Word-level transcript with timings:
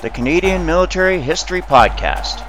the 0.00 0.10
Canadian 0.10 0.64
Military 0.64 1.20
History 1.20 1.60
Podcast. 1.60 2.44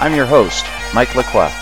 I'm 0.00 0.14
your 0.14 0.24
host, 0.24 0.64
Mike 0.94 1.14
Lacroix. 1.14 1.52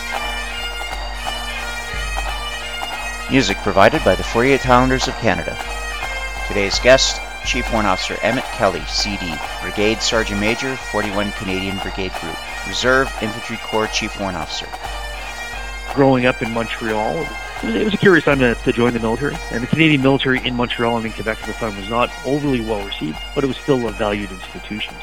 Music 3.29 3.57
provided 3.57 4.01
by 4.05 4.15
the 4.15 4.23
48 4.23 4.61
Highlanders 4.61 5.09
of 5.09 5.15
Canada. 5.15 5.57
Today's 6.47 6.79
guest, 6.79 7.19
Chief 7.45 7.69
Warrant 7.73 7.89
Officer 7.89 8.17
Emmett 8.21 8.45
Kelly, 8.45 8.83
CD, 8.87 9.33
Brigade 9.61 10.01
Sergeant 10.01 10.39
Major, 10.39 10.77
41 10.77 11.33
Canadian 11.33 11.77
Brigade 11.79 12.13
Group, 12.21 12.37
Reserve 12.69 13.13
Infantry 13.21 13.57
Corps 13.57 13.87
Chief 13.87 14.17
Warrant 14.17 14.37
Officer. 14.37 14.67
Growing 15.93 16.25
up 16.25 16.41
in 16.41 16.51
Montreal, 16.51 17.27
it 17.63 17.85
was 17.85 17.93
a 17.93 17.97
curious 17.97 18.25
time 18.25 18.39
to, 18.39 18.53
to, 18.53 18.73
join 18.73 18.93
the 18.93 18.99
military. 18.99 19.35
And 19.51 19.63
the 19.63 19.67
Canadian 19.67 20.01
military 20.01 20.45
in 20.45 20.55
Montreal 20.55 20.97
and 20.97 21.05
in 21.05 21.13
Quebec 21.13 21.39
at 21.39 21.47
the 21.47 21.53
time 21.53 21.75
was 21.77 21.89
not 21.89 22.11
overly 22.25 22.59
well 22.59 22.85
received, 22.85 23.17
but 23.33 23.43
it 23.43 23.47
was 23.47 23.57
still 23.57 23.87
a 23.87 23.91
valued 23.91 24.29
institution. 24.29 24.93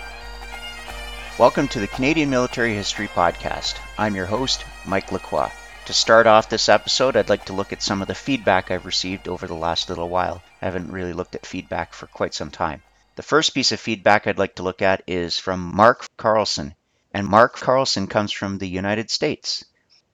Welcome 1.39 1.67
to 1.69 1.81
the 1.81 1.87
Canadian 1.87 2.29
Military 2.29 2.75
History 2.75 3.09
Podcast. 3.09 3.77
I'm 3.97 4.15
your 4.15 4.27
host, 4.27 4.67
Mike 4.85 5.11
Lacroix. 5.13 5.51
To 5.87 5.93
start 5.95 6.27
off 6.27 6.51
this 6.51 6.69
episode, 6.69 7.17
I'd 7.17 7.31
like 7.31 7.47
to 7.47 7.55
look 7.55 7.73
at 7.73 7.83
some 7.83 8.03
of 8.03 8.09
the 8.09 8.15
feedback 8.15 8.71
I've 8.71 8.87
received 8.87 9.29
over 9.29 9.47
the 9.47 9.55
last 9.55 9.89
little 9.89 10.11
while. 10.11 10.43
I 10.61 10.67
haven't 10.67 10.93
really 10.93 11.15
looked 11.15 11.35
at 11.35 11.47
feedback 11.47 11.95
for 11.95 12.07
quite 12.07 12.35
some 12.35 12.51
time. 12.51 12.83
The 13.17 13.23
first 13.23 13.55
piece 13.55 13.73
of 13.73 13.81
feedback 13.81 14.27
I'd 14.27 14.39
like 14.39 14.57
to 14.57 14.63
look 14.63 14.83
at 14.83 15.03
is 15.07 15.39
from 15.39 15.75
Mark 15.75 16.07
Carlson. 16.19 16.75
And 17.15 17.27
Mark 17.27 17.57
Carlson 17.57 18.07
comes 18.07 18.31
from 18.31 18.59
the 18.59 18.69
United 18.69 19.11
States 19.11 19.65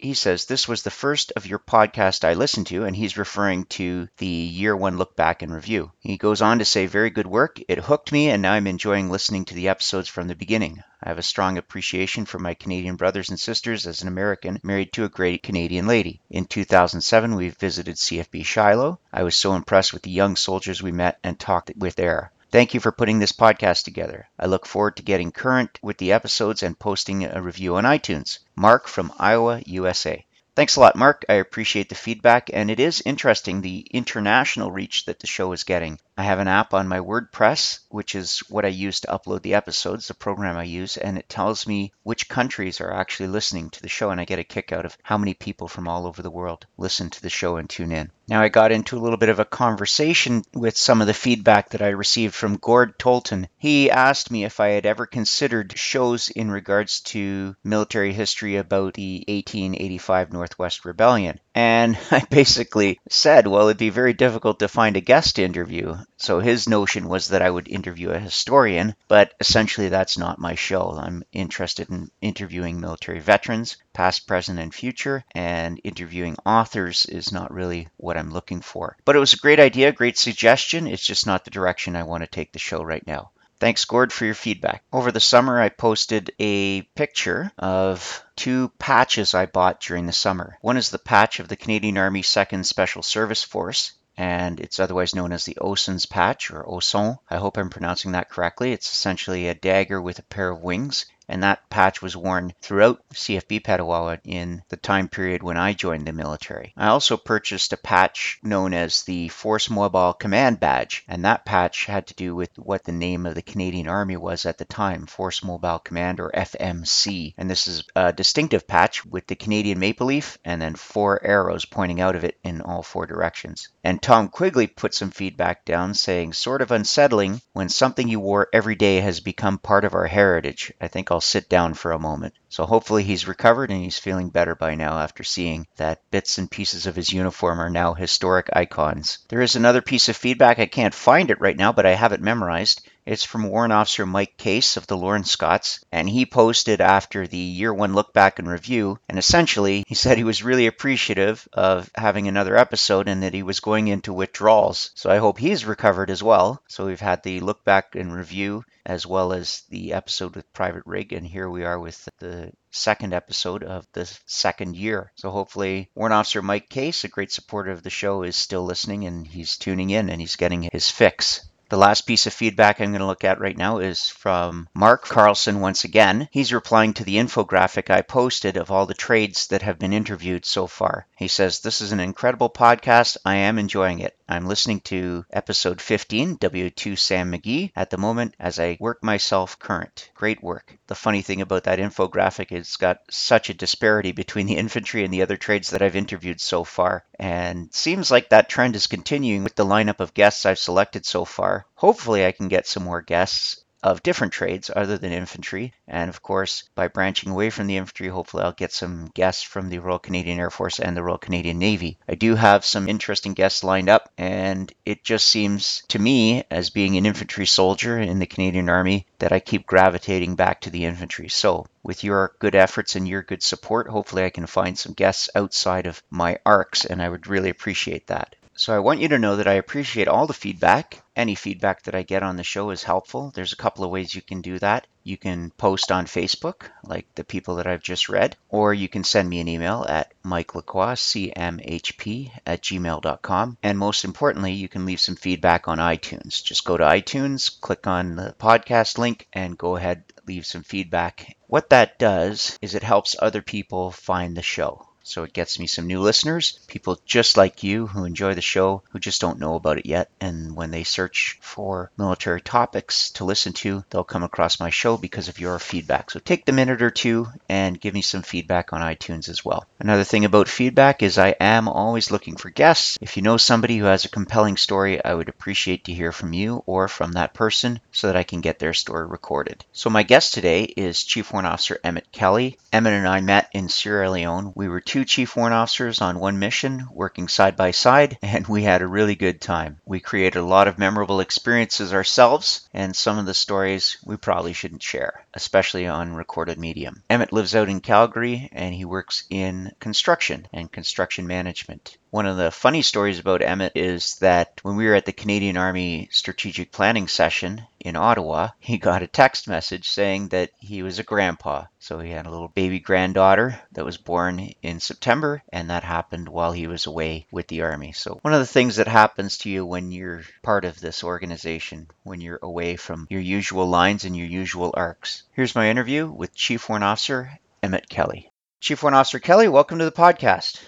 he 0.01 0.15
says 0.15 0.45
this 0.45 0.69
was 0.69 0.84
the 0.84 0.93
first 0.93 1.33
of 1.34 1.45
your 1.45 1.59
podcast 1.59 2.23
I 2.23 2.34
listened 2.34 2.69
to, 2.69 2.84
and 2.84 2.95
he's 2.95 3.16
referring 3.16 3.65
to 3.65 4.09
the 4.19 4.27
year 4.27 4.77
one 4.77 4.97
look 4.97 5.17
back 5.17 5.42
and 5.42 5.53
review. 5.53 5.91
He 5.98 6.17
goes 6.17 6.41
on 6.41 6.61
to 6.61 6.64
say, 6.64 6.86
Very 6.86 7.11
good 7.11 7.27
work. 7.27 7.59
It 7.67 7.81
hooked 7.81 8.12
me, 8.12 8.31
and 8.31 8.41
now 8.41 8.53
I'm 8.53 8.69
enjoying 8.69 9.11
listening 9.11 9.45
to 9.47 9.55
the 9.55 9.69
episodes 9.69 10.09
from 10.09 10.28
the 10.28 10.37
beginning. 10.37 10.84
I 11.03 11.09
have 11.09 11.19
a 11.19 11.22
strong 11.22 11.59
appreciation 11.59 12.27
for 12.27 12.39
my 12.39 12.55
Canadian 12.55 12.95
brothers 12.95 13.28
and 13.31 13.41
sisters 13.41 13.89
as 13.89 14.00
an 14.03 14.06
American 14.06 14.61
married 14.62 14.92
to 14.92 15.05
a 15.05 15.09
great 15.09 15.42
Canadian 15.42 15.89
lady. 15.89 16.20
In 16.31 16.44
2007, 16.44 17.34
we 17.34 17.48
visited 17.48 17.97
CFB 17.97 18.44
Shilo. 18.44 18.98
I 19.12 19.25
was 19.25 19.34
so 19.34 19.55
impressed 19.55 19.92
with 19.92 20.03
the 20.03 20.11
young 20.11 20.37
soldiers 20.37 20.81
we 20.81 20.92
met 20.92 21.19
and 21.25 21.41
talked 21.41 21.72
with 21.77 21.97
there. 21.97 22.31
Thank 22.50 22.72
you 22.72 22.80
for 22.80 22.92
putting 22.92 23.18
this 23.18 23.32
podcast 23.32 23.84
together. 23.84 24.27
I 24.38 24.46
look 24.46 24.64
forward 24.64 24.96
to 24.96 25.02
getting 25.02 25.32
current 25.32 25.78
with 25.82 25.98
the 25.98 26.12
episodes 26.12 26.62
and 26.62 26.78
posting 26.78 27.24
a 27.24 27.42
review 27.42 27.77
on 27.77 27.84
iTunes. 27.84 28.38
Mark 28.56 28.88
from 28.88 29.12
Iowa, 29.18 29.62
USA. 29.66 30.24
Thanks 30.56 30.76
a 30.76 30.80
lot, 30.80 30.96
Mark. 30.96 31.26
I 31.28 31.34
appreciate 31.34 31.91
the 31.91 31.94
feedback, 31.94 32.48
and 32.50 32.70
it 32.70 32.80
is 32.80 33.02
interesting 33.04 33.60
the 33.60 33.86
international 33.91 34.72
reach 34.72 35.04
that 35.04 35.20
the 35.20 35.26
show 35.26 35.52
is 35.52 35.64
getting. 35.64 36.00
I 36.19 36.24
have 36.24 36.41
an 36.41 36.48
app 36.48 36.74
on 36.74 36.88
my 36.88 36.98
WordPress, 36.98 37.78
which 37.91 38.16
is 38.16 38.41
what 38.48 38.64
I 38.64 38.69
use 38.69 38.98
to 39.00 39.06
upload 39.06 39.42
the 39.42 39.55
episodes, 39.55 40.08
the 40.08 40.14
program 40.14 40.56
I 40.56 40.64
use, 40.64 40.97
and 40.97 41.16
it 41.16 41.28
tells 41.28 41.64
me 41.64 41.92
which 42.02 42.28
countries 42.28 42.80
are 42.80 42.92
actually 42.92 43.28
listening 43.28 43.70
to 43.70 43.80
the 43.80 43.88
show, 43.88 44.10
and 44.10 44.20
I 44.20 44.25
get 44.25 44.41
a 44.41 44.44
kick 44.44 44.72
out 44.72 44.84
of 44.84 44.98
how 45.05 45.16
many 45.16 45.34
people 45.34 45.69
from 45.69 45.86
all 45.86 46.08
over 46.08 46.20
the 46.20 46.28
world 46.28 46.66
listen 46.77 47.08
to 47.10 47.22
the 47.22 47.30
show 47.30 47.56
and 47.56 47.70
tune 47.70 47.92
in. 47.92 48.10
Now, 48.27 48.42
I 48.42 48.48
got 48.48 48.72
into 48.72 48.98
a 48.98 49.00
little 49.00 49.16
bit 49.16 49.28
of 49.28 49.38
a 49.38 49.44
conversation 49.44 50.42
with 50.52 50.77
some 50.77 51.00
of 51.00 51.06
the 51.06 51.14
feedback 51.14 51.70
that 51.70 51.83
I 51.83 51.91
received 51.91 52.34
from 52.34 52.56
Gord 52.56 52.98
Tolton. 52.98 53.47
He 53.56 53.88
asked 53.88 54.32
me 54.32 54.44
if 54.44 54.58
I 54.58 54.70
had 54.70 54.86
ever 54.86 55.06
considered 55.06 55.78
shows 55.78 56.30
in 56.30 56.50
regards 56.50 57.00
to 57.14 57.55
military 57.62 58.12
history 58.12 58.56
about 58.56 58.94
the 58.94 59.25
1885 59.28 60.32
Northwest 60.32 60.84
Rebellion. 60.84 61.38
And 61.55 61.97
I 62.10 62.27
basically 62.28 62.98
said, 63.08 63.47
well, 63.47 63.69
it'd 63.69 63.78
be 63.78 63.91
very 63.91 64.14
difficult 64.14 64.58
to 64.58 64.69
find 64.69 64.97
a 64.97 65.00
guest 65.00 65.38
interview. 65.38 65.97
So 66.17 66.41
his 66.41 66.69
notion 66.69 67.09
was 67.09 67.28
that 67.28 67.42
I 67.42 67.51
would 67.51 67.69
interview 67.69 68.10
a 68.10 68.19
historian, 68.19 68.97
but 69.06 69.34
essentially 69.38 69.88
that's 69.88 70.19
not 70.19 70.41
my 70.41 70.55
show. 70.55 70.99
I'm 70.99 71.22
interested 71.32 71.91
in 71.91 72.10
interviewing 72.21 72.81
military 72.81 73.21
veterans, 73.21 73.77
past, 73.93 74.27
present, 74.27 74.59
and 74.59 74.75
future, 74.75 75.25
and 75.32 75.81
interviewing 75.84 76.37
authors 76.44 77.06
is 77.06 77.31
not 77.31 77.53
really 77.53 77.88
what 77.99 78.16
I'm 78.16 78.31
looking 78.31 78.62
for. 78.62 78.97
But 79.05 79.16
it 79.16 79.21
was 79.21 79.34
a 79.34 79.38
great 79.38 79.60
idea, 79.60 79.93
great 79.93 80.19
suggestion. 80.19 80.87
It's 80.87 81.06
just 81.06 81.27
not 81.27 81.44
the 81.44 81.50
direction 81.50 81.94
I 81.94 82.03
want 82.03 82.25
to 82.25 82.27
take 82.27 82.53
the 82.53 82.59
show 82.59 82.82
right 82.82 83.06
now. 83.06 83.31
Thanks, 83.61 83.84
Gord, 83.84 84.12
for 84.12 84.25
your 84.25 84.34
feedback. 84.34 84.84
Over 84.93 85.11
the 85.11 85.19
summer, 85.19 85.61
I 85.61 85.69
posted 85.69 86.31
a 86.38 86.82
picture 86.82 87.50
of 87.59 88.25
two 88.37 88.71
patches 88.78 89.34
I 89.34 89.47
bought 89.47 89.81
during 89.81 90.06
the 90.06 90.12
summer. 90.12 90.59
One 90.61 90.77
is 90.77 90.91
the 90.91 90.99
patch 90.99 91.41
of 91.41 91.49
the 91.49 91.56
Canadian 91.56 91.99
Army 91.99 92.22
2nd 92.22 92.65
Special 92.65 93.03
Service 93.03 93.43
Force, 93.43 93.93
and 94.19 94.59
it's 94.59 94.81
otherwise 94.81 95.15
known 95.15 95.31
as 95.31 95.45
the 95.45 95.56
Oson's 95.61 96.05
patch 96.05 96.51
or 96.51 96.65
Oson. 96.65 97.19
I 97.31 97.37
hope 97.37 97.56
I'm 97.56 97.71
pronouncing 97.71 98.12
that 98.12 98.29
correctly. 98.29 98.73
It's 98.73 98.93
essentially 98.93 99.47
a 99.47 99.55
dagger 99.55 100.03
with 100.03 100.19
a 100.19 100.25
pair 100.25 100.51
of 100.51 100.61
wings, 100.61 101.06
and 101.28 101.43
that 101.43 101.69
patch 101.71 102.03
was 102.03 102.16
worn 102.16 102.53
throughout 102.61 103.03
CFB 103.12 103.62
Petawawa 103.62 104.19
in 104.25 104.62
the 104.69 104.77
time 104.77 105.09
period 105.09 105.43
when 105.43 105.56
I 105.56 105.72
joined 105.72 106.06
the 106.06 106.12
military. 106.12 106.72
I 106.77 106.89
also 106.89 107.16
purchased 107.16 107.72
a 107.72 107.77
patch 107.77 108.39
known 108.43 108.75
as 108.75 109.03
the 109.03 109.28
Force 109.28 109.71
Mobile 109.71 110.15
Command 110.15 110.61
Badge, 110.61 111.05
and 111.09 111.25
that 111.25 111.44
patch 111.44 111.87
had 111.87 112.06
to 112.09 112.15
do 112.15 112.34
with 112.34 112.50
what 112.59 112.84
the 112.84 112.93
name 112.93 113.27
of 113.27 113.34
the 113.34 113.43
Canadian 113.43 113.88
Army 113.88 114.17
was 114.17 114.47
at 114.47 114.59
the 114.59 114.65
time, 114.65 115.06
Force 115.06 115.44
Mobile 115.44 115.78
Command 115.78 116.21
or 116.21 116.31
FMC. 116.31 117.34
And 117.37 117.50
this 117.50 117.67
is 117.69 117.84
a 117.94 118.12
distinctive 118.12 118.67
patch 118.67 119.05
with 119.05 119.27
the 119.27 119.37
Canadian 119.37 119.78
maple 119.78 120.06
leaf 120.06 120.38
and 120.44 120.61
then 120.61 120.75
four 120.75 121.25
arrows 121.25 121.65
pointing 121.65 122.00
out 122.00 122.17
of 122.17 122.25
it 122.25 122.38
in 122.43 122.61
all 122.61 122.83
four 122.83 123.06
directions. 123.06 123.69
And 123.84 124.00
Tom 124.00 124.28
Quigley 124.28 124.67
put 124.67 124.94
some 124.94 125.11
feedback 125.11 125.65
down 125.65 125.94
saying, 125.94 126.33
sort 126.33 126.62
of 126.62 126.71
unsettling 126.71 127.41
when 127.53 127.69
something 127.69 128.09
you 128.09 128.21
wore 128.21 128.49
every 128.53 128.75
day 128.75 129.00
has 129.00 129.21
become 129.21 129.59
part 129.59 129.84
of 129.84 129.94
our 129.94 130.06
heritage. 130.06 130.72
I 130.81 130.88
think 130.88 131.11
I'll 131.11 131.18
I'll 131.19 131.23
sit 131.23 131.49
down 131.49 131.75
for 131.75 131.91
a 131.91 131.99
moment. 131.99 132.34
So 132.49 132.65
hopefully 132.65 133.03
he's 133.03 133.27
recovered 133.27 133.73
and 133.73 133.83
he's 133.83 133.99
feeling 133.99 134.29
better 134.29 134.55
by 134.55 134.77
now 134.77 135.01
after 135.01 135.25
seeing 135.25 135.67
that 135.77 136.09
bits 136.12 136.39
and 136.39 136.49
pieces 136.49 136.87
of 136.87 136.95
his 136.95 137.12
uniform 137.12 137.61
are 137.61 137.69
now 137.69 137.95
historic 137.95 138.49
icons. 138.53 139.19
There 139.29 139.41
is 139.41 139.56
another 139.56 139.83
piece 139.83 140.09
of 140.09 140.17
feedback. 140.17 140.61
I 140.61 140.67
can't 140.67 140.95
find 140.95 141.33
it 141.33 141.41
right 141.41 141.56
now, 141.56 141.73
but 141.73 141.87
I 141.87 141.97
have 141.97 142.12
it 142.12 142.21
memorized. 142.21 142.89
It's 143.10 143.24
from 143.24 143.48
Warrant 143.48 143.72
Officer 143.72 144.04
Mike 144.04 144.36
Case 144.36 144.76
of 144.76 144.86
the 144.86 144.94
Lorne 144.94 145.24
Scots, 145.24 145.82
and 145.91 146.06
he 146.06 146.26
posted 146.26 146.82
after 146.82 147.26
the 147.26 147.38
year 147.38 147.72
one 147.72 147.94
look 147.94 148.12
back 148.12 148.38
and 148.38 148.46
review. 148.46 148.98
And 149.08 149.19
essentially, 149.19 149.82
he 149.88 149.94
said 149.94 150.19
he 150.19 150.24
was 150.24 150.42
really 150.42 150.66
appreciative 150.66 151.48
of 151.54 151.91
having 151.94 152.28
another 152.28 152.54
episode 152.54 153.08
and 153.08 153.22
that 153.22 153.32
he 153.32 153.42
was 153.42 153.60
going 153.60 153.88
into 153.88 154.12
withdrawals. 154.12 154.91
So 154.94 155.08
I 155.08 155.16
hope 155.16 155.38
he's 155.38 155.64
recovered 155.64 156.10
as 156.10 156.22
well. 156.22 156.62
So 156.69 156.84
we've 156.84 157.00
had 157.00 157.22
the 157.22 157.41
look 157.41 157.64
back 157.64 157.94
and 157.94 158.14
review 158.14 158.62
as 158.84 159.06
well 159.06 159.32
as 159.32 159.62
the 159.70 159.94
episode 159.94 160.36
with 160.36 160.52
Private 160.52 160.82
Rig, 160.84 161.14
and 161.14 161.26
here 161.26 161.48
we 161.48 161.64
are 161.64 161.80
with 161.80 162.06
the 162.19 162.52
second 162.72 163.14
episode 163.14 163.62
of 163.62 163.86
the 163.94 164.04
second 164.26 164.76
year. 164.76 165.12
So 165.14 165.30
hopefully, 165.30 165.88
Warrant 165.94 166.12
Officer 166.12 166.42
Mike 166.42 166.69
Case, 166.69 167.04
a 167.04 167.08
great 167.08 167.32
supporter 167.32 167.70
of 167.70 167.82
the 167.82 167.88
show, 167.88 168.22
is 168.22 168.36
still 168.36 168.64
listening 168.64 169.06
and 169.06 169.26
he's 169.26 169.56
tuning 169.56 169.88
in 169.88 170.10
and 170.10 170.20
he's 170.20 170.36
getting 170.36 170.69
his 170.70 170.90
fix. 170.90 171.48
The 171.71 171.77
last 171.77 172.06
piece 172.06 172.27
of 172.27 172.33
feedback 172.33 172.81
I'm 172.81 172.93
going 172.93 173.01
to 173.01 173.06
look 173.06 173.25
at 173.25 173.41
right 173.41 173.56
now 173.56 173.77
is 173.77 174.09
from 174.09 174.71
Mark 174.73 175.05
Carlson 175.05 175.61
once 175.61 175.84
again. 175.84 176.27
He's 176.33 176.51
replying 176.51 176.95
to 176.95 177.05
the 177.05 177.17
infographic 177.17 177.91
I 177.91 178.01
posted 178.01 178.56
of 178.56 178.71
all 178.71 178.87
the 178.87 178.95
trades 178.95 179.49
that 179.49 179.61
have 179.61 179.79
been 179.79 179.93
interviewed 179.93 180.47
so 180.47 180.67
far. 180.67 181.06
He 181.15 181.29
says, 181.29 181.61
This 181.61 181.83
is 181.83 181.93
an 181.93 182.01
incredible 182.01 182.49
podcast. 182.49 183.19
I 183.23 183.34
am 183.37 183.59
enjoying 183.59 183.99
it. 183.99 184.17
I'm 184.31 184.47
listening 184.47 184.81
to 184.81 185.25
episode 185.31 185.81
15, 185.81 186.39
W2 186.39 186.99
Sam 186.99 187.33
McGee, 187.33 187.73
at 187.77 187.91
the 187.91 187.97
moment 187.97 188.35
as 188.39 188.59
I 188.59 188.77
work 188.79 189.03
myself 189.03 189.59
current. 189.59 190.11
Great 190.15 190.43
work. 190.43 190.79
The 190.87 190.95
funny 190.95 191.23
thing 191.23 191.41
about 191.41 191.65
that 191.65 191.79
infographic 191.79 192.53
is 192.53 192.61
it's 192.61 192.77
got 192.77 193.00
such 193.11 193.49
a 193.49 193.55
disparity 193.55 194.12
between 194.12 194.47
the 194.47 194.56
infantry 194.65 195.05
and 195.05 195.12
the 195.12 195.23
other 195.23 195.37
trades 195.37 195.71
that 195.71 195.83
I've 195.83 195.97
interviewed 195.97 196.41
so 196.41 196.64
far. 196.64 197.05
And 197.19 197.73
seems 197.75 198.11
like 198.11 198.29
that 198.29 198.49
trend 198.49 198.76
is 198.76 198.87
continuing 198.87 199.44
with 199.44 199.55
the 199.55 199.67
lineup 199.67 200.00
of 200.00 200.14
guests 200.14 200.47
I've 200.47 200.59
selected 200.59 201.05
so 201.05 201.25
far. 201.25 201.57
Hopefully, 201.75 202.25
I 202.26 202.32
can 202.32 202.49
get 202.49 202.66
some 202.66 202.84
more 202.84 203.02
guests 203.02 203.64
of 203.82 204.02
different 204.02 204.32
trades 204.32 204.70
other 204.75 204.99
than 204.99 205.12
infantry. 205.12 205.72
And 205.87 206.08
of 206.08 206.20
course, 206.20 206.64
by 206.75 206.88
branching 206.88 207.31
away 207.31 207.50
from 207.50 207.69
the 207.69 207.76
infantry, 207.76 208.08
hopefully 208.08 208.43
I'll 208.43 208.52
get 208.52 208.72
some 208.72 209.10
guests 209.14 209.43
from 209.43 209.69
the 209.69 209.78
Royal 209.78 210.00
Canadian 210.00 210.40
Air 210.40 210.50
Force 210.50 210.81
and 210.81 210.96
the 210.96 211.02
Royal 211.02 211.19
Canadian 211.19 211.58
Navy. 211.58 211.96
I 212.08 212.16
do 212.16 212.34
have 212.34 212.64
some 212.64 212.88
interesting 212.88 213.34
guests 213.34 213.62
lined 213.62 213.88
up, 213.88 214.10
and 214.19 214.72
it 214.84 215.05
just 215.05 215.28
seems 215.28 215.84
to 215.88 215.99
me, 215.99 216.43
as 216.50 216.70
being 216.70 216.96
an 216.96 217.06
infantry 217.06 217.46
soldier 217.46 217.99
in 217.99 218.19
the 218.19 218.26
Canadian 218.26 218.69
Army, 218.69 219.06
that 219.20 219.32
I 219.32 219.38
keep 219.38 219.66
gravitating 219.66 220.34
back 220.34 220.62
to 220.62 220.70
the 220.70 220.84
infantry. 220.84 221.28
So, 221.28 221.66
with 221.84 222.02
your 222.02 222.32
good 222.40 222.56
efforts 222.56 222.96
and 222.96 223.06
your 223.06 223.22
good 223.22 223.43
support, 223.43 223.88
hopefully 223.88 224.25
I 224.25 224.31
can 224.31 224.46
find 224.46 224.76
some 224.76 224.93
guests 224.93 225.31
outside 225.37 225.87
of 225.87 226.02
my 226.11 226.38
arcs, 226.44 226.84
and 226.84 227.00
I 227.00 227.08
would 227.08 227.28
really 227.28 227.50
appreciate 227.50 228.08
that. 228.08 228.34
So 228.58 228.75
I 228.75 228.81
want 228.81 228.99
you 228.99 229.06
to 229.10 229.20
know 229.20 229.37
that 229.37 229.46
I 229.46 229.52
appreciate 229.52 230.08
all 230.08 230.26
the 230.26 230.34
feedback. 230.34 231.00
Any 231.14 231.37
feedback 231.37 231.84
that 231.84 231.94
I 231.94 232.02
get 232.02 232.25
on 232.25 232.34
the 232.34 232.43
show 232.43 232.70
is 232.70 232.82
helpful. 232.82 233.31
There's 233.32 233.52
a 233.52 233.56
couple 233.56 233.84
of 233.84 233.93
ways 233.93 234.12
you 234.12 234.20
can 234.20 234.40
do 234.40 234.58
that. 234.58 234.88
You 235.05 235.16
can 235.16 235.52
post 235.52 235.93
on 235.93 236.06
Facebook, 236.06 236.69
like 236.82 237.06
the 237.14 237.22
people 237.22 237.55
that 237.56 237.69
I've 237.69 237.84
just 237.84 238.08
read, 238.08 238.37
or 238.49 238.75
you 238.75 238.88
can 238.88 239.05
send 239.05 239.28
me 239.28 239.38
an 239.38 239.46
email 239.46 239.87
at 239.88 240.12
mikelacroix, 240.25 240.96
cmhp 240.96 242.32
at 242.44 242.62
gmail.com. 242.62 243.58
And 243.62 243.78
most 243.78 244.05
importantly, 244.05 244.55
you 244.55 244.69
can 244.69 244.87
leave 244.87 245.00
some 245.00 245.14
feedback 245.14 245.69
on 245.69 245.78
iTunes. 245.78 246.43
Just 246.43 246.64
go 246.64 246.76
to 246.76 246.82
iTunes, 246.82 247.61
click 247.61 247.87
on 247.87 248.16
the 248.16 248.34
podcast 248.40 248.99
link, 248.99 249.28
and 249.32 249.56
go 249.56 249.76
ahead, 249.76 250.02
leave 250.26 250.44
some 250.44 250.64
feedback. 250.64 251.37
What 251.46 251.70
that 251.70 252.00
does 252.00 252.58
is 252.61 252.75
it 252.75 252.82
helps 252.82 253.14
other 253.20 253.40
people 253.40 253.93
find 253.93 254.37
the 254.37 254.43
show. 254.43 254.88
So 255.08 255.25
it 255.25 255.32
gets 255.32 255.58
me 255.58 255.66
some 255.66 255.87
new 255.87 256.00
listeners, 256.00 256.58
people 256.66 257.00
just 257.06 257.37
like 257.38 257.62
you 257.62 257.87
who 257.87 258.05
enjoy 258.05 258.34
the 258.34 258.43
show, 258.43 258.82
who 258.90 258.99
just 258.99 259.20
don't 259.22 259.40
know 259.40 259.55
about 259.55 259.78
it 259.78 259.87
yet. 259.87 260.10
And 260.20 260.55
when 260.55 260.70
they 260.70 260.84
search 260.84 261.38
for 261.40 261.90
military 261.96 262.43
topics 262.43 263.10
to 263.12 263.25
listen 263.25 263.55
to, 263.55 263.84
they'll 263.88 264.05
come 264.05 264.22
across 264.22 264.60
my 264.60 264.69
show 264.69 264.99
because 264.99 265.28
of 265.28 265.40
your 265.40 265.58
feedback. 265.58 266.10
So 266.10 266.20
take 266.20 266.44
the 266.44 266.52
minute 266.52 266.82
or 266.82 266.90
two 266.90 267.26
and 267.49 267.81
give 267.81 267.94
me 267.94 268.02
some 268.02 268.22
feedback 268.22 268.72
on 268.72 268.82
iTunes 268.82 269.31
as 269.31 269.43
well. 269.43 269.66
Another 269.81 270.05
thing 270.05 270.26
about 270.26 270.46
feedback 270.46 271.02
is 271.02 271.16
I 271.16 271.34
am 271.40 271.69
always 271.69 272.11
looking 272.11 272.37
for 272.37 272.50
guests. 272.50 272.99
If 273.00 273.16
you 273.16 273.22
know 273.22 273.38
somebody 273.38 273.78
who 273.78 273.87
has 273.87 274.04
a 274.04 274.11
compelling 274.11 274.58
story, 274.58 275.02
I 275.02 275.14
would 275.14 275.31
appreciate 275.31 275.84
to 275.84 275.94
hear 275.94 276.12
from 276.12 276.34
you 276.34 276.62
or 276.66 276.87
from 276.87 277.12
that 277.12 277.32
person 277.32 277.81
so 277.93 278.08
that 278.08 278.16
I 278.16 278.25
can 278.25 278.43
get 278.43 278.58
their 278.58 278.75
story 278.75 279.06
recorded. 279.06 279.64
So 279.72 279.88
my 279.88 280.02
guest 280.02 280.34
today 280.34 280.64
is 280.64 281.02
Chief 281.02 281.32
Warrant 281.32 281.49
Officer 281.49 281.81
Emmett 281.82 282.12
Kelly. 282.12 282.58
Emmett 282.72 282.93
and 282.93 283.08
I 283.08 283.20
met 283.20 283.49
in 283.52 283.70
Sierra 283.70 284.11
Leone. 284.11 284.52
We 284.54 284.69
were 284.69 284.81
two 284.81 284.98
two 284.99 285.05
chief 285.05 285.37
warrant 285.37 285.55
officers 285.55 286.00
on 286.00 286.19
one 286.19 286.41
mission, 286.41 286.89
working 286.91 287.29
side 287.29 287.56
by 287.56 287.71
side, 287.71 288.19
and 288.23 288.49
we 288.49 288.65
had 288.65 288.83
a 288.83 288.87
really 288.87 289.15
good 289.15 289.41
time. 289.41 289.81
We 289.87 290.00
created 290.00 290.41
a 290.41 290.45
lot 290.45 290.67
of 290.67 290.77
memorable 290.77 291.21
experiences 291.21 291.95
ourselves, 291.95 292.69
and 292.75 292.97
some 292.97 293.17
of 293.17 293.25
the 293.25 293.33
stories 293.33 293.99
we 294.05 294.17
probably 294.17 294.55
shouldn't 294.55 294.83
share, 294.83 295.25
especially 295.38 295.87
on 295.87 296.14
recorded 296.14 296.58
medium. 296.58 297.02
Emmett 297.08 297.32
lives 297.32 297.55
out 297.55 297.69
in 297.69 297.81
Calgary, 297.81 298.49
and 298.50 298.75
he 298.75 298.85
works 298.85 299.23
in 299.31 299.73
construction 299.79 300.49
and 300.52 300.70
construction 300.70 301.29
management. 301.29 301.96
One 302.11 302.26
of 302.26 302.37
the 302.37 302.50
funny 302.50 302.82
stories 302.82 303.19
about 303.19 303.43
Emmett 303.43 303.73
is 303.75 304.17
that 304.17 304.61
when 304.62 304.76
we 304.76 304.87
were 304.87 304.94
at 304.94 305.05
the 305.05 305.12
Canadian 305.12 305.58
Army 305.58 306.08
strategic 306.11 306.73
planning 306.73 307.06
session 307.06 307.67
in 307.81 307.96
Ottawa, 307.96 308.49
he 308.58 308.79
got 308.79 309.02
a 309.02 309.06
text 309.06 309.46
message 309.46 309.90
saying 309.90 310.29
that 310.29 310.50
he 310.58 310.82
was 310.82 310.99
a 310.99 311.05
grandpa. 311.05 311.64
So 311.81 312.00
he 312.00 312.11
had 312.11 312.26
a 312.26 312.31
little 312.31 312.49
baby 312.49 312.81
granddaughter 312.81 313.61
that 313.73 313.85
was 313.85 313.99
born 313.99 314.55
in 314.62 314.81
September, 314.81 315.43
and 315.52 315.70
that 315.70 315.85
happened 315.85 316.29
while 316.29 316.52
he 316.52 316.67
was 316.67 316.87
away 316.87 317.26
with 317.31 317.46
the 317.49 317.62
Army. 317.62 317.93
So 317.93 318.19
one 318.23 318.35
of 318.35 318.40
the 318.40 318.46
things 318.46 318.76
that 318.76 318.88
happens 318.88 319.38
to 319.38 319.50
you 319.50 319.67
when 319.67 319.93
you're 319.93 320.23
part 320.43 320.64
of 320.64 320.81
this 320.81 321.05
organization, 321.05 321.88
when 322.05 322.20
you're 322.23 322.40
away 322.43 322.76
from 322.76 323.06
your 323.11 323.20
usual 323.20 323.69
lines 323.69 324.05
and 324.05 324.17
your 324.17 324.26
usual 324.26 324.73
arcs. 324.75 325.25
Here's 325.38 325.55
my 325.55 325.70
interview 325.70 326.11
with 326.11 326.35
Chief 326.35 326.69
Warrant 326.69 326.82
Officer 326.82 327.31
Emmett 327.62 327.88
Kelly. 327.88 328.29
Chief 328.61 328.82
Warrant 328.82 328.96
Officer 328.96 329.20
Kelly, 329.20 329.46
welcome 329.46 329.79
to 329.79 329.85
the 329.85 329.93
podcast. 329.93 330.61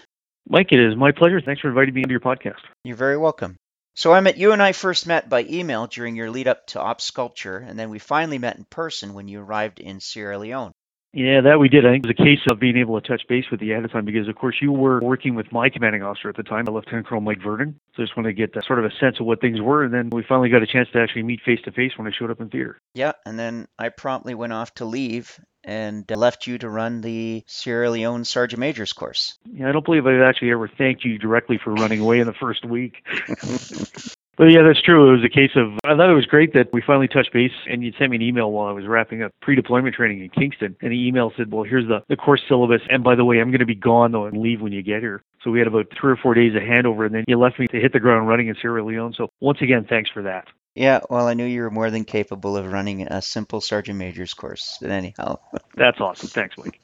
Mike, 0.48 0.70
it 0.70 0.78
is 0.78 0.94
my 0.94 1.10
pleasure. 1.10 1.40
Thanks 1.40 1.60
for 1.60 1.70
inviting 1.70 1.92
me 1.92 2.02
into 2.02 2.12
your 2.12 2.20
podcast. 2.20 2.60
You're 2.84 2.94
very 2.94 3.16
welcome. 3.16 3.56
So, 3.96 4.14
Emmett, 4.14 4.36
you 4.36 4.52
and 4.52 4.62
I 4.62 4.70
first 4.70 5.08
met 5.08 5.28
by 5.28 5.42
email 5.42 5.88
during 5.88 6.14
your 6.14 6.30
lead 6.30 6.46
up 6.46 6.68
to 6.68 6.80
Ops 6.80 7.02
Sculpture, 7.02 7.56
and 7.56 7.76
then 7.76 7.90
we 7.90 7.98
finally 7.98 8.38
met 8.38 8.58
in 8.58 8.64
person 8.64 9.12
when 9.12 9.26
you 9.26 9.40
arrived 9.40 9.80
in 9.80 9.98
Sierra 9.98 10.38
Leone. 10.38 10.70
Yeah, 11.12 11.40
that 11.40 11.58
we 11.58 11.68
did. 11.68 11.84
I 11.84 11.90
think 11.90 12.04
it 12.04 12.08
was 12.08 12.16
a 12.18 12.22
case 12.22 12.38
of 12.50 12.60
being 12.60 12.76
able 12.76 13.00
to 13.00 13.06
touch 13.06 13.22
base 13.28 13.46
with 13.50 13.60
you 13.60 13.72
ahead 13.72 13.84
of 13.84 13.90
time 13.90 14.04
because, 14.04 14.28
of 14.28 14.36
course, 14.36 14.56
you 14.60 14.70
were 14.70 15.00
working 15.00 15.34
with 15.34 15.50
my 15.50 15.68
commanding 15.68 16.02
officer 16.02 16.28
at 16.28 16.36
the 16.36 16.44
time, 16.44 16.66
Lieutenant 16.66 17.06
Colonel 17.06 17.22
Mike 17.22 17.42
Vernon. 17.42 17.80
So 17.96 18.02
I 18.02 18.06
just 18.06 18.16
wanted 18.16 18.36
to 18.36 18.46
get 18.46 18.64
sort 18.64 18.78
of 18.78 18.84
a 18.84 18.94
sense 19.00 19.18
of 19.18 19.26
what 19.26 19.40
things 19.40 19.60
were, 19.60 19.82
and 19.82 19.92
then 19.92 20.10
we 20.10 20.22
finally 20.22 20.50
got 20.50 20.62
a 20.62 20.66
chance 20.66 20.88
to 20.92 21.00
actually 21.00 21.24
meet 21.24 21.40
face 21.44 21.60
to 21.64 21.72
face 21.72 21.92
when 21.96 22.06
I 22.06 22.12
showed 22.16 22.30
up 22.30 22.40
in 22.40 22.48
theater. 22.48 22.78
Yeah, 22.94 23.12
and 23.26 23.36
then 23.36 23.66
I 23.76 23.88
promptly 23.88 24.34
went 24.34 24.52
off 24.52 24.72
to 24.74 24.84
leave 24.84 25.38
and 25.64 26.10
uh, 26.10 26.16
left 26.16 26.46
you 26.46 26.58
to 26.58 26.68
run 26.68 27.00
the 27.00 27.42
Sierra 27.46 27.90
Leone 27.90 28.24
Sergeant 28.24 28.60
Major's 28.60 28.92
course. 28.92 29.36
Yeah, 29.44 29.68
I 29.68 29.72
don't 29.72 29.84
believe 29.84 30.06
I've 30.06 30.22
actually 30.22 30.52
ever 30.52 30.68
thanked 30.68 31.04
you 31.04 31.18
directly 31.18 31.58
for 31.62 31.74
running 31.74 32.00
away 32.00 32.20
in 32.20 32.26
the 32.26 32.32
first 32.34 32.64
week. 32.64 33.04
But 34.40 34.52
yeah, 34.52 34.62
that's 34.66 34.80
true. 34.80 35.06
It 35.06 35.16
was 35.16 35.22
a 35.22 35.28
case 35.28 35.50
of 35.54 35.74
I 35.84 35.94
thought 35.94 36.08
it 36.08 36.14
was 36.14 36.24
great 36.24 36.54
that 36.54 36.72
we 36.72 36.80
finally 36.80 37.08
touched 37.08 37.30
base, 37.30 37.52
and 37.68 37.84
you 37.84 37.92
sent 37.98 38.10
me 38.10 38.16
an 38.16 38.22
email 38.22 38.50
while 38.50 38.68
I 38.68 38.72
was 38.72 38.86
wrapping 38.86 39.22
up 39.22 39.32
pre-deployment 39.42 39.94
training 39.94 40.22
in 40.22 40.30
Kingston, 40.30 40.74
and 40.80 40.90
the 40.90 41.06
email 41.06 41.30
said, 41.36 41.52
"Well, 41.52 41.64
here's 41.64 41.86
the 41.86 42.02
the 42.08 42.16
course 42.16 42.40
syllabus, 42.48 42.80
and 42.88 43.04
by 43.04 43.16
the 43.16 43.24
way, 43.26 43.38
I'm 43.38 43.50
going 43.50 43.58
to 43.58 43.66
be 43.66 43.74
gone 43.74 44.12
though 44.12 44.24
and 44.24 44.40
leave 44.40 44.62
when 44.62 44.72
you 44.72 44.82
get 44.82 45.02
here." 45.02 45.22
So 45.44 45.50
we 45.50 45.58
had 45.58 45.68
about 45.68 45.88
three 45.94 46.12
or 46.12 46.16
four 46.16 46.32
days 46.32 46.54
of 46.54 46.62
handover, 46.62 47.04
and 47.04 47.14
then 47.14 47.24
you 47.28 47.38
left 47.38 47.58
me 47.58 47.66
to 47.66 47.78
hit 47.78 47.92
the 47.92 48.00
ground 48.00 48.28
running 48.28 48.48
in 48.48 48.54
Sierra 48.54 48.82
Leone. 48.82 49.12
So 49.12 49.30
once 49.40 49.60
again, 49.60 49.84
thanks 49.86 50.08
for 50.08 50.22
that. 50.22 50.46
Yeah, 50.74 51.00
well, 51.10 51.28
I 51.28 51.34
knew 51.34 51.44
you 51.44 51.60
were 51.60 51.70
more 51.70 51.90
than 51.90 52.06
capable 52.06 52.56
of 52.56 52.72
running 52.72 53.02
a 53.02 53.20
simple 53.20 53.60
sergeant 53.60 53.98
major's 53.98 54.32
course. 54.32 54.78
But 54.80 54.90
anyhow, 54.90 55.38
that's 55.74 56.00
awesome. 56.00 56.30
Thanks, 56.30 56.56
Mike. 56.56 56.80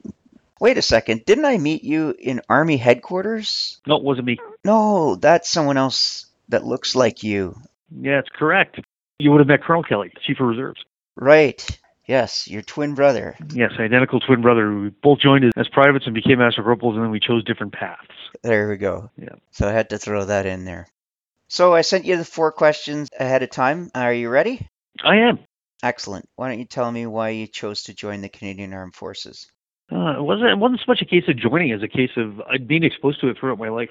Wait 0.61 0.77
a 0.77 0.83
second. 0.83 1.25
Didn't 1.25 1.47
I 1.47 1.57
meet 1.57 1.85
you 1.85 2.15
in 2.19 2.43
Army 2.51 2.77
headquarters? 2.77 3.81
No, 3.87 3.97
it 3.97 4.03
wasn't 4.03 4.27
me. 4.27 4.39
No, 4.63 5.15
that's 5.15 5.49
someone 5.49 5.79
else 5.79 6.26
that 6.49 6.65
looks 6.65 6.95
like 6.95 7.23
you. 7.23 7.57
Yeah, 7.91 8.19
it's 8.19 8.29
correct. 8.29 8.81
You 9.19 9.31
would 9.31 9.41
have 9.41 9.49
met 9.49 9.63
Colonel 9.63 9.83
Kelly, 9.83 10.13
Chief 10.27 10.39
of 10.41 10.47
Reserves. 10.47 10.85
Right. 11.17 11.65
Yes, 12.07 12.47
your 12.47 12.63
twin 12.63 12.95
brother. 12.95 13.37
Yes, 13.53 13.73
identical 13.81 14.21
twin 14.21 14.41
brother. 14.41 14.73
We 14.73 14.91
both 14.91 15.19
joined 15.19 15.51
as 15.57 15.69
privates 15.69 16.07
and 16.07 16.15
became 16.15 16.39
master 16.39 16.63
corporals, 16.63 16.95
and 16.95 17.05
then 17.05 17.11
we 17.11 17.19
chose 17.19 17.43
different 17.45 17.73
paths. 17.73 18.07
There 18.43 18.69
we 18.69 18.77
go. 18.77 19.11
Yeah. 19.17 19.35
So 19.51 19.69
I 19.69 19.73
had 19.73 19.91
to 19.91 19.99
throw 19.99 20.25
that 20.25 20.47
in 20.47 20.65
there. 20.65 20.87
So 21.49 21.75
I 21.75 21.81
sent 21.81 22.05
you 22.05 22.17
the 22.17 22.25
four 22.25 22.53
questions 22.53 23.09
ahead 23.19 23.43
of 23.43 23.51
time. 23.51 23.91
Are 23.95 24.13
you 24.13 24.29
ready? 24.29 24.69
I 25.03 25.17
am. 25.17 25.41
Excellent. 25.83 26.29
Why 26.37 26.49
don't 26.49 26.59
you 26.59 26.65
tell 26.65 26.91
me 26.91 27.07
why 27.07 27.31
you 27.31 27.47
chose 27.47 27.85
to 27.85 27.95
join 27.95 28.21
the 28.21 28.29
Canadian 28.29 28.73
Armed 28.73 28.95
Forces? 28.95 29.47
Uh, 29.91 30.19
it 30.19 30.23
wasn't 30.23 30.51
it 30.51 30.59
wasn't 30.59 30.81
so 30.81 30.85
much 30.89 31.03
a 31.03 31.05
case 31.05 31.25
of 31.29 31.37
joining 31.37 31.71
as 31.73 31.83
a 31.83 31.89
case 31.89 32.11
of 32.17 32.41
uh, 32.41 32.59
being 32.67 32.83
exposed 32.83 33.21
to 33.21 33.29
it 33.29 33.37
throughout 33.39 33.59
my 33.59 33.69
life. 33.69 33.91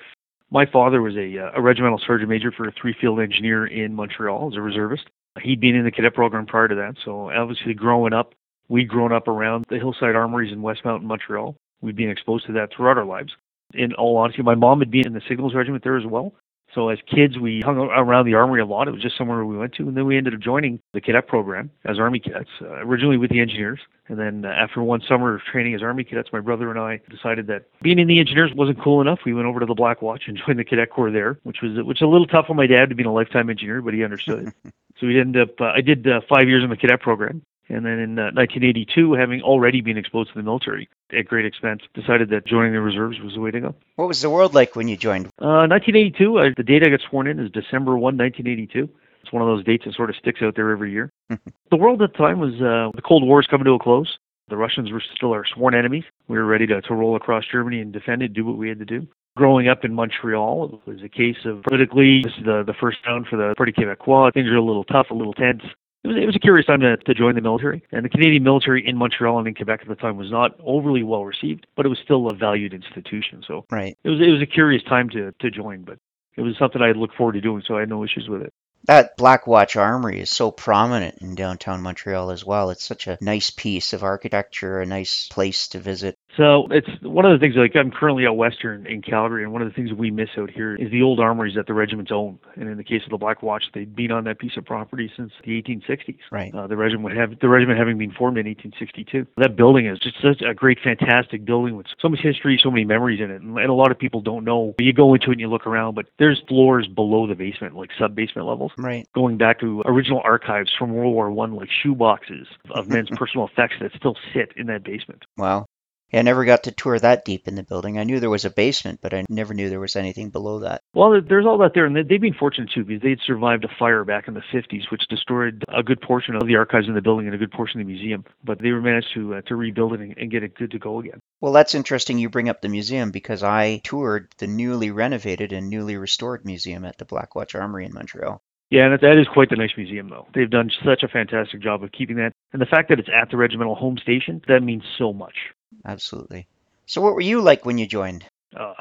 My 0.56 0.66
father 0.66 1.02
was 1.02 1.18
a, 1.18 1.38
uh, 1.38 1.52
a 1.54 1.62
regimental 1.62 2.00
sergeant 2.00 2.30
major 2.30 2.50
for 2.50 2.66
a 2.66 2.72
three 2.72 2.96
field 3.02 3.20
engineer 3.20 3.66
in 3.66 3.94
Montreal 3.94 4.48
as 4.54 4.56
a 4.56 4.62
reservist. 4.62 5.04
He'd 5.42 5.60
been 5.60 5.76
in 5.76 5.84
the 5.84 5.92
cadet 5.92 6.14
program 6.14 6.46
prior 6.46 6.70
to 6.70 6.76
that, 6.76 6.96
so 7.04 7.30
obviously 7.30 7.74
growing 7.74 8.14
up, 8.14 8.34
we'd 8.70 8.88
grown 8.88 9.12
up 9.12 9.28
around 9.28 9.66
the 9.68 9.76
hillside 9.76 10.16
armories 10.16 10.54
in 10.54 10.62
Westmount, 10.62 11.04
Montreal. 11.04 11.58
We'd 11.82 11.98
been 11.98 12.10
exposed 12.10 12.46
to 12.46 12.54
that 12.54 12.70
throughout 12.72 12.98
our 12.98 13.04
lives. 13.04 13.34
In 13.74 13.92
all 13.96 14.16
honesty, 14.16 14.44
my 14.44 14.56
mom 14.56 14.80
had 14.80 14.90
been 14.90 15.06
in 15.06 15.12
the 15.12 15.22
signals 15.28 15.54
regiment 15.54 15.84
there 15.84 15.98
as 15.98 16.06
well. 16.06 16.34
So 16.76 16.90
as 16.90 17.00
kids, 17.08 17.40
we 17.40 17.62
hung 17.64 17.78
around 17.78 18.26
the 18.26 18.34
armory 18.34 18.60
a 18.60 18.66
lot. 18.66 18.90
It 18.90 18.92
was 18.92 19.02
just 19.02 19.18
somewhere 19.18 19.46
we 19.46 19.56
went 19.56 19.74
to, 19.76 19.88
and 19.88 19.96
then 19.96 20.06
we 20.06 20.18
ended 20.18 20.34
up 20.34 20.42
joining 20.42 20.82
the 20.94 21.00
cadet 21.00 21.26
program 21.26 21.72
as 21.86 21.98
Army 21.98 22.20
cadets, 22.20 22.50
uh, 22.62 22.86
originally 22.86 23.16
with 23.16 23.32
the 23.32 23.40
engineers, 23.40 23.80
and 24.10 24.20
then 24.20 24.44
uh, 24.44 24.50
after 24.50 24.84
one 24.84 25.02
summer 25.08 25.36
of 25.36 25.42
training 25.42 25.74
as 25.74 25.82
Army 25.82 26.04
cadets, 26.04 26.30
my 26.34 26.42
brother 26.42 26.70
and 26.70 26.78
I 26.78 27.00
decided 27.10 27.48
that 27.48 27.64
being 27.82 27.98
in 27.98 28.10
the 28.10 28.20
engineers 28.20 28.52
wasn't 28.54 28.82
cool 28.84 29.00
enough. 29.00 29.20
We 29.26 29.34
went 29.34 29.48
over 29.48 29.62
to 29.62 29.66
the 29.66 29.74
Black 29.74 30.02
Watch 30.02 30.24
and 30.28 30.38
joined 30.46 30.60
the 30.60 30.66
cadet 30.66 30.90
corps 30.90 31.12
there, 31.12 31.40
which 31.44 31.62
was 31.64 31.78
which 31.78 32.02
was 32.02 32.08
a 32.08 32.12
little 32.12 32.28
tough 32.28 32.48
on 32.50 32.58
my 32.58 32.68
dad 32.68 32.90
to 32.90 32.96
be 32.96 33.04
a 33.04 33.10
lifetime 33.10 33.50
engineer, 33.50 33.82
but 33.82 33.94
he 33.94 34.04
understood. 34.04 34.52
so 35.00 35.08
we 35.08 35.18
ended 35.18 35.50
up. 35.50 35.62
Uh, 35.62 35.72
I 35.74 35.80
did 35.80 36.06
uh, 36.06 36.20
five 36.28 36.50
years 36.50 36.62
in 36.62 36.70
the 36.70 36.78
cadet 36.78 37.00
program, 37.00 37.42
and 37.70 37.86
then 37.86 38.00
in 38.00 38.20
uh, 38.20 38.30
1982, 38.34 39.14
having 39.14 39.42
already 39.42 39.82
been 39.82 39.98
exposed 39.98 40.30
to 40.30 40.36
the 40.38 40.44
military 40.44 40.88
at 41.18 41.26
great 41.26 41.46
expense, 41.46 41.82
decided 41.94 42.30
that 42.30 42.46
joining 42.46 42.74
the 42.74 42.82
reserves 42.82 43.20
was 43.20 43.34
the 43.34 43.40
way 43.40 43.52
to 43.52 43.60
go. 43.60 43.76
What 43.96 44.08
was 44.08 44.22
the 44.22 44.30
world 44.30 44.54
like 44.54 44.76
when 44.76 44.88
you 44.88 44.98
joined? 44.98 45.28
Uh, 45.42 45.66
1982, 45.68 46.38
uh, 46.38 46.50
the 46.56 46.64
date 46.64 46.84
I 46.86 46.90
got 46.90 47.02
sworn 47.10 47.28
in 47.28 47.40
is 47.40 47.52
December 47.52 47.98
1, 47.98 48.18
1982. 48.18 48.90
It's 49.22 49.34
one 49.34 49.42
of 49.42 49.48
those 49.48 49.64
dates 49.64 49.86
that 49.86 49.96
sort 49.96 50.12
of 50.12 50.16
sticks 50.16 50.42
out 50.44 50.56
there 50.56 50.70
every 50.70 50.92
year. 50.92 51.10
the 51.30 51.78
world 51.78 52.02
at 52.02 52.12
the 52.12 52.18
time 52.18 52.40
was 52.40 52.54
uh, 52.56 52.92
the 52.96 53.02
Cold 53.02 53.24
War 53.26 53.40
is 53.40 53.48
coming 53.48 53.66
to 53.66 53.72
a 53.72 53.80
close. 53.80 54.18
The 54.48 54.58
Russians 54.58 54.92
were 54.92 55.02
still 55.16 55.32
our 55.32 55.46
sworn 55.46 55.74
enemies. 55.74 56.04
We 56.28 56.38
were 56.38 56.46
ready 56.46 56.68
to, 56.68 56.82
to 56.82 56.94
roll 56.94 57.16
across 57.16 57.44
Germany 57.52 57.80
and 57.80 57.92
defend 57.92 58.22
it, 58.22 58.34
do 58.34 58.46
what 58.46 58.58
we 58.58 58.70
had 58.70 58.78
to 58.78 58.86
do. 58.86 59.08
Growing 59.36 59.68
up 59.68 59.84
in 59.84 59.94
Montreal, 59.94 60.80
it 60.86 60.90
was 60.90 61.04
a 61.04 61.10
case 61.10 61.44
of 61.46 61.64
politically, 61.64 62.22
this 62.24 62.34
is 62.38 62.46
the, 62.46 62.64
the 62.66 62.76
first 62.80 63.00
round 63.08 63.26
for 63.28 63.38
the 63.38 63.56
Parti 63.58 63.72
Québécois. 63.72 64.32
Things 64.32 64.48
are 64.48 64.56
a 64.56 64.62
little 64.62 64.84
tough, 64.84 65.08
a 65.10 65.16
little 65.16 65.34
tense 65.34 65.64
it 66.06 66.08
was, 66.08 66.18
it 66.22 66.26
was 66.26 66.36
a 66.36 66.40
curious 66.40 66.66
time 66.68 66.82
to, 66.82 66.98
to 66.98 67.14
join 67.14 67.36
the 67.36 67.42
military. 67.42 67.84
And 67.92 68.06
the 68.06 68.10
Canadian 68.10 68.44
military 68.44 68.88
in 68.88 68.96
Montreal 68.96 69.40
and 69.40 69.48
in 69.48 69.56
Quebec 69.56 69.82
at 69.82 69.88
the 69.88 69.96
time 69.96 70.18
was 70.18 70.32
not 70.32 70.52
overly 70.64 71.04
well 71.04 71.26
received, 71.26 71.66
but 71.76 71.86
it 71.86 71.90
was 71.90 72.00
still 72.04 72.30
a 72.30 72.36
valued 72.36 72.74
institution. 72.74 73.44
So 73.48 73.66
right. 73.72 73.98
it 74.04 74.10
was 74.10 74.22
it 74.22 74.30
was 74.30 74.42
a 74.42 74.46
curious 74.46 74.84
time 74.84 75.10
to, 75.10 75.32
to 75.32 75.52
join, 75.52 75.84
but 75.84 75.98
it 76.38 76.42
was 76.42 76.56
something 76.58 76.82
I 76.82 76.92
looked 76.92 77.16
forward 77.16 77.34
to 77.34 77.42
doing, 77.42 77.64
so 77.66 77.78
I 77.78 77.82
had 77.82 77.90
no 77.90 78.04
issues 78.04 78.28
with 78.30 78.44
it. 78.44 78.54
That 78.86 79.18
Black 79.18 79.48
Watch 79.48 79.76
Armory 79.76 80.20
is 80.20 80.30
so 80.30 80.52
prominent 80.52 81.18
in 81.20 81.34
downtown 81.34 81.82
Montreal 81.82 82.30
as 82.30 82.46
well. 82.46 82.70
It's 82.70 82.84
such 82.84 83.08
a 83.08 83.18
nice 83.20 83.50
piece 83.50 83.94
of 83.94 84.04
architecture, 84.04 84.80
a 84.80 84.86
nice 84.86 85.28
place 85.28 85.70
to 85.70 85.80
visit. 85.80 86.16
So 86.38 86.68
it's 86.72 86.90
one 87.02 87.26
of 87.26 87.32
the 87.32 87.44
things 87.44 87.56
like 87.56 87.76
I'm 87.76 87.92
currently 87.92 88.26
out 88.28 88.36
western 88.36 88.86
in 88.88 89.02
Calgary, 89.02 89.44
and 89.44 89.54
one 89.54 89.62
of 89.62 89.68
the 89.68 89.74
things 89.74 89.94
we 89.94 90.12
miss 90.12 90.30
out 90.38 90.50
here 90.50 90.76
is 90.76 90.92
the 90.92 91.02
old 91.02 91.20
armories 91.20 91.56
that 91.56 91.68
the 91.68 91.74
regiments 91.74 92.12
own. 92.12 92.40
And 92.56 92.68
in 92.70 92.78
the 92.78 92.84
case 92.84 93.04
of 93.06 93.12
the 93.12 93.18
Black 93.18 93.42
Watch, 93.42 93.66
they'd 93.74 93.96
been 93.96 94.12
on 94.12 94.26
that 94.26 94.40
piece 94.40 94.58
of 94.58 94.66
property 94.66 95.12
since 95.16 95.32
the 95.46 95.62
1860s. 95.62 96.18
Right. 96.32 96.54
Uh, 96.54 96.68
the 96.68 96.76
regiment 96.76 97.04
would 97.06 97.18
have 97.18 97.40
the 97.40 97.48
regiment 97.48 97.80
having 97.80 97.98
been 97.98 98.12
formed 98.12 98.38
in 98.38 98.46
1862. 98.48 99.26
That 99.38 99.56
building 99.56 99.86
is 99.88 100.00
just 100.00 100.22
such 100.22 100.42
a 100.42 100.54
great, 100.54 100.80
fantastic 100.84 101.46
building 101.46 101.78
with 101.78 101.86
so 102.02 102.10
much 102.10 102.20
history, 102.20 102.60
so 102.62 102.70
many 102.70 102.86
memories 102.86 103.22
in 103.22 103.32
it, 103.32 103.42
and, 103.42 103.58
and 103.58 103.70
a 103.70 103.74
lot 103.74 103.92
of 103.92 103.98
people 103.98 104.22
don't 104.22 104.44
know. 104.44 104.76
You 104.78 104.92
go 104.94 105.14
into 105.14 105.30
it 105.30 105.34
and 105.34 105.40
you 105.42 105.48
look 105.50 105.66
around, 105.66 105.96
but 105.96 106.08
there's 106.20 106.42
floors 106.48 106.88
below 106.88 107.28
the 107.28 107.36
basement, 107.36 107.76
like 107.76 107.92
sub 107.98 108.14
basement 108.16 108.48
levels, 108.48 108.72
Right. 108.78 109.08
going 109.14 109.38
back 109.38 109.60
to 109.62 109.82
original 109.86 110.22
archives 110.24 110.72
from 110.78 110.94
World 110.94 111.14
War 111.14 111.32
One, 111.32 111.56
like 111.56 111.70
shoe 111.72 111.96
boxes 111.96 112.48
of 112.72 112.90
men's 112.90 113.10
personal 113.16 113.48
effects 113.48 113.76
that 113.80 113.92
still 113.96 114.18
sit 114.34 114.52
in 114.58 114.68
that 114.68 114.84
basement. 114.84 115.24
Wow. 115.38 115.66
Yeah, 116.12 116.20
I 116.20 116.22
never 116.24 116.46
got 116.46 116.64
to 116.64 116.72
tour 116.72 117.00
that 117.00 117.26
deep 117.26 117.48
in 117.48 117.56
the 117.56 117.64
building. 117.64 117.98
I 117.98 118.04
knew 118.04 118.20
there 118.20 118.30
was 118.30 118.46
a 118.46 118.50
basement, 118.52 119.00
but 119.02 119.14
I 119.14 119.26
never 119.28 119.54
knew 119.54 119.70
there 119.70 119.80
was 119.80 119.96
anything 119.96 120.30
below 120.30 120.60
that. 120.60 120.82
Well, 120.94 121.20
there's 121.22 121.46
all 121.46 121.58
that 121.60 121.74
there, 121.74 121.86
and 121.86 121.96
they- 121.96 122.04
they've 122.04 122.22
been 122.22 122.34
fortunate 122.36 122.70
too 122.72 122.84
because 122.86 123.02
they'd 123.02 123.20
survived 123.26 123.66
a 123.66 123.76
fire 123.80 124.04
back 124.06 124.28
in 124.28 124.34
the 124.36 124.44
50s, 124.52 124.90
which 124.92 125.08
destroyed 125.10 125.64
a 125.68 125.82
good 125.84 126.00
portion 126.02 126.36
of 126.36 126.46
the 126.48 126.56
archives 126.58 126.88
in 126.88 126.94
the 126.94 127.02
building 127.02 127.26
and 127.26 127.36
a 127.36 127.40
good 127.40 127.52
portion 127.52 127.82
of 127.82 127.88
the 127.88 127.92
museum. 127.94 128.24
But 128.44 128.60
they 128.60 128.72
were 128.72 128.82
managed 128.82 129.14
to 129.16 129.36
uh, 129.36 129.42
to 129.48 129.56
rebuild 129.56 129.94
it 129.94 130.00
and, 130.02 130.18
and 130.18 130.32
get 130.32 130.44
it 130.44 130.56
good 130.56 130.72
to 130.72 130.80
go 130.80 131.00
again. 131.00 131.20
Well, 131.42 131.54
that's 131.54 131.76
interesting 131.76 132.18
you 132.20 132.30
bring 132.30 132.50
up 132.50 132.62
the 132.62 132.70
museum 132.70 133.12
because 133.12 133.44
I 133.44 133.82
toured 133.84 134.30
the 134.38 134.48
newly 134.48 134.92
renovated 134.92 135.52
and 135.54 135.70
newly 135.70 135.98
restored 135.98 136.46
museum 136.46 136.86
at 136.86 136.98
the 136.98 137.06
Black 137.06 137.36
Watch 137.36 137.56
Armory 137.56 137.86
in 137.86 137.94
Montreal. 137.94 138.42
Yeah, 138.72 138.86
and 138.86 138.94
that- 138.94 139.02
that 139.02 139.18
is 139.18 139.28
quite 139.28 139.50
the 139.50 139.56
nice 139.56 139.76
museum, 139.78 140.08
though. 140.10 140.28
They've 140.34 140.50
done 140.50 140.72
such 140.84 141.04
a 141.04 141.08
fantastic 141.08 141.62
job 141.62 141.84
of 141.84 141.92
keeping 141.92 142.16
that, 142.18 142.32
and 142.54 142.62
the 142.62 142.66
fact 142.66 142.90
that 142.90 143.00
it's 143.00 143.10
at 143.14 143.30
the 143.30 143.38
regimental 143.38 143.76
home 143.76 143.98
station 143.98 144.42
that 144.48 144.64
means 144.64 144.84
so 144.98 145.14
much. 145.14 145.36
Absolutely. 145.84 146.48
So, 146.86 147.02
what 147.02 147.14
were 147.14 147.22
you 147.22 147.42
like 147.42 147.66
when 147.66 147.78
you 147.78 147.88
joined? 147.88 148.26
Uh, 148.56 148.74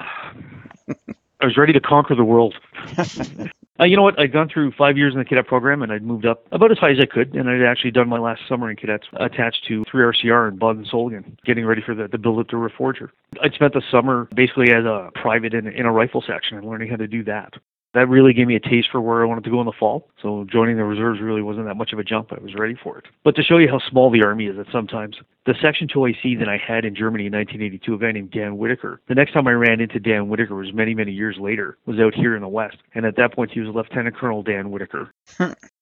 I 1.41 1.47
was 1.47 1.57
ready 1.57 1.73
to 1.73 1.81
conquer 1.81 2.15
the 2.15 2.25
world. 2.25 2.55
Uh, 3.81 3.85
you 3.85 3.97
know 3.97 4.03
what? 4.03 4.19
I'd 4.21 4.33
gone 4.33 4.49
through 4.49 4.71
five 4.79 4.97
years 4.97 5.15
in 5.15 5.19
the 5.19 5.25
cadet 5.25 5.49
program, 5.49 5.83
and 5.83 5.91
I'd 5.93 6.03
moved 6.03 6.27
up 6.27 6.47
about 6.53 6.71
as 6.71 6.79
high 6.79 6.93
as 6.93 6.99
I 7.01 7.07
could, 7.07 7.35
and 7.35 7.51
I'd 7.51 7.63
actually 7.63 7.91
done 7.91 8.09
my 8.09 8.21
last 8.21 8.43
summer 8.49 8.71
in 8.71 8.77
cadets 8.77 9.07
attached 9.15 9.65
to 9.67 9.85
3RCR 9.93 10.49
in 10.49 10.59
Baden-Soellingen, 10.59 11.37
getting 11.45 11.67
ready 11.67 11.83
for 11.85 11.93
the, 11.93 12.07
the 12.07 12.19
build 12.19 12.39
up 12.39 12.49
to 12.49 12.57
Reforger. 12.57 13.09
I'd 13.43 13.53
spent 13.53 13.75
the 13.75 13.83
summer 13.91 14.29
basically 14.33 14.71
as 14.71 14.85
a 14.85 15.11
private 15.17 15.55
in, 15.55 15.67
in 15.67 15.87
a 15.87 15.93
rifle 15.93 16.23
section 16.25 16.57
and 16.57 16.69
learning 16.69 16.89
how 16.89 16.97
to 16.97 17.09
do 17.09 17.25
that. 17.25 17.55
That 17.95 18.09
really 18.09 18.33
gave 18.33 18.47
me 18.47 18.57
a 18.57 18.61
taste 18.61 18.89
for 18.91 19.01
where 19.01 19.23
I 19.23 19.25
wanted 19.25 19.45
to 19.45 19.51
go 19.51 19.61
in 19.61 19.67
the 19.67 19.73
fall. 19.79 20.09
So 20.21 20.45
joining 20.51 20.77
the 20.77 20.85
reserves 20.85 21.21
really 21.21 21.43
wasn't 21.43 21.67
that 21.67 21.77
much 21.77 21.93
of 21.93 21.99
a 21.99 22.05
jump. 22.05 22.33
I 22.33 22.43
was 22.43 22.55
ready 22.55 22.77
for 22.83 22.99
it. 22.99 23.05
But 23.23 23.37
to 23.37 23.43
show 23.43 23.59
you 23.59 23.69
how 23.69 23.79
small 23.89 24.11
the 24.11 24.25
army 24.25 24.47
is, 24.47 24.57
that 24.57 24.67
sometimes 24.73 25.17
the 25.47 25.55
Section 25.61 25.89
2IC 25.89 26.39
that 26.39 26.49
I 26.49 26.57
had 26.57 26.85
in 26.85 26.95
Germany 26.95 27.27
in 27.27 27.33
1982, 27.33 27.95
a 27.95 27.99
guy 27.99 28.13
named 28.13 28.31
Dan 28.31 28.57
Whitaker. 28.57 29.01
The 29.09 29.15
next 29.15 29.33
time 29.33 29.47
I 29.47 29.53
ran 29.53 29.81
into 29.81 30.01
Dan 30.01 30.29
Whitaker 30.29 30.55
was 30.55 30.73
many, 30.73 30.95
many 30.95 31.13
years 31.13 31.37
later. 31.39 31.79
Was 31.87 31.99
out 32.01 32.15
here 32.15 32.35
in 32.35 32.43
the 32.43 32.49
West, 32.49 32.79
and 32.95 33.05
at 33.07 33.17
that 33.17 33.35
point 33.35 33.51
he 33.53 33.61
was 33.61 33.75
Lieutenant 33.75 34.17
Colonel 34.17 34.43
Dan 34.43 34.71
Whitaker 34.71 35.13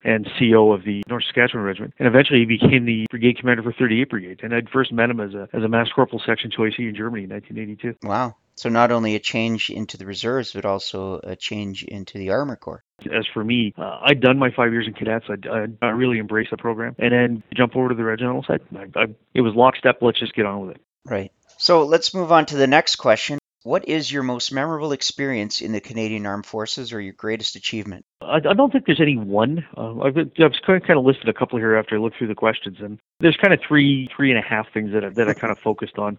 and 0.04 0.28
CO 0.38 0.72
of 0.72 0.84
the 0.84 1.02
North 1.08 1.24
Saskatchewan 1.24 1.64
Regiment, 1.64 1.94
and 1.98 2.08
eventually 2.08 2.40
he 2.40 2.46
became 2.46 2.84
the 2.84 3.06
brigade 3.10 3.38
commander 3.38 3.62
for 3.62 3.72
38 3.72 4.10
Brigade. 4.10 4.40
And 4.42 4.54
I'd 4.54 4.68
first 4.68 4.92
met 4.92 5.10
him 5.10 5.20
as 5.20 5.34
a 5.34 5.48
as 5.52 5.62
a 5.62 5.68
Mass 5.68 5.88
Corporal 5.94 6.20
Section 6.24 6.50
2IC 6.50 6.78
in 6.80 6.94
Germany 6.94 7.24
in 7.24 7.30
1982. 7.30 8.06
Wow. 8.06 8.36
So, 8.62 8.68
not 8.68 8.92
only 8.92 9.16
a 9.16 9.18
change 9.18 9.70
into 9.70 9.96
the 9.96 10.06
reserves, 10.06 10.52
but 10.52 10.64
also 10.64 11.18
a 11.24 11.34
change 11.34 11.82
into 11.82 12.16
the 12.16 12.30
Armor 12.30 12.54
Corps. 12.54 12.84
As 13.12 13.26
for 13.34 13.42
me, 13.42 13.74
uh, 13.76 13.98
I'd 14.04 14.20
done 14.20 14.38
my 14.38 14.52
five 14.54 14.70
years 14.70 14.86
in 14.86 14.92
cadets. 14.92 15.26
I'd, 15.28 15.48
I'd, 15.48 15.78
I 15.82 15.88
really 15.88 16.20
embraced 16.20 16.52
the 16.52 16.56
program, 16.56 16.94
and 16.96 17.12
then 17.12 17.42
jump 17.56 17.74
over 17.74 17.88
to 17.88 17.96
the 17.96 18.04
regimental 18.04 18.44
side. 18.44 18.60
I, 18.72 19.00
I, 19.00 19.06
it 19.34 19.40
was 19.40 19.56
lockstep. 19.56 19.98
Let's 20.00 20.20
just 20.20 20.32
get 20.36 20.46
on 20.46 20.64
with 20.64 20.76
it. 20.76 20.82
Right. 21.04 21.32
So, 21.58 21.86
let's 21.86 22.14
move 22.14 22.30
on 22.30 22.46
to 22.46 22.56
the 22.56 22.68
next 22.68 22.96
question. 22.96 23.40
What 23.64 23.88
is 23.88 24.12
your 24.12 24.22
most 24.22 24.52
memorable 24.52 24.92
experience 24.92 25.60
in 25.60 25.72
the 25.72 25.80
Canadian 25.80 26.24
Armed 26.24 26.46
Forces 26.46 26.92
or 26.92 27.00
your 27.00 27.14
greatest 27.14 27.56
achievement? 27.56 28.04
I, 28.20 28.36
I 28.36 28.54
don't 28.54 28.70
think 28.70 28.86
there's 28.86 29.00
any 29.00 29.16
one. 29.16 29.66
Uh, 29.76 30.02
I've, 30.02 30.16
I've 30.16 30.34
kind 30.36 30.80
of, 30.80 30.86
kind 30.86 30.98
of 31.00 31.04
listed 31.04 31.28
a 31.28 31.34
couple 31.34 31.58
here 31.58 31.74
after 31.74 31.96
I 31.96 31.98
looked 31.98 32.16
through 32.16 32.28
the 32.28 32.36
questions, 32.36 32.76
and 32.78 33.00
there's 33.18 33.36
kind 33.42 33.52
of 33.52 33.58
three, 33.66 34.08
three 34.16 34.30
and 34.30 34.38
a 34.38 34.48
half 34.48 34.66
things 34.72 34.92
that 34.92 35.04
I, 35.04 35.08
that 35.08 35.28
I 35.28 35.34
kind 35.34 35.50
of 35.50 35.58
focused 35.58 35.98
on. 35.98 36.18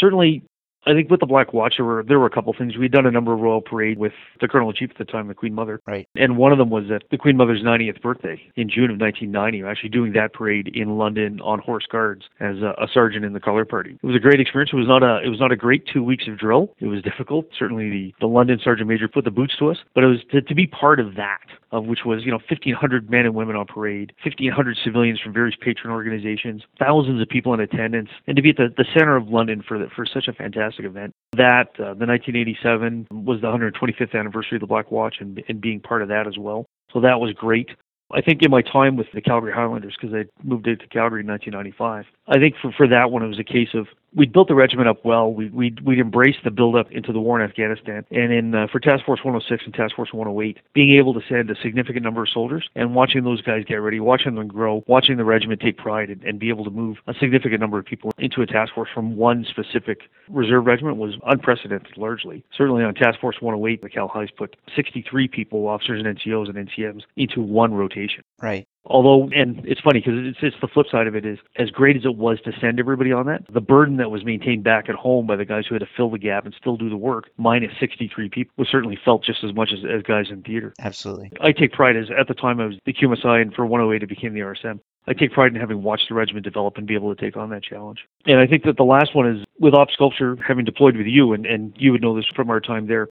Certainly, 0.00 0.44
I 0.84 0.94
think 0.94 1.10
with 1.10 1.20
the 1.20 1.26
Black 1.26 1.52
Watch, 1.52 1.74
there 1.76 1.86
were, 1.86 2.02
there 2.02 2.18
were 2.18 2.26
a 2.26 2.30
couple 2.30 2.52
things. 2.56 2.76
We'd 2.76 2.90
done 2.90 3.06
a 3.06 3.10
number 3.10 3.32
of 3.32 3.40
royal 3.40 3.60
parade 3.60 3.98
with 3.98 4.12
the 4.40 4.48
Colonel 4.48 4.70
in 4.70 4.76
Chief 4.76 4.90
at 4.90 4.98
the 4.98 5.04
time, 5.04 5.28
the 5.28 5.34
Queen 5.34 5.54
Mother. 5.54 5.80
Right. 5.86 6.08
And 6.16 6.36
one 6.36 6.50
of 6.50 6.58
them 6.58 6.70
was 6.70 6.90
at 6.90 7.04
the 7.10 7.18
Queen 7.18 7.36
Mother's 7.36 7.62
90th 7.62 8.02
birthday 8.02 8.40
in 8.56 8.68
June 8.68 8.90
of 8.90 8.98
1990. 8.98 9.62
Actually, 9.62 9.90
doing 9.90 10.12
that 10.14 10.32
parade 10.32 10.68
in 10.74 10.98
London 10.98 11.40
on 11.40 11.60
horse 11.60 11.86
guards 11.90 12.24
as 12.40 12.56
a, 12.58 12.74
a 12.82 12.88
sergeant 12.92 13.24
in 13.24 13.32
the 13.32 13.40
color 13.40 13.64
party. 13.64 13.96
It 14.02 14.06
was 14.06 14.16
a 14.16 14.20
great 14.20 14.40
experience. 14.40 14.70
It 14.72 14.76
was 14.76 14.88
not 14.88 15.04
a 15.04 15.20
it 15.24 15.28
was 15.28 15.38
not 15.38 15.52
a 15.52 15.56
great 15.56 15.86
two 15.86 16.02
weeks 16.02 16.24
of 16.26 16.36
drill. 16.36 16.74
It 16.80 16.86
was 16.86 17.00
difficult. 17.02 17.46
Certainly, 17.56 17.90
the 17.90 18.14
the 18.20 18.26
London 18.26 18.58
sergeant 18.62 18.88
major 18.88 19.06
put 19.06 19.24
the 19.24 19.30
boots 19.30 19.54
to 19.60 19.70
us, 19.70 19.78
but 19.94 20.02
it 20.02 20.08
was 20.08 20.18
to, 20.32 20.42
to 20.42 20.54
be 20.54 20.66
part 20.66 20.98
of 20.98 21.14
that, 21.14 21.46
of 21.70 21.84
which 21.84 22.00
was 22.04 22.24
you 22.24 22.32
know 22.32 22.40
1,500 22.50 23.08
men 23.08 23.24
and 23.24 23.34
women 23.36 23.54
on 23.54 23.66
parade, 23.66 24.12
1,500 24.24 24.76
civilians 24.82 25.20
from 25.20 25.32
various 25.32 25.56
patron 25.60 25.92
organizations, 25.92 26.62
thousands 26.78 27.22
of 27.22 27.28
people 27.28 27.54
in 27.54 27.60
attendance, 27.60 28.10
and 28.26 28.34
to 28.34 28.42
be 28.42 28.50
at 28.50 28.56
the, 28.56 28.74
the 28.76 28.86
center 28.92 29.16
of 29.16 29.28
London 29.28 29.62
for 29.66 29.78
the, 29.78 29.86
for 29.94 30.04
such 30.04 30.26
a 30.26 30.32
fantastic 30.32 30.71
event. 30.78 31.12
That 31.36 31.70
uh, 31.78 31.94
the 31.94 32.06
1987 32.06 33.08
was 33.10 33.40
the 33.40 33.48
125th 33.48 34.18
anniversary 34.18 34.56
of 34.56 34.60
the 34.60 34.66
Black 34.66 34.90
Watch, 34.90 35.16
and 35.20 35.42
and 35.48 35.60
being 35.60 35.80
part 35.80 36.02
of 36.02 36.08
that 36.08 36.26
as 36.26 36.38
well. 36.38 36.66
So 36.92 37.00
that 37.00 37.20
was 37.20 37.32
great. 37.32 37.70
I 38.12 38.20
think 38.20 38.42
in 38.42 38.50
my 38.50 38.62
time 38.62 38.96
with 38.96 39.06
the 39.14 39.22
Calgary 39.22 39.52
Highlanders, 39.52 39.96
because 39.98 40.14
I 40.14 40.24
moved 40.44 40.66
into 40.66 40.86
Calgary 40.88 41.22
in 41.22 41.28
1995, 41.28 42.04
I 42.28 42.38
think 42.38 42.56
for, 42.60 42.70
for 42.76 42.86
that 42.88 43.10
one 43.10 43.22
it 43.22 43.28
was 43.28 43.38
a 43.38 43.44
case 43.44 43.70
of 43.74 43.86
we'd 44.14 44.32
built 44.32 44.48
the 44.48 44.54
regiment 44.54 44.88
up 44.88 45.04
well. 45.04 45.32
We 45.32 45.48
we'd, 45.50 45.80
we'd 45.80 45.98
embraced 45.98 46.38
the 46.44 46.50
build 46.50 46.76
up 46.76 46.90
into 46.90 47.12
the 47.12 47.20
war 47.20 47.40
in 47.40 47.48
Afghanistan, 47.48 48.04
and 48.10 48.32
in 48.32 48.54
uh, 48.54 48.66
for 48.70 48.80
Task 48.80 49.04
Force 49.04 49.20
106 49.24 49.64
and 49.64 49.74
Task 49.74 49.96
Force 49.96 50.12
108, 50.12 50.58
being 50.74 50.96
able 50.98 51.14
to 51.14 51.20
send 51.28 51.50
a 51.50 51.54
significant 51.62 52.04
number 52.04 52.22
of 52.22 52.28
soldiers 52.28 52.68
and 52.74 52.94
watching 52.94 53.24
those 53.24 53.42
guys 53.42 53.64
get 53.66 53.76
ready, 53.76 54.00
watching 54.00 54.34
them 54.34 54.48
grow, 54.48 54.84
watching 54.86 55.16
the 55.16 55.24
regiment 55.24 55.60
take 55.60 55.78
pride, 55.78 56.10
and, 56.10 56.22
and 56.24 56.38
be 56.38 56.48
able 56.48 56.64
to 56.64 56.70
move 56.70 56.98
a 57.06 57.14
significant 57.14 57.60
number 57.60 57.78
of 57.78 57.84
people 57.84 58.12
into 58.18 58.42
a 58.42 58.46
task 58.46 58.74
force 58.74 58.88
from 58.92 59.16
one 59.16 59.44
specific 59.48 60.02
reserve 60.28 60.66
regiment 60.66 60.96
was 60.96 61.14
unprecedented. 61.26 61.96
Largely, 61.96 62.44
certainly 62.56 62.84
on 62.84 62.94
Task 62.94 63.20
Force 63.20 63.36
108, 63.40 63.82
the 63.82 63.88
Cal 63.88 64.08
Highs 64.08 64.30
put 64.36 64.56
63 64.74 65.28
people, 65.28 65.66
officers 65.66 66.02
and 66.04 66.18
NCOs 66.18 66.48
and 66.48 66.68
NCMs, 66.68 67.02
into 67.16 67.40
one 67.40 67.74
rotation. 67.74 68.24
Right. 68.40 68.66
Although, 68.84 69.30
and 69.34 69.64
it's 69.64 69.80
funny 69.80 70.00
because 70.00 70.14
it's, 70.16 70.38
it's 70.42 70.56
the 70.60 70.66
flip 70.66 70.86
side 70.90 71.06
of 71.06 71.14
it 71.14 71.24
is 71.24 71.38
as 71.56 71.70
great 71.70 71.96
as 71.96 72.04
it 72.04 72.16
was 72.16 72.40
to 72.44 72.52
send 72.60 72.80
everybody 72.80 73.12
on 73.12 73.26
that, 73.26 73.42
the 73.52 73.60
burden 73.60 73.96
that 73.98 74.10
was 74.10 74.24
maintained 74.24 74.64
back 74.64 74.88
at 74.88 74.96
home 74.96 75.26
by 75.26 75.36
the 75.36 75.44
guys 75.44 75.66
who 75.68 75.74
had 75.74 75.80
to 75.80 75.88
fill 75.96 76.10
the 76.10 76.18
gap 76.18 76.44
and 76.44 76.54
still 76.58 76.76
do 76.76 76.90
the 76.90 76.96
work, 76.96 77.30
minus 77.36 77.72
63 77.78 78.28
people, 78.28 78.52
was 78.56 78.68
certainly 78.68 78.98
felt 79.04 79.24
just 79.24 79.44
as 79.44 79.54
much 79.54 79.70
as, 79.72 79.80
as 79.84 80.02
guys 80.02 80.26
in 80.30 80.42
theater. 80.42 80.74
Absolutely. 80.80 81.30
I 81.40 81.52
take 81.52 81.72
pride 81.72 81.96
as 81.96 82.06
at 82.18 82.26
the 82.26 82.34
time 82.34 82.60
I 82.60 82.66
was 82.66 82.76
the 82.84 82.92
QMSI 82.92 83.40
and 83.40 83.54
for 83.54 83.64
108 83.64 84.02
it 84.02 84.08
became 84.08 84.34
the 84.34 84.40
RSM. 84.40 84.80
I 85.06 85.14
take 85.14 85.32
pride 85.32 85.52
in 85.52 85.60
having 85.60 85.82
watched 85.82 86.08
the 86.08 86.14
regiment 86.14 86.44
develop 86.44 86.76
and 86.76 86.86
be 86.86 86.94
able 86.94 87.14
to 87.14 87.20
take 87.20 87.36
on 87.36 87.50
that 87.50 87.64
challenge. 87.64 88.00
And 88.26 88.38
I 88.38 88.46
think 88.46 88.64
that 88.64 88.76
the 88.76 88.84
last 88.84 89.14
one 89.14 89.28
is 89.28 89.44
with 89.58 89.74
Op 89.74 89.90
Sculpture, 89.90 90.36
having 90.46 90.64
deployed 90.64 90.96
with 90.96 91.06
you, 91.06 91.32
and, 91.32 91.44
and 91.44 91.72
you 91.76 91.90
would 91.92 92.02
know 92.02 92.14
this 92.14 92.26
from 92.34 92.50
our 92.50 92.60
time 92.60 92.86
there, 92.86 93.08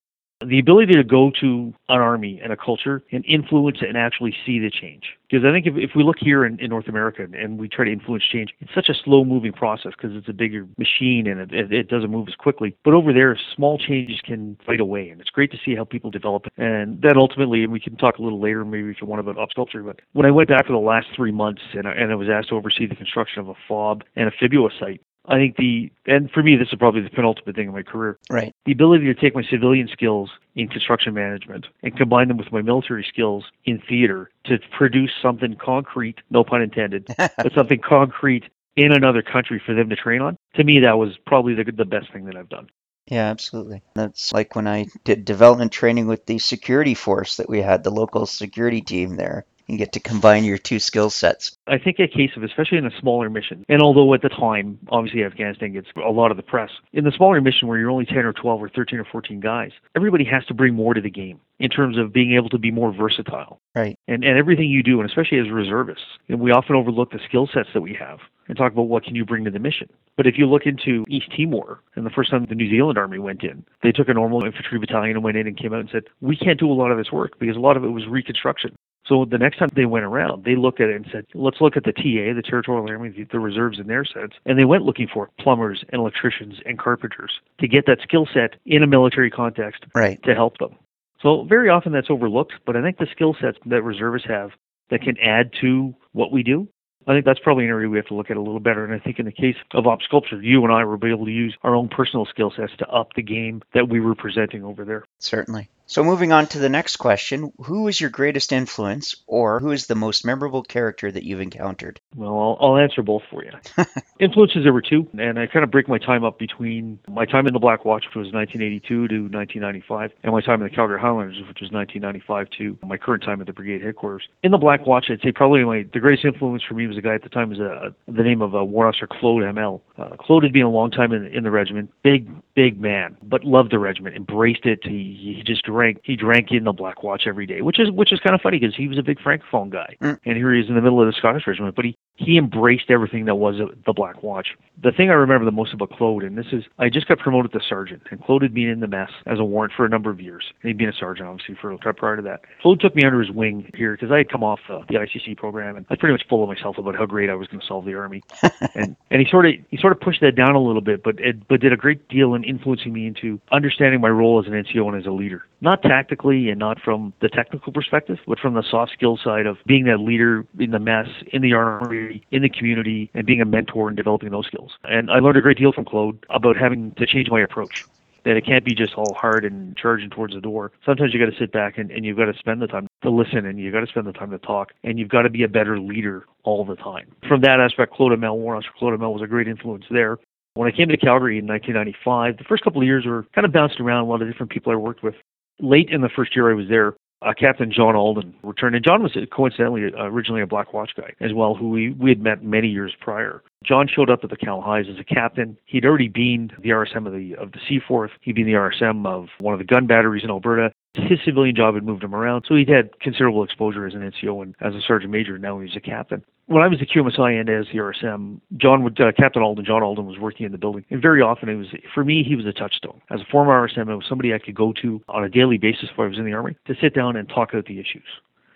the 0.48 0.58
ability 0.58 0.92
to 0.94 1.04
go 1.04 1.30
to 1.40 1.74
an 1.88 2.00
army 2.00 2.40
and 2.42 2.52
a 2.52 2.56
culture 2.56 3.02
and 3.12 3.24
influence 3.26 3.78
and 3.80 3.96
actually 3.96 4.34
see 4.44 4.58
the 4.58 4.70
change. 4.70 5.04
Because 5.28 5.46
I 5.46 5.52
think 5.52 5.66
if, 5.66 5.74
if 5.76 5.90
we 5.96 6.02
look 6.04 6.18
here 6.20 6.44
in, 6.44 6.60
in 6.60 6.68
North 6.68 6.88
America 6.88 7.26
and 7.32 7.58
we 7.58 7.68
try 7.68 7.84
to 7.86 7.92
influence 7.92 8.24
change, 8.30 8.52
it's 8.60 8.74
such 8.74 8.88
a 8.88 8.94
slow 8.94 9.24
moving 9.24 9.52
process 9.52 9.92
because 9.96 10.14
it's 10.14 10.28
a 10.28 10.32
bigger 10.32 10.68
machine 10.76 11.26
and 11.26 11.52
it, 11.52 11.72
it, 11.72 11.88
doesn't 11.88 12.10
move 12.10 12.28
as 12.28 12.34
quickly. 12.34 12.76
But 12.84 12.94
over 12.94 13.12
there, 13.12 13.38
small 13.54 13.78
changes 13.78 14.20
can 14.22 14.58
fight 14.66 14.80
away. 14.80 15.08
And 15.08 15.20
it's 15.20 15.30
great 15.30 15.50
to 15.52 15.58
see 15.64 15.74
how 15.74 15.84
people 15.84 16.10
develop. 16.10 16.46
And 16.58 17.00
then 17.00 17.16
ultimately, 17.16 17.62
and 17.62 17.72
we 17.72 17.80
can 17.80 17.96
talk 17.96 18.18
a 18.18 18.22
little 18.22 18.40
later, 18.40 18.64
maybe 18.64 18.90
if 18.90 19.00
you 19.00 19.06
want 19.06 19.20
about 19.20 19.38
op 19.38 19.50
sculpture, 19.50 19.82
but 19.82 20.00
when 20.12 20.26
I 20.26 20.30
went 20.30 20.48
back 20.48 20.66
for 20.66 20.72
the 20.72 20.78
last 20.78 21.06
three 21.16 21.32
months 21.32 21.62
and 21.74 21.86
I, 21.86 21.92
and 21.92 22.12
I 22.12 22.14
was 22.14 22.28
asked 22.28 22.50
to 22.50 22.56
oversee 22.56 22.86
the 22.86 22.96
construction 22.96 23.40
of 23.40 23.48
a 23.48 23.54
FOB 23.66 24.04
and 24.16 24.28
a 24.28 24.32
FIBUA 24.32 24.78
site, 24.78 25.00
I 25.26 25.36
think 25.36 25.56
the, 25.56 25.92
and 26.06 26.30
for 26.30 26.42
me, 26.42 26.56
this 26.56 26.68
is 26.68 26.78
probably 26.78 27.02
the 27.02 27.10
penultimate 27.10 27.54
thing 27.54 27.68
in 27.68 27.72
my 27.72 27.82
career. 27.82 28.18
Right. 28.28 28.54
The 28.66 28.72
ability 28.72 29.04
to 29.06 29.14
take 29.14 29.34
my 29.34 29.42
civilian 29.42 29.88
skills 29.88 30.30
in 30.56 30.68
construction 30.68 31.14
management 31.14 31.66
and 31.82 31.96
combine 31.96 32.28
them 32.28 32.36
with 32.36 32.50
my 32.50 32.62
military 32.62 33.06
skills 33.08 33.44
in 33.64 33.80
theater 33.88 34.30
to 34.44 34.58
produce 34.76 35.12
something 35.22 35.56
concrete, 35.56 36.16
no 36.30 36.42
pun 36.42 36.60
intended, 36.60 37.06
but 37.16 37.52
something 37.54 37.80
concrete 37.80 38.44
in 38.76 38.90
another 38.92 39.22
country 39.22 39.62
for 39.64 39.74
them 39.74 39.88
to 39.90 39.96
train 39.96 40.22
on. 40.22 40.36
To 40.54 40.64
me, 40.64 40.80
that 40.80 40.98
was 40.98 41.16
probably 41.26 41.54
the, 41.54 41.70
the 41.70 41.84
best 41.84 42.12
thing 42.12 42.24
that 42.24 42.36
I've 42.36 42.48
done. 42.48 42.68
Yeah, 43.06 43.28
absolutely. 43.28 43.82
That's 43.94 44.32
like 44.32 44.54
when 44.54 44.68
I 44.68 44.86
did 45.04 45.24
development 45.24 45.72
training 45.72 46.06
with 46.06 46.26
the 46.26 46.38
security 46.38 46.94
force 46.94 47.36
that 47.36 47.48
we 47.48 47.60
had, 47.60 47.82
the 47.82 47.90
local 47.90 48.26
security 48.26 48.80
team 48.80 49.16
there. 49.16 49.44
You 49.72 49.78
get 49.78 49.92
to 49.92 50.00
combine 50.00 50.44
your 50.44 50.58
two 50.58 50.78
skill 50.78 51.08
sets. 51.08 51.56
I 51.66 51.78
think 51.78 51.98
a 51.98 52.06
case 52.06 52.32
of, 52.36 52.42
especially 52.42 52.76
in 52.76 52.84
a 52.84 52.90
smaller 53.00 53.30
mission, 53.30 53.64
and 53.70 53.80
although 53.80 54.12
at 54.12 54.20
the 54.20 54.28
time, 54.28 54.78
obviously 54.90 55.24
Afghanistan 55.24 55.72
gets 55.72 55.88
a 55.96 56.10
lot 56.10 56.30
of 56.30 56.36
the 56.36 56.42
press, 56.42 56.68
in 56.92 57.04
the 57.04 57.10
smaller 57.10 57.40
mission 57.40 57.68
where 57.68 57.78
you're 57.78 57.90
only 57.90 58.04
10 58.04 58.18
or 58.18 58.34
12 58.34 58.62
or 58.62 58.68
13 58.68 58.98
or 58.98 59.06
14 59.06 59.40
guys, 59.40 59.70
everybody 59.96 60.24
has 60.24 60.44
to 60.44 60.52
bring 60.52 60.74
more 60.74 60.92
to 60.92 61.00
the 61.00 61.08
game 61.08 61.40
in 61.58 61.70
terms 61.70 61.96
of 61.96 62.12
being 62.12 62.34
able 62.34 62.50
to 62.50 62.58
be 62.58 62.70
more 62.70 62.92
versatile. 62.92 63.60
Right. 63.74 63.98
And, 64.06 64.22
and 64.24 64.36
everything 64.36 64.68
you 64.68 64.82
do, 64.82 65.00
and 65.00 65.08
especially 65.08 65.38
as 65.38 65.48
reservists, 65.48 66.04
and 66.28 66.38
we 66.38 66.50
often 66.50 66.76
overlook 66.76 67.10
the 67.10 67.20
skill 67.26 67.48
sets 67.50 67.70
that 67.72 67.80
we 67.80 67.94
have. 67.94 68.18
and 68.48 68.58
talk 68.58 68.72
about 68.72 68.88
what 68.88 69.04
can 69.04 69.14
you 69.14 69.24
bring 69.24 69.44
to 69.44 69.50
the 69.50 69.58
mission. 69.58 69.88
But 70.16 70.26
if 70.26 70.36
you 70.36 70.46
look 70.46 70.66
into 70.66 71.06
East 71.08 71.30
Timor, 71.34 71.80
and 71.96 72.04
the 72.04 72.10
first 72.10 72.30
time 72.30 72.44
the 72.44 72.54
New 72.54 72.68
Zealand 72.68 72.98
Army 72.98 73.18
went 73.18 73.42
in, 73.42 73.64
they 73.82 73.92
took 73.92 74.08
a 74.08 74.14
normal 74.14 74.44
infantry 74.44 74.78
battalion 74.78 75.16
and 75.16 75.24
went 75.24 75.38
in 75.38 75.46
and 75.46 75.56
came 75.56 75.72
out 75.72 75.80
and 75.80 75.88
said, 75.90 76.04
we 76.20 76.36
can't 76.36 76.60
do 76.60 76.70
a 76.70 76.74
lot 76.74 76.90
of 76.90 76.98
this 76.98 77.10
work 77.10 77.38
because 77.38 77.56
a 77.56 77.60
lot 77.60 77.76
of 77.76 77.84
it 77.84 77.88
was 77.88 78.06
reconstruction. 78.06 78.74
So 79.04 79.24
the 79.24 79.38
next 79.38 79.58
time 79.58 79.68
they 79.74 79.84
went 79.84 80.04
around, 80.04 80.44
they 80.44 80.54
looked 80.54 80.80
at 80.80 80.88
it 80.88 80.96
and 80.96 81.06
said, 81.10 81.26
let's 81.34 81.60
look 81.60 81.76
at 81.76 81.84
the 81.84 81.92
TA, 81.92 82.34
the 82.34 82.42
Territorial 82.44 82.88
Army, 82.88 83.10
the, 83.10 83.24
the 83.24 83.40
reserves 83.40 83.78
in 83.80 83.86
their 83.88 84.04
sense. 84.04 84.32
And 84.46 84.58
they 84.58 84.64
went 84.64 84.84
looking 84.84 85.08
for 85.12 85.30
plumbers 85.38 85.84
and 85.90 86.00
electricians 86.00 86.60
and 86.64 86.78
carpenters 86.78 87.32
to 87.58 87.66
get 87.66 87.86
that 87.86 87.98
skill 88.02 88.28
set 88.32 88.56
in 88.64 88.82
a 88.82 88.86
military 88.86 89.30
context 89.30 89.84
Right. 89.94 90.22
to 90.22 90.34
help 90.34 90.58
them. 90.58 90.76
So 91.20 91.44
very 91.44 91.68
often 91.68 91.92
that's 91.92 92.10
overlooked, 92.10 92.54
but 92.64 92.76
I 92.76 92.82
think 92.82 92.98
the 92.98 93.06
skill 93.10 93.36
sets 93.40 93.58
that 93.66 93.82
reservists 93.82 94.28
have 94.28 94.50
that 94.90 95.02
can 95.02 95.16
add 95.18 95.52
to 95.60 95.94
what 96.12 96.32
we 96.32 96.42
do, 96.42 96.68
I 97.06 97.14
think 97.14 97.24
that's 97.24 97.40
probably 97.40 97.64
an 97.64 97.70
area 97.70 97.88
we 97.88 97.96
have 97.98 98.06
to 98.06 98.14
look 98.14 98.30
at 98.30 98.36
a 98.36 98.40
little 98.40 98.60
better. 98.60 98.84
And 98.84 98.94
I 98.94 98.98
think 98.98 99.18
in 99.18 99.24
the 99.24 99.32
case 99.32 99.56
of 99.72 99.86
Op 99.86 100.02
Sculpture, 100.02 100.40
you 100.40 100.62
and 100.62 100.72
I 100.72 100.84
will 100.84 100.98
be 100.98 101.10
able 101.10 101.24
to 101.24 101.32
use 101.32 101.56
our 101.62 101.74
own 101.74 101.88
personal 101.88 102.26
skill 102.26 102.52
sets 102.54 102.72
to 102.78 102.88
up 102.88 103.14
the 103.14 103.22
game 103.22 103.62
that 103.74 103.88
we 103.88 104.00
were 104.00 104.14
presenting 104.14 104.62
over 104.62 104.84
there. 104.84 105.04
Certainly. 105.18 105.68
So 105.92 106.02
moving 106.02 106.32
on 106.32 106.46
to 106.46 106.58
the 106.58 106.70
next 106.70 106.96
question, 106.96 107.52
who 107.58 107.86
is 107.86 108.00
your 108.00 108.08
greatest 108.08 108.50
influence 108.50 109.14
or 109.26 109.60
who 109.60 109.72
is 109.72 109.88
the 109.88 109.94
most 109.94 110.24
memorable 110.24 110.62
character 110.62 111.12
that 111.12 111.22
you've 111.22 111.42
encountered? 111.42 112.00
Well, 112.16 112.30
I'll, 112.30 112.56
I'll 112.62 112.76
answer 112.78 113.02
both 113.02 113.24
for 113.30 113.44
you. 113.44 113.50
Influences 114.18 114.62
there 114.64 114.72
were 114.72 114.80
two, 114.80 115.06
and 115.18 115.38
I 115.38 115.46
kind 115.46 115.62
of 115.62 115.70
break 115.70 115.90
my 115.90 115.98
time 115.98 116.24
up 116.24 116.38
between 116.38 116.98
my 117.10 117.26
time 117.26 117.46
in 117.46 117.52
the 117.52 117.58
Black 117.58 117.84
Watch, 117.84 118.06
which 118.06 118.14
was 118.14 118.32
1982 118.32 118.88
to 118.88 119.14
1995, 119.28 120.12
and 120.22 120.32
my 120.32 120.40
time 120.40 120.62
in 120.62 120.68
the 120.70 120.74
Calgary 120.74 120.98
Highlanders, 120.98 121.36
which 121.46 121.60
was 121.60 121.70
1995 121.70 122.48
to 122.56 122.78
my 122.88 122.96
current 122.96 123.22
time 123.22 123.42
at 123.42 123.46
the 123.46 123.52
brigade 123.52 123.82
headquarters. 123.82 124.22
In 124.42 124.50
the 124.50 124.56
Black 124.56 124.86
Watch, 124.86 125.10
I'd 125.10 125.20
say 125.20 125.30
probably 125.30 125.62
my 125.62 125.84
the 125.92 126.00
greatest 126.00 126.24
influence 126.24 126.62
for 126.66 126.72
me 126.72 126.86
was 126.86 126.96
a 126.96 127.02
guy 127.02 127.16
at 127.16 127.22
the 127.22 127.28
time 127.28 127.50
was 127.50 127.58
a, 127.58 127.94
the 128.08 128.22
name 128.22 128.40
of 128.40 128.54
uh, 128.54 128.64
War 128.64 128.88
Officer 128.88 129.06
Claude 129.06 129.42
Hamel. 129.42 129.82
Uh, 129.98 130.16
Claude 130.18 130.44
had 130.44 130.54
been 130.54 130.62
a 130.62 130.70
long 130.70 130.90
time 130.90 131.12
in, 131.12 131.26
in 131.26 131.44
the 131.44 131.50
regiment, 131.50 131.90
big 132.02 132.30
big 132.54 132.80
man, 132.80 133.18
but 133.22 133.44
loved 133.44 133.72
the 133.72 133.78
regiment, 133.78 134.16
embraced 134.16 134.64
it. 134.64 134.80
He 134.84 135.34
he 135.36 135.42
just 135.44 135.68
drank 135.82 136.00
he 136.04 136.16
drank 136.16 136.50
in 136.52 136.64
the 136.64 136.72
Black 136.72 137.02
Watch 137.02 137.22
every 137.26 137.46
day, 137.46 137.60
which 137.62 137.78
is 137.80 137.90
which 137.90 138.12
is 138.12 138.20
kind 138.20 138.34
of 138.34 138.40
funny 138.40 138.58
because 138.58 138.76
he 138.76 138.88
was 138.88 138.98
a 138.98 139.02
big 139.02 139.18
francophone 139.18 139.70
guy, 139.70 139.96
Mm. 140.00 140.18
and 140.24 140.36
here 140.36 140.52
he 140.54 140.60
is 140.60 140.68
in 140.68 140.74
the 140.74 140.80
middle 140.80 141.00
of 141.00 141.06
the 141.06 141.12
Scottish 141.12 141.46
regiment, 141.46 141.74
but 141.74 141.84
he 141.84 141.96
he 142.16 142.36
embraced 142.38 142.90
everything 142.90 143.24
that 143.24 143.36
was 143.36 143.56
the 143.86 143.92
Black 143.92 144.22
Watch. 144.22 144.48
The 144.82 144.92
thing 144.92 145.10
I 145.10 145.14
remember 145.14 145.44
the 145.44 145.50
most 145.50 145.72
about 145.74 145.90
Claude, 145.90 146.22
and 146.24 146.36
this 146.36 146.46
is, 146.52 146.64
I 146.78 146.88
just 146.88 147.08
got 147.08 147.18
promoted 147.18 147.52
to 147.52 147.60
sergeant, 147.66 148.02
and 148.10 148.22
Claude 148.22 148.42
had 148.42 148.52
been 148.54 148.68
in 148.68 148.80
the 148.80 148.86
mess 148.86 149.10
as 149.26 149.38
a 149.38 149.44
warrant 149.44 149.72
for 149.76 149.86
a 149.86 149.88
number 149.88 150.10
of 150.10 150.20
years. 150.20 150.44
And 150.62 150.68
he'd 150.68 150.76
been 150.78 150.88
a 150.88 150.92
sergeant, 150.92 151.28
obviously, 151.28 151.56
for 151.60 151.76
prior 151.94 152.16
to 152.16 152.22
that. 152.22 152.40
Claude 152.60 152.80
took 152.80 152.94
me 152.94 153.02
under 153.04 153.20
his 153.20 153.30
wing 153.30 153.70
here 153.74 153.92
because 153.96 154.10
I 154.12 154.18
had 154.18 154.28
come 154.30 154.44
off 154.44 154.60
uh, 154.68 154.80
the 154.88 154.94
ICC 154.96 155.36
program, 155.36 155.76
and 155.76 155.86
I 155.88 155.94
was 155.94 155.98
pretty 155.98 156.12
much 156.12 156.24
full 156.28 156.42
of 156.42 156.48
myself 156.48 156.78
about 156.78 156.96
how 156.96 157.06
great 157.06 157.30
I 157.30 157.34
was 157.34 157.48
going 157.48 157.60
to 157.60 157.66
solve 157.66 157.84
the 157.86 157.94
army. 157.94 158.22
and 158.74 158.94
and 159.10 159.20
he 159.22 159.26
sort 159.30 159.46
of 159.46 159.54
he 159.70 159.76
sort 159.78 159.92
of 159.92 160.00
pushed 160.00 160.20
that 160.20 160.36
down 160.36 160.54
a 160.54 160.60
little 160.62 160.82
bit, 160.82 161.02
but 161.02 161.18
it, 161.18 161.48
but 161.48 161.60
did 161.60 161.72
a 161.72 161.76
great 161.76 162.06
deal 162.08 162.34
in 162.34 162.44
influencing 162.44 162.92
me 162.92 163.06
into 163.06 163.40
understanding 163.52 164.00
my 164.00 164.08
role 164.10 164.38
as 164.40 164.46
an 164.46 164.52
NCO 164.52 164.86
and 164.88 164.96
as 165.00 165.06
a 165.06 165.10
leader, 165.12 165.44
not 165.62 165.80
tactically 165.80 166.50
and 166.50 166.58
not 166.58 166.78
from 166.80 167.14
the 167.20 167.28
technical 167.28 167.72
perspective, 167.72 168.18
but 168.26 168.38
from 168.38 168.54
the 168.54 168.64
soft 168.68 168.92
skill 168.92 169.16
side 169.16 169.46
of 169.46 169.56
being 169.64 169.84
that 169.84 170.00
leader 170.00 170.44
in 170.58 170.72
the 170.72 170.78
mess, 170.78 171.06
in 171.32 171.40
the 171.40 171.54
army, 171.54 172.22
in 172.32 172.42
the 172.42 172.48
community, 172.48 173.10
and 173.14 173.24
being 173.24 173.40
a 173.40 173.44
mentor 173.44 173.88
and 173.88 173.96
developing 173.96 174.30
those 174.30 174.46
skills. 174.46 174.72
And 174.84 175.10
I 175.10 175.20
learned 175.20 175.38
a 175.38 175.40
great 175.40 175.56
deal 175.56 175.72
from 175.72 175.84
Claude 175.84 176.26
about 176.28 176.56
having 176.56 176.90
to 176.92 177.06
change 177.06 177.30
my 177.30 177.40
approach. 177.40 177.86
That 178.24 178.36
it 178.36 178.46
can't 178.46 178.64
be 178.64 178.72
just 178.72 178.94
all 178.94 179.14
hard 179.14 179.44
and 179.44 179.76
charging 179.76 180.08
towards 180.08 180.34
the 180.34 180.40
door. 180.40 180.70
Sometimes 180.86 181.12
you 181.12 181.18
got 181.18 181.32
to 181.32 181.36
sit 181.36 181.50
back 181.50 181.76
and, 181.76 181.90
and 181.90 182.04
you've 182.04 182.16
got 182.16 182.26
to 182.26 182.38
spend 182.38 182.62
the 182.62 182.68
time 182.68 182.86
to 183.02 183.10
listen 183.10 183.44
and 183.46 183.58
you've 183.58 183.72
got 183.72 183.80
to 183.80 183.88
spend 183.88 184.06
the 184.06 184.12
time 184.12 184.30
to 184.30 184.38
talk 184.38 184.70
and 184.84 184.96
you've 184.96 185.08
got 185.08 185.22
to 185.22 185.30
be 185.30 185.42
a 185.42 185.48
better 185.48 185.80
leader 185.80 186.24
all 186.44 186.64
the 186.64 186.76
time. 186.76 187.10
From 187.26 187.40
that 187.40 187.58
aspect, 187.58 187.92
Claude 187.92 188.12
Hamel, 188.12 188.38
War 188.38 188.54
Officer 188.54 188.70
Claude 188.78 188.92
Hamel 188.92 189.12
was 189.12 189.22
a 189.22 189.26
great 189.26 189.48
influence 189.48 189.86
there. 189.90 190.18
When 190.54 190.68
I 190.68 190.76
came 190.76 190.88
to 190.88 190.96
Calgary 190.96 191.38
in 191.38 191.48
1995, 191.48 192.36
the 192.36 192.44
first 192.44 192.62
couple 192.62 192.80
of 192.80 192.86
years 192.86 193.06
were 193.06 193.26
kind 193.34 193.44
of 193.44 193.52
bounced 193.52 193.80
around 193.80 194.04
a 194.04 194.08
lot 194.08 194.22
of 194.22 194.30
different 194.30 194.52
people 194.52 194.70
I 194.70 194.76
worked 194.76 195.02
with. 195.02 195.16
Late 195.62 195.88
in 195.90 196.00
the 196.00 196.08
first 196.08 196.36
year 196.36 196.50
I 196.50 196.54
was 196.54 196.68
there, 196.68 196.94
uh, 197.22 197.32
Captain 197.38 197.72
John 197.72 197.94
Alden 197.94 198.34
returned, 198.42 198.74
and 198.74 198.84
John 198.84 199.02
was 199.02 199.16
coincidentally 199.32 199.84
uh, 199.96 200.04
originally 200.04 200.42
a 200.42 200.46
Black 200.46 200.72
Watch 200.72 200.90
guy 200.96 201.12
as 201.20 201.32
well, 201.32 201.54
who 201.54 201.70
we, 201.70 201.90
we 201.92 202.10
had 202.10 202.20
met 202.20 202.42
many 202.42 202.68
years 202.68 202.92
prior. 203.00 203.42
John 203.64 203.86
showed 203.86 204.10
up 204.10 204.24
at 204.24 204.30
the 204.30 204.36
Cal 204.36 204.60
Highs 204.60 204.86
as 204.90 204.98
a 204.98 205.04
captain. 205.04 205.56
He'd 205.66 205.84
already 205.84 206.08
been 206.08 206.50
the 206.60 206.70
RSM 206.70 207.06
of 207.06 207.12
the 207.12 207.36
of 207.36 207.52
the 207.52 207.60
Seaforth. 207.68 208.10
He'd 208.22 208.34
been 208.34 208.46
the 208.46 208.54
RSM 208.54 209.06
of 209.06 209.28
one 209.38 209.54
of 209.54 209.58
the 209.58 209.64
gun 209.64 209.86
batteries 209.86 210.24
in 210.24 210.30
Alberta. 210.30 210.72
His 210.94 211.18
civilian 211.24 211.56
job 211.56 211.74
had 211.74 211.84
moved 211.84 212.04
him 212.04 212.14
around, 212.14 212.44
so 212.46 212.54
he'd 212.54 212.68
had 212.68 212.98
considerable 213.00 213.42
exposure 213.42 213.86
as 213.86 213.94
an 213.94 214.00
NCO 214.00 214.42
and 214.42 214.54
as 214.60 214.74
a 214.74 214.80
sergeant 214.86 215.10
major. 215.10 215.34
And 215.34 215.42
now 215.42 215.58
he 215.58 215.64
was 215.64 215.76
a 215.76 215.80
captain. 215.80 216.22
When 216.46 216.62
I 216.62 216.68
was 216.68 216.80
the 216.80 216.86
QMSI 216.86 217.40
and 217.40 217.48
as 217.48 217.66
the 217.72 217.78
RSM, 217.78 218.40
John 218.58 218.82
would 218.84 219.00
uh, 219.00 219.12
Captain 219.12 219.40
Alden, 219.42 219.64
John 219.64 219.82
Alden 219.82 220.06
was 220.06 220.18
working 220.18 220.44
in 220.44 220.52
the 220.52 220.58
building, 220.58 220.84
and 220.90 221.00
very 221.00 221.22
often 221.22 221.48
it 221.48 221.54
was 221.54 221.68
for 221.94 222.04
me 222.04 222.22
he 222.22 222.36
was 222.36 222.44
a 222.44 222.52
touchstone. 222.52 223.00
As 223.10 223.20
a 223.20 223.24
former 223.30 223.66
RSM, 223.66 223.88
it 223.90 223.94
was 223.96 224.04
somebody 224.06 224.34
I 224.34 224.38
could 224.38 224.54
go 224.54 224.74
to 224.82 225.00
on 225.08 225.24
a 225.24 225.30
daily 225.30 225.56
basis 225.56 225.88
if 225.90 225.98
I 225.98 226.06
was 226.06 226.18
in 226.18 226.26
the 226.26 226.34
army 226.34 226.56
to 226.66 226.74
sit 226.78 226.94
down 226.94 227.16
and 227.16 227.26
talk 227.26 227.54
out 227.54 227.64
the 227.66 227.80
issues. 227.80 228.04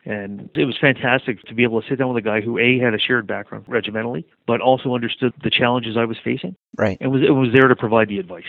And 0.05 0.51
it 0.55 0.67
was 0.67 0.77
fantastic 0.79 1.43
to 1.45 1.55
be 1.55 1.63
able 1.63 1.81
to 1.81 1.89
sit 1.89 1.99
down 1.99 2.13
with 2.13 2.19
a 2.19 2.27
guy 2.27 2.41
who 2.41 2.59
A 2.59 2.79
had 2.79 2.93
a 2.95 2.99
shared 2.99 3.27
background 3.27 3.65
regimentally, 3.67 4.27
but 4.47 4.61
also 4.61 4.95
understood 4.95 5.33
the 5.43 5.51
challenges 5.51 5.97
I 5.97 6.05
was 6.05 6.17
facing 6.23 6.55
Right. 6.77 6.99
and 7.01 7.11
was 7.11 7.23
it 7.23 7.31
was 7.33 7.49
there 7.55 7.69
to 7.69 7.75
provide 7.77 8.09
the 8.09 8.19
advice. 8.19 8.45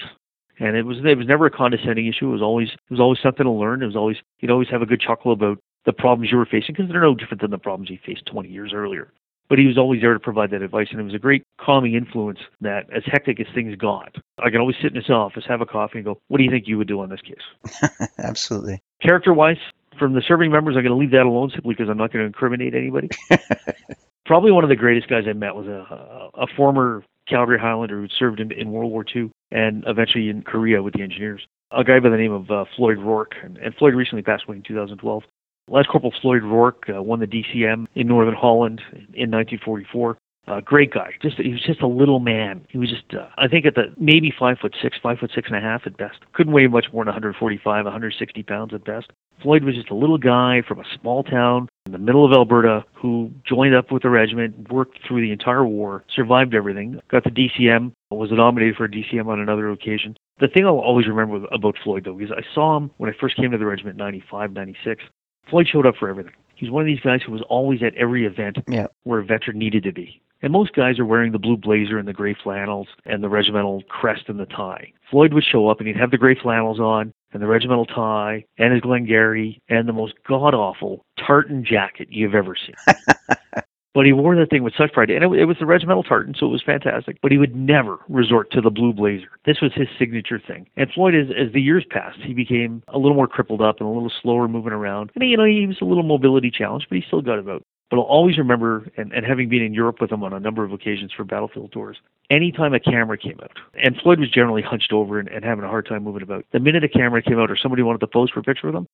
And 0.59 0.75
it 0.75 0.85
was 0.85 0.97
it 1.03 1.17
was 1.17 1.27
never 1.27 1.45
a 1.45 1.51
condescending 1.51 2.07
issue. 2.07 2.29
It 2.29 2.31
was 2.31 2.41
always 2.41 2.69
it 2.69 2.91
was 2.91 2.99
always 2.99 3.19
something 3.21 3.43
to 3.43 3.51
learn. 3.51 3.83
It 3.83 3.85
was 3.85 3.95
always 3.95 4.17
you'd 4.39 4.51
always 4.51 4.69
have 4.69 4.81
a 4.81 4.85
good 4.85 5.01
chuckle 5.01 5.31
about 5.31 5.59
the 5.85 5.93
problems 5.93 6.31
you 6.31 6.37
were 6.37 6.45
facing 6.45 6.75
because 6.75 6.89
they're 6.89 7.01
no 7.01 7.15
different 7.15 7.41
than 7.41 7.51
the 7.51 7.57
problems 7.57 7.89
you 7.89 7.97
faced 8.05 8.25
20 8.25 8.49
years 8.49 8.71
earlier. 8.73 9.13
But 9.49 9.59
he 9.59 9.65
was 9.65 9.77
always 9.77 10.01
there 10.01 10.13
to 10.13 10.19
provide 10.19 10.51
that 10.51 10.61
advice, 10.61 10.87
and 10.91 10.99
it 10.99 11.03
was 11.03 11.13
a 11.13 11.19
great 11.19 11.43
calming 11.61 11.93
influence. 11.93 12.39
That 12.59 12.85
as 12.93 13.03
hectic 13.05 13.39
as 13.39 13.47
things 13.55 13.75
got, 13.75 14.15
I 14.39 14.49
could 14.49 14.59
always 14.59 14.75
sit 14.81 14.91
in 14.91 14.95
his 14.95 15.09
office, 15.09 15.45
have 15.47 15.61
a 15.61 15.65
coffee, 15.65 15.99
and 15.99 16.05
go, 16.05 16.19
"What 16.27 16.39
do 16.39 16.43
you 16.43 16.51
think 16.51 16.67
you 16.67 16.77
would 16.77 16.87
do 16.87 16.99
on 16.99 17.09
this 17.09 17.21
case?" 17.21 17.99
Absolutely. 18.19 18.81
Character-wise, 19.01 19.57
from 19.97 20.13
the 20.13 20.21
serving 20.21 20.51
members, 20.51 20.75
I'm 20.75 20.83
going 20.83 20.91
to 20.91 20.99
leave 20.99 21.11
that 21.11 21.25
alone 21.25 21.51
simply 21.53 21.75
because 21.75 21.89
I'm 21.89 21.97
not 21.97 22.11
going 22.11 22.23
to 22.23 22.27
incriminate 22.27 22.75
anybody. 22.75 23.09
Probably 24.25 24.51
one 24.51 24.65
of 24.65 24.69
the 24.69 24.75
greatest 24.75 25.07
guys 25.07 25.23
I 25.29 25.33
met 25.33 25.55
was 25.55 25.67
a, 25.67 26.29
a 26.33 26.47
former 26.57 27.03
Calgary 27.27 27.59
Highlander 27.59 28.01
who 28.01 28.07
served 28.07 28.39
in, 28.39 28.51
in 28.51 28.71
World 28.71 28.91
War 28.91 29.05
II 29.15 29.31
and 29.51 29.83
eventually 29.87 30.29
in 30.29 30.41
Korea 30.41 30.81
with 30.81 30.93
the 30.93 31.01
engineers. 31.01 31.45
A 31.71 31.83
guy 31.83 31.99
by 31.99 32.09
the 32.09 32.17
name 32.17 32.31
of 32.31 32.49
uh, 32.49 32.65
Floyd 32.75 32.97
Rourke, 32.97 33.35
and, 33.43 33.57
and 33.57 33.75
Floyd 33.75 33.93
recently 33.93 34.21
passed 34.21 34.45
away 34.47 34.57
in 34.57 34.63
2012. 34.63 35.23
Lance 35.69 35.87
Corporal 35.87 36.13
Floyd 36.21 36.43
Rourke 36.43 36.85
uh, 36.93 37.03
won 37.03 37.19
the 37.19 37.27
DCM 37.27 37.87
in 37.95 38.07
Northern 38.07 38.35
Holland 38.35 38.81
in 38.93 39.31
1944. 39.31 40.17
Uh, 40.47 40.61
great 40.61 40.93
guy. 40.93 41.11
Just 41.21 41.37
he 41.37 41.51
was 41.51 41.61
just 41.61 41.81
a 41.81 41.87
little 41.87 42.21
man. 42.21 42.65
He 42.69 42.77
was 42.77 42.89
just 42.89 43.13
uh, 43.13 43.27
I 43.37 43.49
think 43.49 43.65
at 43.65 43.75
the 43.75 43.93
maybe 43.97 44.33
five 44.37 44.57
foot 44.59 44.73
six, 44.81 44.97
five 45.03 45.19
foot 45.19 45.31
six 45.35 45.49
and 45.49 45.57
a 45.57 45.61
half 45.61 45.81
at 45.85 45.97
best. 45.97 46.19
Couldn't 46.31 46.53
weigh 46.53 46.67
much 46.67 46.85
more 46.93 47.03
than 47.03 47.09
145, 47.09 47.83
160 47.83 48.43
pounds 48.43 48.73
at 48.73 48.85
best. 48.85 49.11
Floyd 49.41 49.63
was 49.63 49.75
just 49.75 49.89
a 49.89 49.95
little 49.95 50.17
guy 50.17 50.61
from 50.67 50.79
a 50.79 50.83
small 50.99 51.23
town 51.23 51.69
in 51.85 51.91
the 51.91 51.97
middle 51.97 52.25
of 52.25 52.31
Alberta 52.33 52.83
who 52.93 53.31
joined 53.47 53.75
up 53.75 53.91
with 53.91 54.03
the 54.03 54.09
regiment, 54.09 54.71
worked 54.71 54.99
through 55.07 55.21
the 55.21 55.31
entire 55.31 55.65
war, 55.65 56.03
survived 56.13 56.53
everything, 56.55 56.99
got 57.09 57.23
the 57.23 57.29
DCM, 57.29 57.91
was 58.09 58.31
nominated 58.31 58.75
for 58.75 58.85
a 58.85 58.89
DCM 58.91 59.27
on 59.27 59.39
another 59.39 59.69
occasion. 59.69 60.15
The 60.39 60.47
thing 60.47 60.65
I'll 60.65 60.79
always 60.79 61.07
remember 61.07 61.45
about 61.51 61.75
Floyd, 61.83 62.03
though, 62.05 62.19
is 62.19 62.31
I 62.31 62.41
saw 62.53 62.77
him 62.77 62.91
when 62.97 63.09
I 63.09 63.13
first 63.19 63.35
came 63.35 63.51
to 63.51 63.57
the 63.57 63.65
regiment 63.65 63.93
in 63.95 63.97
95, 64.05 64.53
96. 64.53 65.03
Floyd 65.49 65.67
showed 65.67 65.85
up 65.85 65.95
for 65.97 66.09
everything. 66.09 66.33
He's 66.55 66.71
one 66.71 66.81
of 66.81 66.87
these 66.87 66.99
guys 66.99 67.21
who 67.25 67.31
was 67.31 67.43
always 67.49 67.83
at 67.83 67.93
every 67.95 68.25
event 68.25 68.57
Yeah. 68.67 68.87
where 69.03 69.19
a 69.19 69.23
veteran 69.25 69.59
needed 69.59 69.83
to 69.83 69.91
be. 69.91 70.19
And 70.41 70.51
most 70.53 70.73
guys 70.73 70.99
are 70.99 71.05
wearing 71.05 71.31
the 71.31 71.39
blue 71.39 71.57
blazer 71.57 71.97
and 71.97 72.07
the 72.07 72.13
gray 72.13 72.33
flannels 72.35 72.87
and 73.05 73.23
the 73.23 73.29
regimental 73.29 73.81
crest 73.89 74.23
and 74.27 74.39
the 74.39 74.45
tie. 74.45 74.91
Floyd 75.09 75.33
would 75.33 75.43
show 75.43 75.67
up 75.67 75.79
and 75.79 75.87
he'd 75.87 75.97
have 75.97 76.11
the 76.11 76.17
gray 76.17 76.35
flannels 76.35 76.79
on 76.79 77.11
and 77.33 77.41
the 77.41 77.47
regimental 77.47 77.85
tie 77.85 78.45
and 78.57 78.73
his 78.73 78.81
Glengarry 78.81 79.61
and 79.69 79.87
the 79.87 79.93
most 79.93 80.13
god 80.27 80.53
awful 80.53 81.03
tartan 81.17 81.65
jacket 81.65 82.07
you've 82.11 82.35
ever 82.35 82.55
seen. 82.55 82.75
but 83.93 84.05
he 84.05 84.13
wore 84.13 84.35
that 84.35 84.49
thing 84.51 84.61
with 84.61 84.75
such 84.77 84.93
pride. 84.93 85.09
And 85.09 85.23
it, 85.23 85.39
it 85.39 85.45
was 85.45 85.57
the 85.59 85.65
regimental 85.65 86.03
tartan, 86.03 86.35
so 86.37 86.45
it 86.45 86.49
was 86.49 86.61
fantastic. 86.63 87.17
But 87.21 87.31
he 87.31 87.39
would 87.39 87.55
never 87.55 87.97
resort 88.09 88.51
to 88.51 88.61
the 88.61 88.69
blue 88.69 88.93
blazer. 88.93 89.29
This 89.45 89.59
was 89.59 89.71
his 89.73 89.87
signature 89.97 90.39
thing. 90.39 90.67
And 90.77 90.91
Floyd, 90.91 91.15
as, 91.15 91.27
as 91.29 91.51
the 91.51 91.61
years 91.61 91.83
passed, 91.89 92.19
he 92.23 92.33
became 92.33 92.83
a 92.89 92.99
little 92.99 93.15
more 93.15 93.27
crippled 93.27 93.61
up 93.61 93.79
and 93.79 93.89
a 93.89 93.91
little 93.91 94.11
slower 94.21 94.47
moving 94.47 94.71
around. 94.71 95.11
And, 95.15 95.27
you 95.27 95.35
know, 95.35 95.45
he 95.45 95.65
was 95.65 95.77
a 95.81 95.85
little 95.85 96.03
mobility 96.03 96.51
challenged, 96.51 96.87
but 96.89 96.97
he 96.97 97.03
still 97.07 97.21
got 97.21 97.39
about. 97.39 97.63
But 97.89 97.97
I'll 97.97 98.03
always 98.03 98.37
remember, 98.37 98.85
and, 98.97 99.13
and 99.13 99.25
having 99.25 99.47
been 99.47 99.61
in 99.61 99.73
Europe 99.73 100.01
with 100.01 100.11
him 100.11 100.23
on 100.23 100.33
a 100.33 100.39
number 100.39 100.63
of 100.65 100.73
occasions 100.73 101.13
for 101.13 101.23
battlefield 101.23 101.71
tours, 101.71 101.97
anytime 102.29 102.73
a 102.73 102.79
camera 102.79 103.17
came 103.17 103.39
out, 103.41 103.57
and 103.81 103.95
Floyd 103.97 104.19
was 104.19 104.29
generally 104.29 104.61
hunched 104.61 104.91
over 104.91 105.19
and, 105.19 105.29
and 105.29 105.45
having 105.45 105.63
a 105.63 105.69
hard 105.69 105.87
time 105.87 106.03
moving 106.03 106.21
about, 106.21 106.45
the 106.51 106.59
minute 106.59 106.83
a 106.83 106.89
camera 106.89 107.21
came 107.21 107.39
out 107.39 107.49
or 107.49 107.55
somebody 107.55 107.83
wanted 107.83 107.99
to 107.99 108.07
pose 108.07 108.29
for 108.29 108.41
a 108.41 108.43
picture 108.43 108.67
with 108.67 108.75
him, 108.75 108.87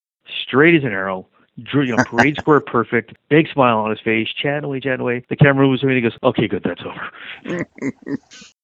straight 0.43 0.75
as 0.75 0.83
an 0.83 0.91
arrow, 0.91 1.27
drew, 1.63 1.83
you 1.83 1.95
know, 1.95 2.03
parade 2.07 2.37
square 2.37 2.59
perfect, 2.59 3.13
big 3.29 3.47
smile 3.51 3.79
on 3.79 3.89
his 3.89 3.99
face, 3.99 4.27
chatting 4.29 4.63
away, 4.63 4.79
chatting 4.79 5.01
away. 5.01 5.25
The 5.29 5.35
camera 5.35 5.67
moves 5.67 5.83
away 5.83 5.95
and 5.95 6.03
he 6.03 6.09
goes, 6.09 6.19
okay, 6.23 6.47
good, 6.47 6.63
that's 6.63 6.81
over. 6.81 7.67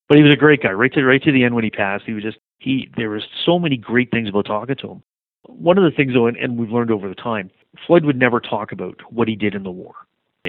but 0.07 0.17
he 0.17 0.23
was 0.23 0.33
a 0.33 0.37
great 0.37 0.61
guy, 0.61 0.71
right 0.71 0.93
to 0.93 1.03
right 1.03 1.23
to 1.23 1.31
the 1.31 1.43
end 1.43 1.55
when 1.55 1.63
he 1.63 1.69
passed. 1.69 2.03
He 2.05 2.13
was 2.13 2.23
just 2.23 2.37
he. 2.59 2.89
There 2.97 3.09
was 3.09 3.23
so 3.45 3.59
many 3.59 3.77
great 3.77 4.11
things 4.11 4.29
about 4.29 4.45
talking 4.45 4.75
to 4.75 4.91
him. 4.91 5.03
One 5.45 5.77
of 5.77 5.83
the 5.83 5.95
things, 5.95 6.13
though, 6.13 6.27
and, 6.27 6.37
and 6.37 6.57
we've 6.57 6.71
learned 6.71 6.91
over 6.91 7.07
the 7.07 7.15
time, 7.15 7.49
Floyd 7.87 8.05
would 8.05 8.17
never 8.17 8.39
talk 8.39 8.71
about 8.71 8.99
what 9.11 9.27
he 9.27 9.35
did 9.35 9.55
in 9.55 9.63
the 9.63 9.71
war, 9.71 9.93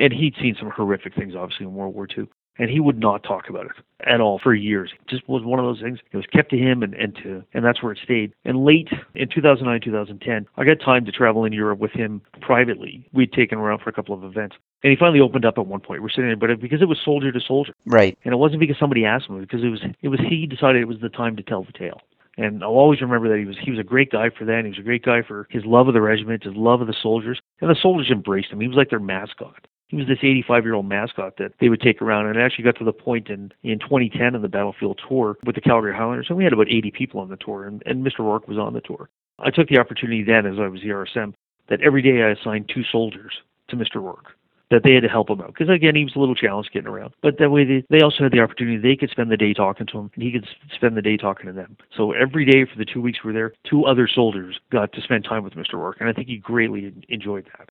and 0.00 0.12
he'd 0.12 0.34
seen 0.40 0.56
some 0.58 0.70
horrific 0.70 1.14
things, 1.14 1.34
obviously, 1.36 1.66
in 1.66 1.74
World 1.74 1.94
War 1.94 2.06
II. 2.16 2.26
and 2.58 2.68
he 2.68 2.80
would 2.80 2.98
not 2.98 3.22
talk 3.22 3.48
about 3.48 3.66
it 3.66 3.72
at 4.06 4.20
all 4.20 4.38
for 4.38 4.54
years. 4.54 4.90
It 5.00 5.08
just 5.08 5.26
was 5.28 5.42
one 5.44 5.58
of 5.58 5.64
those 5.64 5.80
things. 5.80 5.98
It 6.12 6.16
was 6.16 6.26
kept 6.26 6.50
to 6.50 6.58
him, 6.58 6.82
and 6.82 6.94
and 6.94 7.14
to 7.22 7.42
and 7.54 7.64
that's 7.64 7.82
where 7.82 7.92
it 7.92 7.98
stayed. 8.02 8.32
And 8.44 8.64
late 8.64 8.88
in 9.14 9.28
2009, 9.28 9.80
2010, 9.80 10.46
I 10.56 10.64
got 10.64 10.80
time 10.84 11.04
to 11.06 11.12
travel 11.12 11.44
in 11.44 11.52
Europe 11.52 11.78
with 11.78 11.92
him 11.92 12.20
privately. 12.40 13.08
We'd 13.12 13.32
taken 13.32 13.58
him 13.58 13.64
around 13.64 13.80
for 13.80 13.90
a 13.90 13.92
couple 13.92 14.14
of 14.14 14.24
events, 14.24 14.56
and 14.82 14.90
he 14.90 14.96
finally 14.96 15.20
opened 15.20 15.44
up 15.44 15.58
at 15.58 15.66
one 15.66 15.80
point. 15.80 16.02
We're 16.02 16.10
sitting 16.10 16.26
there, 16.26 16.36
but 16.36 16.60
because 16.60 16.82
it 16.82 16.88
was 16.88 16.98
soldier 17.04 17.30
to 17.32 17.40
soldier, 17.40 17.72
Right. 17.86 18.18
and 18.24 18.34
it 18.34 18.38
wasn't 18.38 18.60
because 18.60 18.78
somebody 18.78 19.04
asked 19.04 19.28
him, 19.28 19.40
because 19.40 19.62
it 19.62 19.68
was 19.68 19.80
it 20.02 20.08
was 20.08 20.20
he 20.20 20.46
decided 20.46 20.82
it 20.82 20.88
was 20.88 21.00
the 21.00 21.08
time 21.08 21.36
to 21.36 21.42
tell 21.42 21.62
the 21.64 21.72
tale. 21.72 22.00
And 22.36 22.62
I'll 22.62 22.70
always 22.70 23.00
remember 23.02 23.28
that 23.28 23.38
he 23.38 23.44
was 23.44 23.56
he 23.60 23.70
was 23.70 23.80
a 23.80 23.84
great 23.84 24.10
guy 24.10 24.30
for 24.30 24.44
that. 24.44 24.54
And 24.58 24.66
he 24.66 24.70
was 24.70 24.78
a 24.78 24.82
great 24.90 25.02
guy 25.04 25.20
for 25.22 25.46
his 25.50 25.64
love 25.64 25.88
of 25.88 25.94
the 25.94 26.00
regiment, 26.00 26.44
his 26.44 26.54
love 26.56 26.80
of 26.80 26.86
the 26.86 26.94
soldiers, 27.02 27.40
and 27.60 27.68
the 27.70 27.74
soldiers 27.80 28.10
embraced 28.10 28.50
him. 28.50 28.60
He 28.60 28.68
was 28.68 28.76
like 28.76 28.88
their 28.90 29.00
mascot. 29.00 29.66
He 29.90 29.96
was 29.96 30.07
this 30.07 30.18
85 30.22 30.64
year 30.64 30.74
old 30.74 30.87
mascot 30.87 31.37
that 31.38 31.53
they 31.59 31.68
would 31.68 31.81
take 31.81 32.00
around, 32.00 32.26
and 32.26 32.37
it 32.37 32.40
actually 32.40 32.64
got 32.64 32.76
to 32.76 32.85
the 32.85 32.92
point 32.92 33.29
in 33.29 33.53
in 33.64 33.81
2010 33.81 34.37
of 34.37 34.42
the 34.42 34.48
battlefield 34.48 35.00
tour 35.07 35.37
with 35.44 35.57
the 35.57 35.61
Calgary 35.61 35.94
Highlanders, 35.94 36.26
and 36.29 36.38
we 36.38 36.44
had 36.44 36.53
about 36.53 36.68
80 36.70 36.92
people 36.92 37.20
on 37.20 37.29
the 37.29 37.37
tour, 37.37 37.66
and, 37.66 37.83
and 37.87 38.07
Mr. 38.07 38.20
Rourke 38.20 38.46
was 38.46 38.57
on 38.57 38.72
the 38.72 38.81
tour. 38.81 39.09
I 39.40 39.50
took 39.50 39.68
the 39.68 39.79
opportunity 39.79 40.22
then, 40.22 40.46
as 40.46 40.61
I 40.61 40.68
was 40.68 40.81
the 40.81 40.90
RSM, 40.90 41.35
that 41.68 41.81
every 41.81 42.03
day 42.03 42.22
I 42.22 42.31
assigned 42.31 42.70
two 42.72 42.85
soldiers 42.85 43.33
to 43.68 43.76
Mr. 43.76 43.96
Rourke 43.96 44.37
that 44.70 44.83
they 44.85 44.92
had 44.92 45.03
to 45.03 45.09
help 45.09 45.29
him 45.29 45.40
out. 45.40 45.48
Because 45.48 45.68
again, 45.68 45.96
he 45.96 46.05
was 46.05 46.14
a 46.14 46.20
little 46.20 46.37
challenged 46.37 46.72
getting 46.72 46.88
around. 46.88 47.12
But 47.22 47.38
that 47.38 47.50
way, 47.50 47.64
they, 47.64 47.85
they 47.90 48.03
also 48.03 48.22
had 48.22 48.33
the 48.33 48.40
opportunity 48.40 48.76
they 48.76 48.96
could 48.96 49.11
spend 49.11 49.31
the 49.31 49.37
day 49.37 49.53
talking 49.53 49.87
to 49.88 49.98
him, 49.98 50.11
and 50.14 50.22
he 50.22 50.31
could 50.31 50.46
spend 50.72 50.96
the 50.96 51.03
day 51.03 51.16
talking 51.16 51.46
to 51.46 51.53
them. 51.53 51.76
So 51.96 52.12
every 52.12 52.44
day 52.44 52.64
for 52.64 52.79
the 52.79 52.85
two 52.85 53.00
weeks 53.00 53.18
we 53.24 53.33
were 53.33 53.35
there, 53.35 53.53
two 53.68 53.85
other 53.85 54.09
soldiers 54.09 54.61
got 54.70 54.92
to 54.92 55.03
spend 55.03 55.24
time 55.24 55.42
with 55.42 55.55
Mr. 55.55 55.74
Rourke, 55.74 55.96
and 56.00 56.09
I 56.09 56.12
think 56.12 56.29
he 56.29 56.37
greatly 56.37 56.92
enjoyed 57.09 57.46
that. 57.59 57.68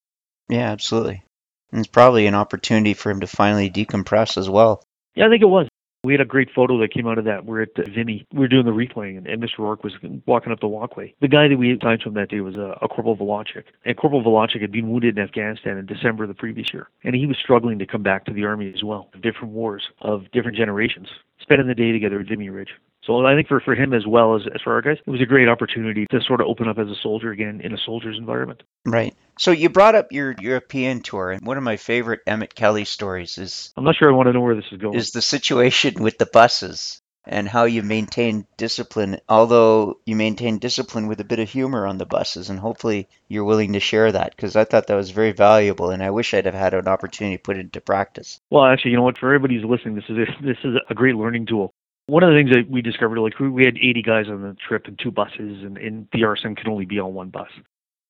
Yeah, 0.50 0.72
absolutely. 0.72 1.24
It's 1.72 1.88
probably 1.88 2.28
an 2.28 2.36
opportunity 2.36 2.94
for 2.94 3.12
him 3.12 3.20
to 3.22 3.28
finally 3.28 3.70
decompress 3.70 4.38
as 4.38 4.50
well. 4.50 4.84
Yeah, 5.16 5.28
I 5.28 5.30
think 5.30 5.42
it 5.42 5.48
was. 5.48 5.68
We 6.06 6.14
had 6.14 6.22
a 6.22 6.26
great 6.26 6.48
photo 6.56 6.80
that 6.80 6.94
came 6.94 7.08
out 7.08 7.18
of 7.18 7.26
that. 7.26 7.44
We're 7.44 7.64
at 7.64 7.76
Vimy. 7.76 8.26
We 8.32 8.40
were 8.40 8.48
doing 8.48 8.66
the 8.66 8.72
replaying, 8.72 9.18
and, 9.18 9.28
and 9.28 9.44
Mr. 9.44 9.60
Rourke 9.60 9.84
was 9.84 9.94
walking 10.26 10.54
up 10.54 10.62
the 10.62 10.68
walkway. 10.68 11.14
The 11.20 11.28
guy 11.28 11.50
that 11.50 11.58
we 11.58 11.74
assigned 11.74 12.00
to 12.02 12.08
him 12.08 12.14
that 12.14 12.30
day 12.30 12.40
was 12.40 12.56
uh, 12.56 12.76
a 12.82 12.88
Corporal 12.88 13.18
Volachik. 13.18 13.66
And 13.84 13.98
Corporal 13.98 14.24
Volachik 14.24 14.62
had 14.62 14.72
been 14.72 14.90
wounded 14.90 15.18
in 15.18 15.24
Afghanistan 15.24 15.78
in 15.78 15.86
December 15.86 16.24
of 16.24 16.30
the 16.30 16.36
previous 16.36 16.68
year. 16.72 16.88
And 17.04 17.16
he 17.16 17.26
was 17.26 17.36
struggling 17.44 17.80
to 17.80 17.86
come 17.86 18.02
back 18.02 18.24
to 18.26 18.34
the 18.34 18.46
Army 18.46 18.72
as 18.74 18.82
well, 18.82 19.10
different 19.22 19.50
wars 19.54 19.84
of 20.00 20.32
different 20.32 20.56
generations, 20.56 21.10
spending 21.42 21.68
the 21.68 21.76
day 21.76 21.92
together 21.92 22.22
at 22.22 22.30
Vimy 22.30 22.50
Ridge. 22.50 22.70
So 23.10 23.26
I 23.26 23.34
think 23.34 23.48
for, 23.48 23.60
for 23.60 23.74
him 23.74 23.96
as 23.96 24.06
well 24.06 24.36
as, 24.36 24.44
as 24.54 24.62
for 24.62 24.74
our 24.74 24.84
guys, 24.84 24.98
it 25.04 25.10
was 25.10 25.20
a 25.20 25.26
great 25.26 25.50
opportunity 25.50 26.06
to 26.12 26.22
sort 26.22 26.42
of 26.42 26.48
open 26.48 26.68
up 26.68 26.78
as 26.78 26.90
a 26.90 26.96
soldier 27.02 27.32
again 27.32 27.60
in 27.64 27.74
a 27.74 27.78
soldier's 27.84 28.20
environment. 28.20 28.62
Right. 28.86 29.16
So 29.40 29.50
you 29.50 29.70
brought 29.70 29.96
up 29.96 30.12
your 30.12 30.36
European 30.40 31.02
tour, 31.02 31.32
and 31.32 31.44
one 31.44 31.58
of 31.58 31.64
my 31.64 31.78
favorite 31.78 32.20
Emmett 32.28 32.54
Kelly 32.54 32.86
stories 32.86 33.40
is 33.40 33.74
I'm 33.76 33.84
not 33.84 33.96
sure 33.96 34.12
I 34.12 34.16
want 34.16 34.28
to 34.28 34.34
know 34.34 34.42
where 34.42 34.56
this 34.56 34.72
is 34.72 34.78
going. 34.78 34.96
is 34.96 35.10
the 35.10 35.24
situation 35.24 36.04
with 36.04 36.20
the 36.20 36.28
buses 36.28 37.02
and 37.26 37.50
how 37.50 37.64
you 37.64 37.82
maintain 37.82 38.46
discipline, 38.58 39.18
although 39.28 39.98
you 40.06 40.16
maintain 40.16 40.60
discipline 40.60 41.08
with 41.08 41.20
a 41.20 41.26
bit 41.26 41.40
of 41.40 41.50
humor 41.50 41.88
on 41.88 41.98
the 41.98 42.06
buses, 42.06 42.52
and 42.52 42.60
hopefully 42.60 43.08
you're 43.28 43.44
willing 43.44 43.74
to 43.74 43.80
share 43.80 44.12
that 44.12 44.36
because 44.36 44.56
I 44.56 44.66
thought 44.66 44.86
that 44.86 44.96
was 44.96 45.10
very 45.10 45.32
valuable, 45.32 45.90
and 45.90 46.04
I 46.04 46.12
wish 46.12 46.36
I'd 46.36 46.46
have 46.46 46.54
had 46.54 46.76
an 46.76 46.88
opportunity 46.88 47.38
to 47.38 47.42
put 47.42 47.58
it 47.58 47.62
into 47.62 47.82
practice. 47.82 48.40
Well, 48.52 48.66
actually, 48.66 48.92
you 48.92 48.98
know 48.98 49.04
what? 49.04 49.18
For 49.18 49.30
everybody 49.30 49.56
who's 49.56 49.66
listening, 49.66 49.96
this 49.96 50.06
is 50.10 50.18
a, 50.18 50.44
this 50.46 50.58
is 50.64 50.76
a 50.88 50.94
great 50.94 51.16
learning 51.16 51.48
tool. 51.48 51.74
One 52.10 52.24
of 52.24 52.32
the 52.32 52.36
things 52.36 52.50
that 52.52 52.70
we 52.70 52.82
discovered, 52.82 53.20
like 53.20 53.40
we 53.40 53.64
had 53.64 53.78
80 53.78 54.02
guys 54.02 54.26
on 54.28 54.42
the 54.42 54.56
trip 54.56 54.88
and 54.88 54.98
two 54.98 55.12
buses, 55.12 55.64
and, 55.64 55.78
and 55.78 56.08
the 56.12 56.22
RSM 56.22 56.58
can 56.58 56.70
only 56.70 56.86
be 56.86 57.00
on 57.00 57.14
one 57.14 57.30
bus. 57.30 57.50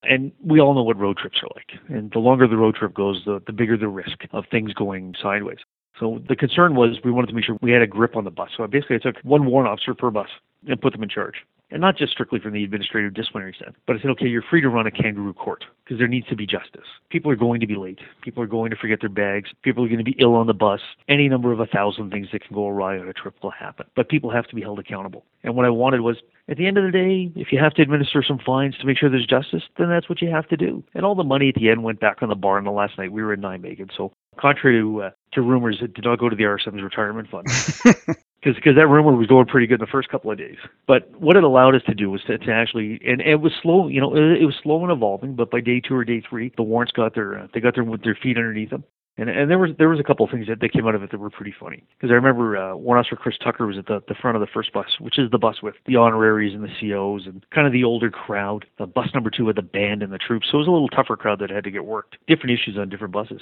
And 0.04 0.32
we 0.44 0.62
all 0.62 0.74
know 0.74 0.84
what 0.84 0.98
road 0.98 1.18
trips 1.18 1.40
are 1.44 1.50
like. 1.54 1.80
And 1.90 2.10
the 2.12 2.20
longer 2.20 2.48
the 2.48 2.56
road 2.56 2.76
trip 2.76 2.94
goes, 2.94 3.24
the, 3.26 3.42
the 3.46 3.52
bigger 3.52 3.76
the 3.76 3.90
risk 3.90 4.26
of 4.32 4.46
things 4.50 4.74
going 4.74 5.16
sideways. 5.22 5.60
So 6.00 6.22
the 6.30 6.36
concern 6.36 6.76
was 6.76 7.00
we 7.04 7.12
wanted 7.12 7.28
to 7.28 7.34
make 7.34 7.44
sure 7.44 7.58
we 7.62 7.72
had 7.72 7.82
a 7.82 7.88
grip 7.88 8.16
on 8.16 8.24
the 8.24 8.32
bus. 8.32 8.50
So 8.56 8.66
basically, 8.68 8.96
I 8.96 9.00
took 9.00 9.18
one 9.24 9.46
warrant 9.46 9.70
officer 9.70 9.94
per 9.94 10.10
bus 10.10 10.30
and 10.68 10.82
put 10.82 10.94
them 10.94 11.04
in 11.04 11.10
charge. 11.10 11.36
And 11.72 11.82
not 11.82 11.98
just 11.98 12.14
strictly 12.14 12.40
from 12.40 12.54
the 12.54 12.64
administrative 12.64 13.14
disciplinary 13.14 13.56
side, 13.60 13.76
but 13.86 13.96
I 13.96 14.00
said, 14.00 14.10
okay, 14.12 14.26
you're 14.26 14.42
free 14.42 14.62
to 14.62 14.70
run 14.70 14.88
a 14.88 14.92
kangaroo 14.92 15.34
court 15.34 15.66
because 15.84 16.00
there 16.00 16.08
needs 16.08 16.28
to 16.28 16.36
be 16.36 16.48
justice. 16.48 16.88
People 17.12 17.32
are 17.32 17.36
going 17.36 17.60
to 17.60 17.68
be 17.68 17.76
late. 17.76 18.00
People 18.24 18.42
are 18.42 18.48
going 18.48 18.72
to 18.72 18.76
forget 18.76 19.00
their 19.02 19.10
bags. 19.10 19.52
People 19.62 19.86
are 19.86 19.88
going 19.88 20.00
to 20.00 20.04
be 20.04 20.16
ill 20.20 20.34
on 20.34 20.48
the 20.48 20.54
bus. 20.54 20.80
Any 21.08 21.30
number 21.30 21.52
of 21.52 21.60
a 21.60 21.68
thousand 21.68 22.10
things 22.10 22.30
that 22.32 22.44
can 22.44 22.56
go 22.56 22.68
awry 22.68 22.98
on 22.98 23.08
a 23.08 23.14
trip 23.14 23.36
will 23.44 23.52
happen. 23.52 23.86
But 23.96 24.10
people 24.10 24.32
have 24.32 24.48
to 24.48 24.56
be 24.56 24.62
held 24.62 24.80
accountable. 24.80 25.26
And 25.44 25.56
what 25.56 25.66
I 25.66 25.70
wanted 25.70 26.02
was, 26.02 26.18
at 26.48 26.58
the 26.58 26.66
end 26.66 26.80
of 26.80 26.86
the 26.86 26.92
day, 26.92 27.32
if 27.40 27.52
you 27.52 27.60
have 27.60 27.76
to 27.76 27.84
administer 27.84 28.24
some 28.28 28.40
fines 28.44 28.76
to 28.80 28.88
make 28.88 28.98
sure 28.98 29.12
there's 29.12 29.28
justice, 29.28 29.62
then 29.78 29.90
that's 29.90 30.10
what 30.10 30.24
you 30.24 30.32
have 30.32 30.48
to 30.48 30.58
do. 30.58 30.84
And 30.96 31.06
all 31.06 31.14
the 31.14 31.24
money 31.24 31.50
at 31.50 31.56
the 31.56 31.70
end 31.70 31.84
went 31.84 32.00
back 32.00 32.24
on 32.24 32.30
the 32.30 32.36
bar. 32.36 32.58
And 32.58 32.66
the 32.66 32.72
last 32.72 32.98
night 32.98 33.12
we 33.12 33.22
were 33.22 33.34
in 33.34 33.42
Nijmegen. 33.42 33.92
So 33.96 34.12
contrary 34.40 34.80
to 34.82 35.04
uh, 35.04 35.12
to 35.34 35.44
rumors, 35.44 35.78
it 35.84 35.94
did 35.94 36.06
not 36.06 36.18
go 36.18 36.30
to 36.30 36.36
the 36.36 36.44
RSM's 36.44 36.82
retirement 36.82 37.30
fund 37.30 37.46
because 38.42 38.56
because 38.56 38.76
that 38.76 38.88
rumor 38.88 39.16
was 39.16 39.28
going 39.28 39.46
pretty 39.46 39.68
good 39.68 39.82
in 39.82 39.86
the 39.86 39.92
first 39.92 40.10
couple 40.10 40.32
of 40.32 40.38
days. 40.38 40.58
But 40.88 41.10
what 41.20 41.36
it 41.36 41.44
allowed 41.44 41.76
us 41.76 41.82
to 41.88 41.94
do 41.94 42.10
was 42.10 42.22
to, 42.28 42.38
to 42.38 42.52
actually, 42.52 43.00
and 43.06 43.22
it 43.22 43.42
was 43.42 43.52
slow, 43.62 43.88
you 43.88 44.00
know, 44.00 44.16
it, 44.16 44.42
it 44.42 44.46
was 44.46 44.56
slow 44.64 44.82
and 44.84 44.92
evolving. 44.92 45.36
But 45.36 45.52
by 45.52 45.62
day 45.62 45.82
two 45.82 45.96
or 45.96 46.06
day 46.06 46.22
three, 46.28 46.54
the 46.58 46.64
warrants 46.64 46.92
got 46.92 47.16
their 47.16 47.40
uh, 47.40 47.48
they 47.54 47.60
got 47.60 47.76
their 47.76 47.86
their 48.04 48.18
feet 48.22 48.38
underneath 48.38 48.70
them. 48.70 48.84
And, 49.18 49.30
and 49.30 49.52
there 49.52 49.60
was 49.60 49.72
there 49.78 49.90
was 49.90 50.00
a 50.00 50.04
couple 50.04 50.26
of 50.26 50.32
things 50.32 50.48
that, 50.48 50.62
that 50.62 50.72
came 50.72 50.88
out 50.88 50.96
of 50.96 51.04
it 51.04 51.12
that 51.12 51.20
were 51.20 51.30
pretty 51.30 51.54
funny 51.60 51.84
because 51.98 52.10
I 52.10 52.14
remember 52.14 52.56
uh, 52.56 52.76
Warrant 52.76 53.06
Officer 53.06 53.18
Chris 53.18 53.36
Tucker 53.44 53.68
was 53.68 53.78
at 53.78 53.86
the, 53.86 54.02
the 54.08 54.16
front 54.16 54.38
of 54.38 54.42
the 54.42 54.48
first 54.54 54.72
bus, 54.72 54.88
which 55.00 55.20
is 55.20 55.30
the 55.30 55.38
bus 55.38 55.62
with 55.62 55.76
the 55.86 55.98
honoraries 55.98 56.54
and 56.56 56.64
the 56.64 56.70
COs 56.80 57.24
and 57.26 57.46
kind 57.54 57.68
of 57.68 57.74
the 57.74 57.84
older 57.84 58.10
crowd. 58.10 58.66
The 58.78 58.86
bus 58.86 59.08
number 59.14 59.30
two 59.30 59.44
with 59.44 59.58
the 59.58 59.62
band 59.62 60.04
and 60.04 60.14
the 60.14 60.18
troops, 60.18 60.48
so 60.50 60.58
it 60.58 60.60
was 60.60 60.68
a 60.68 60.72
little 60.72 60.88
tougher 60.88 61.18
crowd 61.18 61.40
that 61.40 61.50
had 61.50 61.66
to 61.66 61.72
get 61.72 61.84
worked. 61.84 62.16
Different 62.28 62.58
issues 62.58 62.78
on 62.78 62.88
different 62.88 63.14
buses. 63.14 63.42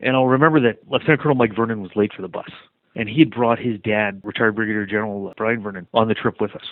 And 0.00 0.16
I'll 0.16 0.26
remember 0.26 0.60
that 0.60 0.78
Lieutenant 0.88 1.20
Colonel 1.20 1.36
Mike 1.36 1.54
Vernon 1.54 1.82
was 1.82 1.90
late 1.94 2.12
for 2.14 2.22
the 2.22 2.28
bus. 2.28 2.48
And 2.94 3.08
he 3.08 3.20
had 3.20 3.30
brought 3.30 3.58
his 3.58 3.80
dad, 3.80 4.20
retired 4.24 4.56
Brigadier 4.56 4.86
General 4.86 5.32
Brian 5.36 5.62
Vernon, 5.62 5.86
on 5.94 6.08
the 6.08 6.14
trip 6.14 6.40
with 6.40 6.54
us. 6.54 6.64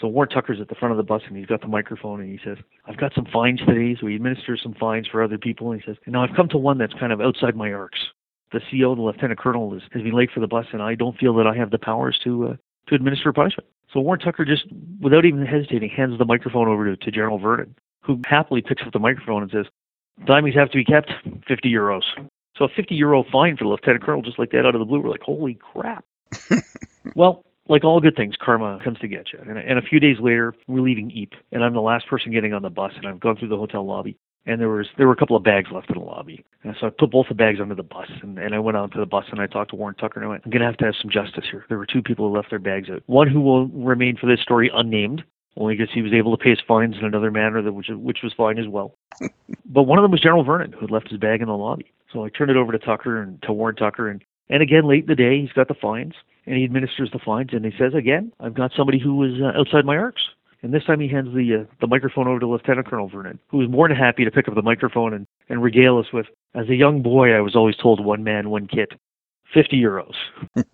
So 0.00 0.08
Warrant 0.08 0.32
Tucker's 0.32 0.60
at 0.60 0.68
the 0.68 0.74
front 0.74 0.92
of 0.92 0.96
the 0.96 1.04
bus 1.04 1.22
and 1.26 1.36
he's 1.36 1.46
got 1.46 1.60
the 1.60 1.68
microphone 1.68 2.20
and 2.20 2.30
he 2.30 2.40
says, 2.44 2.58
I've 2.86 2.96
got 2.96 3.14
some 3.14 3.26
fines 3.32 3.60
today. 3.60 3.96
So 4.00 4.06
he 4.06 4.16
administers 4.16 4.60
some 4.62 4.74
fines 4.74 5.06
for 5.06 5.22
other 5.22 5.38
people. 5.38 5.70
And 5.70 5.80
he 5.80 5.86
says, 5.86 5.96
Now 6.06 6.22
I've 6.22 6.34
come 6.34 6.48
to 6.48 6.58
one 6.58 6.78
that's 6.78 6.94
kind 6.94 7.12
of 7.12 7.20
outside 7.20 7.56
my 7.56 7.72
arcs. 7.72 7.98
The 8.52 8.60
CO, 8.70 8.94
the 8.94 9.02
Lieutenant 9.02 9.38
Colonel, 9.38 9.74
is, 9.74 9.82
has 9.92 10.02
been 10.02 10.14
late 10.14 10.30
for 10.32 10.40
the 10.40 10.46
bus 10.46 10.66
and 10.72 10.82
I 10.82 10.94
don't 10.94 11.16
feel 11.18 11.34
that 11.34 11.46
I 11.46 11.56
have 11.56 11.70
the 11.70 11.78
powers 11.78 12.18
to 12.24 12.48
uh, 12.48 12.56
to 12.88 12.94
administer 12.94 13.32
punishment. 13.32 13.68
So 13.92 14.00
Warrant 14.00 14.22
Tucker 14.22 14.44
just, 14.44 14.66
without 15.00 15.24
even 15.24 15.46
hesitating, 15.46 15.90
hands 15.90 16.18
the 16.18 16.24
microphone 16.24 16.68
over 16.68 16.84
to, 16.84 16.96
to 16.96 17.10
General 17.10 17.38
Vernon, 17.38 17.74
who 18.02 18.20
happily 18.26 18.60
picks 18.60 18.82
up 18.82 18.92
the 18.92 18.98
microphone 18.98 19.42
and 19.42 19.50
says, 19.50 19.66
Timings 20.26 20.54
have 20.56 20.70
to 20.70 20.76
be 20.76 20.84
kept, 20.84 21.12
50 21.48 21.72
euros. 21.72 22.02
So 22.56 22.64
a 22.64 22.68
50 22.68 22.94
euro 22.94 23.24
fine 23.30 23.56
for 23.56 23.64
the 23.64 23.70
lieutenant 23.70 24.04
colonel, 24.04 24.22
just 24.22 24.38
like 24.38 24.50
that 24.52 24.64
out 24.66 24.74
of 24.74 24.78
the 24.78 24.84
blue. 24.84 25.00
We're 25.00 25.10
like, 25.10 25.22
holy 25.22 25.54
crap. 25.54 26.04
well, 27.16 27.44
like 27.68 27.84
all 27.84 28.00
good 28.00 28.16
things, 28.16 28.34
karma 28.40 28.78
comes 28.84 28.98
to 29.00 29.08
get 29.08 29.32
you. 29.32 29.38
And, 29.40 29.58
and 29.58 29.78
a 29.78 29.82
few 29.82 29.98
days 29.98 30.18
later, 30.20 30.54
we're 30.68 30.82
leaving 30.82 31.10
Ypres, 31.10 31.40
and 31.52 31.64
I'm 31.64 31.74
the 31.74 31.80
last 31.80 32.06
person 32.08 32.32
getting 32.32 32.52
on 32.52 32.62
the 32.62 32.70
bus, 32.70 32.92
and 32.96 33.06
I've 33.06 33.20
gone 33.20 33.36
through 33.36 33.48
the 33.48 33.56
hotel 33.56 33.86
lobby. 33.86 34.16
And 34.46 34.60
there 34.60 34.68
was 34.68 34.86
there 34.98 35.06
were 35.06 35.14
a 35.14 35.16
couple 35.16 35.36
of 35.36 35.42
bags 35.42 35.70
left 35.72 35.88
in 35.88 35.98
the 35.98 36.04
lobby, 36.04 36.44
and 36.64 36.76
so 36.78 36.88
I 36.88 36.90
put 36.90 37.10
both 37.10 37.28
the 37.30 37.34
bags 37.34 37.60
under 37.62 37.74
the 37.74 37.82
bus, 37.82 38.10
and, 38.20 38.38
and 38.38 38.54
I 38.54 38.58
went 38.58 38.76
out 38.76 38.92
to 38.92 39.00
the 39.00 39.06
bus 39.06 39.24
and 39.30 39.40
I 39.40 39.46
talked 39.46 39.70
to 39.70 39.76
Warrant 39.76 39.96
Tucker, 39.96 40.20
and 40.20 40.26
I 40.26 40.28
went, 40.28 40.42
I'm 40.44 40.50
gonna 40.50 40.66
have 40.66 40.76
to 40.76 40.84
have 40.84 40.96
some 41.00 41.10
justice 41.10 41.46
here. 41.50 41.64
There 41.70 41.78
were 41.78 41.86
two 41.86 42.02
people 42.02 42.28
who 42.28 42.36
left 42.36 42.50
their 42.50 42.58
bags 42.58 42.90
out. 42.90 43.02
One 43.06 43.26
who 43.26 43.40
will 43.40 43.68
remain 43.68 44.18
for 44.18 44.26
this 44.26 44.42
story 44.42 44.70
unnamed, 44.74 45.24
only 45.56 45.76
because 45.76 45.94
he 45.94 46.02
was 46.02 46.12
able 46.12 46.36
to 46.36 46.42
pay 46.42 46.50
his 46.50 46.60
fines 46.68 46.94
in 46.98 47.06
another 47.06 47.30
manner, 47.30 47.62
that 47.62 47.72
which 47.72 47.88
which 47.88 48.18
was 48.22 48.34
fine 48.36 48.58
as 48.58 48.68
well. 48.68 48.94
but 49.64 49.84
one 49.84 49.98
of 49.98 50.02
them 50.02 50.10
was 50.10 50.20
General 50.20 50.44
Vernon, 50.44 50.72
who 50.72 50.80
had 50.80 50.90
left 50.90 51.08
his 51.08 51.18
bag 51.18 51.40
in 51.40 51.48
the 51.48 51.56
lobby. 51.56 51.90
So 52.14 52.24
I 52.24 52.28
turn 52.28 52.48
it 52.48 52.56
over 52.56 52.72
to 52.72 52.78
Tucker 52.78 53.20
and 53.20 53.42
to 53.42 53.52
Warrant 53.52 53.78
Tucker, 53.78 54.08
and 54.08 54.24
and 54.48 54.62
again 54.62 54.86
late 54.86 55.02
in 55.02 55.08
the 55.08 55.14
day, 55.16 55.40
he's 55.40 55.52
got 55.52 55.68
the 55.68 55.74
fines, 55.74 56.14
and 56.46 56.56
he 56.56 56.64
administers 56.64 57.10
the 57.12 57.18
fines, 57.18 57.50
and 57.52 57.64
he 57.64 57.72
says 57.76 57.92
again, 57.92 58.32
I've 58.40 58.54
got 58.54 58.72
somebody 58.76 59.00
who 59.00 59.22
is 59.24 59.42
uh, 59.42 59.58
outside 59.58 59.84
my 59.84 59.96
arcs. 59.96 60.22
And 60.62 60.72
this 60.72 60.84
time 60.84 60.98
he 61.00 61.08
hands 61.08 61.34
the 61.34 61.62
uh, 61.62 61.74
the 61.82 61.86
microphone 61.86 62.26
over 62.26 62.38
to 62.38 62.46
Lieutenant 62.46 62.86
Colonel 62.86 63.08
Vernon, 63.08 63.38
who 63.48 63.60
is 63.60 63.68
more 63.68 63.86
than 63.86 63.98
happy 63.98 64.24
to 64.24 64.30
pick 64.30 64.48
up 64.48 64.54
the 64.54 64.62
microphone 64.62 65.12
and, 65.12 65.26
and 65.50 65.62
regale 65.62 65.98
us 65.98 66.06
with, 66.10 66.26
as 66.54 66.70
a 66.70 66.74
young 66.74 67.02
boy, 67.02 67.32
I 67.32 67.40
was 67.40 67.54
always 67.54 67.76
told 67.76 68.02
one 68.02 68.24
man, 68.24 68.48
one 68.48 68.66
kit, 68.66 68.92
50 69.52 69.76
euros. 69.76 70.14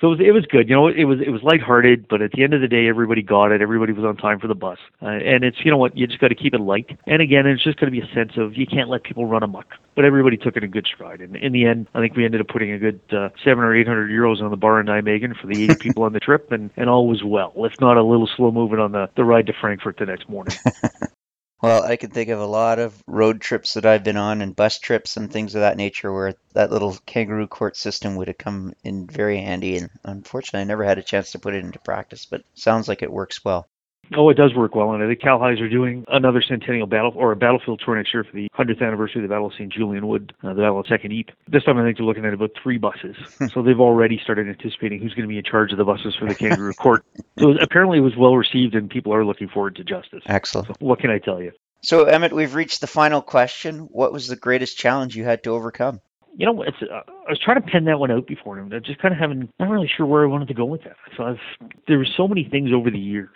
so 0.00 0.06
it 0.06 0.10
was, 0.10 0.20
it 0.20 0.32
was 0.32 0.46
good. 0.46 0.68
You 0.68 0.74
know, 0.74 0.88
it 0.88 1.04
was 1.04 1.20
it 1.20 1.28
was 1.28 1.42
lighthearted, 1.42 2.08
but 2.08 2.22
at 2.22 2.32
the 2.32 2.42
end 2.42 2.54
of 2.54 2.62
the 2.62 2.68
day, 2.68 2.88
everybody 2.88 3.20
got 3.20 3.52
it. 3.52 3.60
Everybody 3.60 3.92
was 3.92 4.04
on 4.04 4.16
time 4.16 4.40
for 4.40 4.48
the 4.48 4.54
bus, 4.54 4.78
uh, 5.02 5.06
and 5.06 5.44
it's 5.44 5.58
you 5.62 5.70
know 5.70 5.76
what, 5.76 5.96
you 5.96 6.06
just 6.06 6.20
got 6.20 6.28
to 6.28 6.34
keep 6.34 6.54
it 6.54 6.60
light. 6.60 6.98
And 7.06 7.20
again, 7.20 7.46
it's 7.46 7.62
just 7.62 7.78
going 7.78 7.92
to 7.92 8.00
be 8.00 8.04
a 8.04 8.14
sense 8.14 8.32
of 8.38 8.56
you 8.56 8.66
can't 8.66 8.88
let 8.88 9.02
people 9.02 9.26
run 9.26 9.42
amok. 9.42 9.66
But 9.94 10.06
everybody 10.06 10.38
took 10.38 10.56
it 10.56 10.64
in 10.64 10.70
good 10.70 10.86
stride, 10.86 11.20
and 11.20 11.36
in 11.36 11.52
the 11.52 11.66
end, 11.66 11.86
I 11.94 12.00
think 12.00 12.16
we 12.16 12.24
ended 12.24 12.40
up 12.40 12.48
putting 12.48 12.72
a 12.72 12.78
good 12.78 13.00
uh, 13.12 13.28
seven 13.44 13.62
or 13.62 13.76
eight 13.76 13.86
hundred 13.86 14.10
euros 14.10 14.40
on 14.40 14.50
the 14.50 14.56
bar 14.56 14.80
in 14.80 14.86
Nijmegen 14.86 15.38
for 15.38 15.46
the 15.46 15.64
80 15.64 15.74
people 15.80 16.04
on 16.04 16.14
the 16.14 16.20
trip, 16.20 16.50
and 16.50 16.70
and 16.78 16.88
all 16.88 17.06
was 17.06 17.22
well. 17.22 17.52
If 17.56 17.78
not 17.80 17.98
a 17.98 18.02
little 18.02 18.28
slow 18.36 18.50
moving 18.50 18.78
on 18.78 18.92
the 18.92 19.10
the 19.16 19.24
ride 19.24 19.46
to 19.48 19.52
Frankfurt 19.52 19.98
the 19.98 20.06
next 20.06 20.30
morning. 20.30 20.56
Well, 21.62 21.82
I 21.84 21.96
can 21.96 22.10
think 22.10 22.28
of 22.28 22.38
a 22.38 22.44
lot 22.44 22.78
of 22.78 23.02
road 23.06 23.40
trips 23.40 23.72
that 23.72 23.86
I've 23.86 24.04
been 24.04 24.18
on 24.18 24.42
and 24.42 24.54
bus 24.54 24.78
trips 24.78 25.16
and 25.16 25.32
things 25.32 25.54
of 25.54 25.62
that 25.62 25.78
nature 25.78 26.12
where 26.12 26.34
that 26.52 26.70
little 26.70 26.98
kangaroo 27.06 27.46
court 27.46 27.78
system 27.78 28.16
would 28.16 28.28
have 28.28 28.36
come 28.36 28.74
in 28.84 29.06
very 29.06 29.38
handy. 29.40 29.78
And 29.78 29.88
unfortunately, 30.04 30.60
I 30.60 30.64
never 30.64 30.84
had 30.84 30.98
a 30.98 31.02
chance 31.02 31.32
to 31.32 31.38
put 31.38 31.54
it 31.54 31.64
into 31.64 31.78
practice, 31.78 32.26
but 32.26 32.42
sounds 32.52 32.88
like 32.88 33.00
it 33.00 33.10
works 33.10 33.42
well. 33.42 33.69
Oh, 34.16 34.28
it 34.28 34.34
does 34.34 34.54
work 34.54 34.74
well, 34.74 34.92
and 34.92 35.02
I 35.02 35.06
think 35.06 35.20
Cal 35.20 35.38
Highs 35.38 35.60
are 35.60 35.68
doing 35.68 36.04
another 36.08 36.42
centennial 36.42 36.86
battle 36.86 37.12
or 37.14 37.30
a 37.30 37.36
battlefield 37.36 37.80
tour 37.84 37.96
next 37.96 38.12
year 38.12 38.24
for 38.24 38.32
the 38.32 38.48
100th 38.58 38.82
anniversary 38.82 39.22
of 39.22 39.28
the 39.28 39.32
Battle 39.32 39.46
of 39.46 39.52
St. 39.54 39.72
Julien 39.72 40.08
Wood, 40.08 40.34
uh, 40.42 40.48
the 40.48 40.62
Battle 40.62 40.80
of 40.80 40.86
Second 40.88 41.12
Ypres. 41.12 41.36
This 41.48 41.62
time, 41.64 41.78
I 41.78 41.84
think 41.84 41.96
they're 41.96 42.06
looking 42.06 42.24
at 42.24 42.34
about 42.34 42.50
three 42.60 42.78
buses, 42.78 43.16
so 43.52 43.62
they've 43.62 43.78
already 43.78 44.18
started 44.18 44.48
anticipating 44.48 45.00
who's 45.00 45.14
going 45.14 45.28
to 45.28 45.28
be 45.28 45.38
in 45.38 45.44
charge 45.44 45.70
of 45.70 45.78
the 45.78 45.84
buses 45.84 46.16
for 46.16 46.26
the 46.26 46.34
Kangaroo 46.34 46.72
Court. 46.78 47.04
So 47.38 47.56
apparently, 47.58 47.98
it 47.98 48.02
was 48.02 48.16
well 48.16 48.36
received, 48.36 48.74
and 48.74 48.90
people 48.90 49.14
are 49.14 49.24
looking 49.24 49.48
forward 49.48 49.76
to 49.76 49.84
justice. 49.84 50.22
Excellent. 50.26 50.68
So 50.68 50.74
what 50.80 50.98
can 50.98 51.10
I 51.10 51.18
tell 51.18 51.40
you? 51.40 51.52
So, 51.82 52.04
Emmett, 52.04 52.32
we've 52.32 52.54
reached 52.54 52.80
the 52.82 52.86
final 52.86 53.22
question. 53.22 53.88
What 53.90 54.12
was 54.12 54.28
the 54.28 54.36
greatest 54.36 54.76
challenge 54.76 55.16
you 55.16 55.24
had 55.24 55.44
to 55.44 55.50
overcome? 55.50 56.00
You 56.36 56.46
know, 56.46 56.62
it's, 56.62 56.76
uh, 56.82 57.00
I 57.06 57.30
was 57.30 57.40
trying 57.42 57.60
to 57.60 57.66
pen 57.66 57.84
that 57.86 57.98
one 57.98 58.10
out 58.10 58.26
before, 58.26 58.58
and 58.58 58.72
I 58.72 58.78
just 58.80 59.00
kind 59.00 59.12
of 59.12 59.18
haven't, 59.18 59.50
not 59.58 59.70
really 59.70 59.90
sure 59.94 60.06
where 60.06 60.22
I 60.22 60.26
wanted 60.26 60.48
to 60.48 60.54
go 60.54 60.64
with 60.64 60.84
that. 60.84 60.96
So 61.16 61.24
I've, 61.24 61.40
there 61.88 61.98
were 61.98 62.06
so 62.16 62.28
many 62.28 62.44
things 62.44 62.70
over 62.72 62.90
the 62.90 62.98
years. 62.98 63.30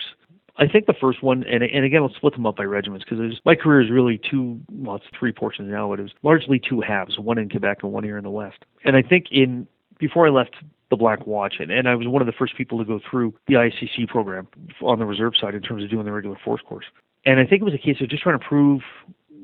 I 0.56 0.68
think 0.68 0.86
the 0.86 0.94
first 1.00 1.22
one, 1.22 1.44
and, 1.44 1.64
and 1.64 1.84
again, 1.84 2.02
I'll 2.02 2.14
split 2.14 2.34
them 2.34 2.46
up 2.46 2.56
by 2.56 2.64
regiments 2.64 3.04
because 3.08 3.40
my 3.44 3.56
career 3.56 3.80
is 3.80 3.90
really 3.90 4.20
two, 4.30 4.60
well, 4.70 4.96
it's 4.96 5.04
three 5.18 5.32
portions 5.32 5.70
now, 5.70 5.88
but 5.88 5.98
it 5.98 6.02
was 6.02 6.12
largely 6.22 6.60
two 6.60 6.80
halves, 6.80 7.18
one 7.18 7.38
in 7.38 7.48
Quebec 7.48 7.78
and 7.82 7.92
one 7.92 8.04
here 8.04 8.16
in 8.16 8.24
the 8.24 8.30
West. 8.30 8.64
And 8.84 8.96
I 8.96 9.02
think 9.02 9.26
in, 9.32 9.66
before 9.98 10.26
I 10.28 10.30
left 10.30 10.54
the 10.90 10.96
Black 10.96 11.26
Watch, 11.26 11.54
and, 11.58 11.72
and 11.72 11.88
I 11.88 11.96
was 11.96 12.06
one 12.06 12.22
of 12.22 12.26
the 12.26 12.32
first 12.32 12.56
people 12.56 12.78
to 12.78 12.84
go 12.84 13.00
through 13.10 13.34
the 13.48 13.54
ICC 13.54 14.06
program 14.08 14.46
on 14.80 15.00
the 15.00 15.06
reserve 15.06 15.32
side 15.40 15.54
in 15.56 15.62
terms 15.62 15.82
of 15.82 15.90
doing 15.90 16.04
the 16.04 16.12
regular 16.12 16.36
force 16.44 16.62
course. 16.62 16.86
And 17.26 17.40
I 17.40 17.46
think 17.46 17.62
it 17.62 17.64
was 17.64 17.74
a 17.74 17.78
case 17.78 17.96
of 18.00 18.08
just 18.08 18.22
trying 18.22 18.38
to 18.38 18.44
prove 18.44 18.82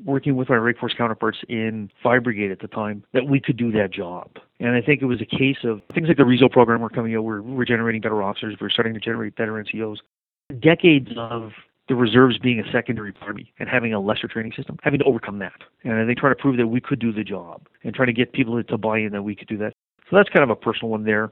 working 0.05 0.35
with 0.35 0.49
my 0.49 0.55
Reg 0.55 0.77
Force 0.77 0.93
counterparts 0.97 1.39
in 1.47 1.89
Five 2.01 2.23
Brigade 2.23 2.51
at 2.51 2.59
the 2.59 2.67
time 2.67 3.03
that 3.13 3.27
we 3.27 3.39
could 3.39 3.57
do 3.57 3.71
that 3.73 3.91
job. 3.91 4.29
And 4.59 4.75
I 4.75 4.81
think 4.81 5.01
it 5.01 5.05
was 5.05 5.21
a 5.21 5.25
case 5.25 5.57
of 5.63 5.81
things 5.93 6.07
like 6.07 6.17
the 6.17 6.25
RESO 6.25 6.49
program 6.49 6.81
were 6.81 6.89
coming 6.89 7.15
out, 7.15 7.23
we're, 7.23 7.41
we're 7.41 7.65
generating 7.65 8.01
better 8.01 8.21
officers, 8.23 8.55
we're 8.59 8.69
starting 8.69 8.93
to 8.93 8.99
generate 8.99 9.35
better 9.35 9.53
NCOs. 9.53 9.97
Decades 10.59 11.09
of 11.17 11.51
the 11.87 11.95
reserves 11.95 12.37
being 12.37 12.59
a 12.59 12.71
secondary 12.71 13.11
party 13.11 13.51
and 13.59 13.67
having 13.67 13.93
a 13.93 13.99
lesser 13.99 14.27
training 14.27 14.53
system, 14.55 14.77
having 14.81 14.99
to 14.99 15.05
overcome 15.05 15.39
that. 15.39 15.53
And 15.83 16.07
think 16.07 16.19
trying 16.19 16.35
to 16.35 16.41
prove 16.41 16.57
that 16.57 16.67
we 16.67 16.79
could 16.79 16.99
do 16.99 17.11
the 17.11 17.23
job 17.23 17.67
and 17.83 17.93
trying 17.93 18.07
to 18.07 18.13
get 18.13 18.33
people 18.33 18.61
to 18.63 18.77
buy 18.77 18.99
in 18.99 19.11
that 19.11 19.23
we 19.23 19.35
could 19.35 19.47
do 19.47 19.57
that. 19.57 19.73
So 20.09 20.15
that's 20.15 20.29
kind 20.29 20.43
of 20.43 20.49
a 20.49 20.55
personal 20.55 20.89
one 20.89 21.03
there. 21.03 21.31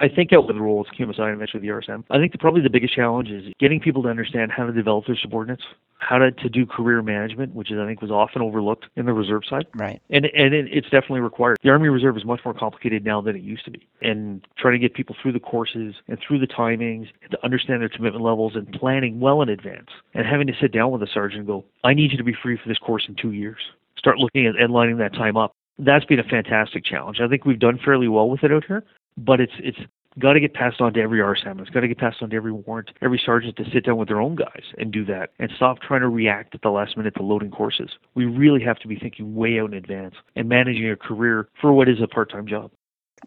I 0.00 0.08
think 0.08 0.32
out 0.32 0.46
with 0.46 0.56
the 0.56 0.62
roles, 0.62 0.86
QMSI 0.98 1.20
and 1.20 1.34
eventually 1.34 1.60
the 1.60 1.68
RSM, 1.68 2.04
I 2.10 2.18
think 2.18 2.32
the, 2.32 2.38
probably 2.38 2.62
the 2.62 2.70
biggest 2.70 2.94
challenge 2.94 3.30
is 3.30 3.52
getting 3.58 3.80
people 3.80 4.02
to 4.02 4.08
understand 4.08 4.50
how 4.50 4.66
to 4.66 4.72
develop 4.72 5.06
their 5.06 5.16
subordinates, 5.20 5.62
how 5.98 6.18
to, 6.18 6.32
to 6.32 6.48
do 6.48 6.66
career 6.66 7.02
management, 7.02 7.54
which 7.54 7.70
is 7.70 7.78
I 7.78 7.86
think 7.86 8.02
was 8.02 8.10
often 8.10 8.42
overlooked 8.42 8.86
in 8.96 9.06
the 9.06 9.12
reserve 9.12 9.42
side. 9.48 9.66
Right. 9.74 10.00
And 10.10 10.26
and 10.26 10.54
it, 10.54 10.66
it's 10.70 10.88
definitely 10.88 11.20
required. 11.20 11.58
The 11.62 11.70
Army 11.70 11.88
Reserve 11.88 12.16
is 12.16 12.24
much 12.24 12.40
more 12.44 12.54
complicated 12.54 13.04
now 13.04 13.20
than 13.20 13.36
it 13.36 13.42
used 13.42 13.64
to 13.66 13.70
be. 13.70 13.86
And 14.00 14.46
trying 14.58 14.74
to 14.74 14.78
get 14.78 14.94
people 14.94 15.16
through 15.20 15.32
the 15.32 15.40
courses 15.40 15.94
and 16.08 16.18
through 16.26 16.40
the 16.40 16.46
timings 16.46 17.08
and 17.22 17.30
to 17.30 17.44
understand 17.44 17.82
their 17.82 17.88
commitment 17.88 18.24
levels 18.24 18.54
and 18.54 18.70
planning 18.72 19.20
well 19.20 19.42
in 19.42 19.48
advance 19.48 19.88
and 20.14 20.26
having 20.26 20.46
to 20.46 20.54
sit 20.60 20.72
down 20.72 20.90
with 20.90 21.02
a 21.02 21.08
sergeant 21.12 21.40
and 21.40 21.46
go, 21.46 21.64
I 21.84 21.94
need 21.94 22.12
you 22.12 22.18
to 22.18 22.24
be 22.24 22.34
free 22.42 22.58
for 22.60 22.68
this 22.68 22.78
course 22.78 23.04
in 23.08 23.14
two 23.14 23.32
years. 23.32 23.58
Start 23.98 24.18
looking 24.18 24.46
at 24.46 24.56
and 24.56 24.72
lining 24.72 24.98
that 24.98 25.12
time 25.12 25.36
up. 25.36 25.54
That's 25.78 26.04
been 26.04 26.18
a 26.18 26.24
fantastic 26.24 26.84
challenge. 26.84 27.18
I 27.20 27.28
think 27.28 27.44
we've 27.44 27.58
done 27.58 27.78
fairly 27.82 28.08
well 28.08 28.28
with 28.28 28.44
it 28.44 28.52
out 28.52 28.64
here, 28.66 28.84
but 29.16 29.40
it's 29.40 29.52
it's 29.58 29.78
got 30.18 30.34
to 30.34 30.40
get 30.40 30.54
passed 30.54 30.80
on 30.80 30.92
to 30.94 31.00
every 31.00 31.20
RSM. 31.20 31.60
It's 31.60 31.70
got 31.70 31.80
to 31.80 31.88
get 31.88 31.98
passed 31.98 32.22
on 32.22 32.30
to 32.30 32.36
every 32.36 32.52
warrant, 32.52 32.90
every 33.00 33.20
sergeant 33.24 33.56
to 33.56 33.64
sit 33.72 33.86
down 33.86 33.96
with 33.96 34.08
their 34.08 34.20
own 34.20 34.34
guys 34.34 34.64
and 34.78 34.92
do 34.92 35.04
that 35.06 35.30
and 35.38 35.50
stop 35.56 35.80
trying 35.80 36.02
to 36.02 36.08
react 36.08 36.54
at 36.54 36.62
the 36.62 36.70
last 36.70 36.96
minute 36.96 37.14
to 37.16 37.22
loading 37.22 37.50
courses. 37.50 37.90
We 38.14 38.26
really 38.26 38.62
have 38.62 38.78
to 38.80 38.88
be 38.88 38.96
thinking 38.96 39.34
way 39.34 39.58
out 39.58 39.70
in 39.70 39.74
advance 39.74 40.14
and 40.36 40.48
managing 40.48 40.90
a 40.90 40.96
career 40.96 41.48
for 41.60 41.72
what 41.72 41.88
is 41.88 42.00
a 42.02 42.06
part-time 42.06 42.46
job. 42.46 42.70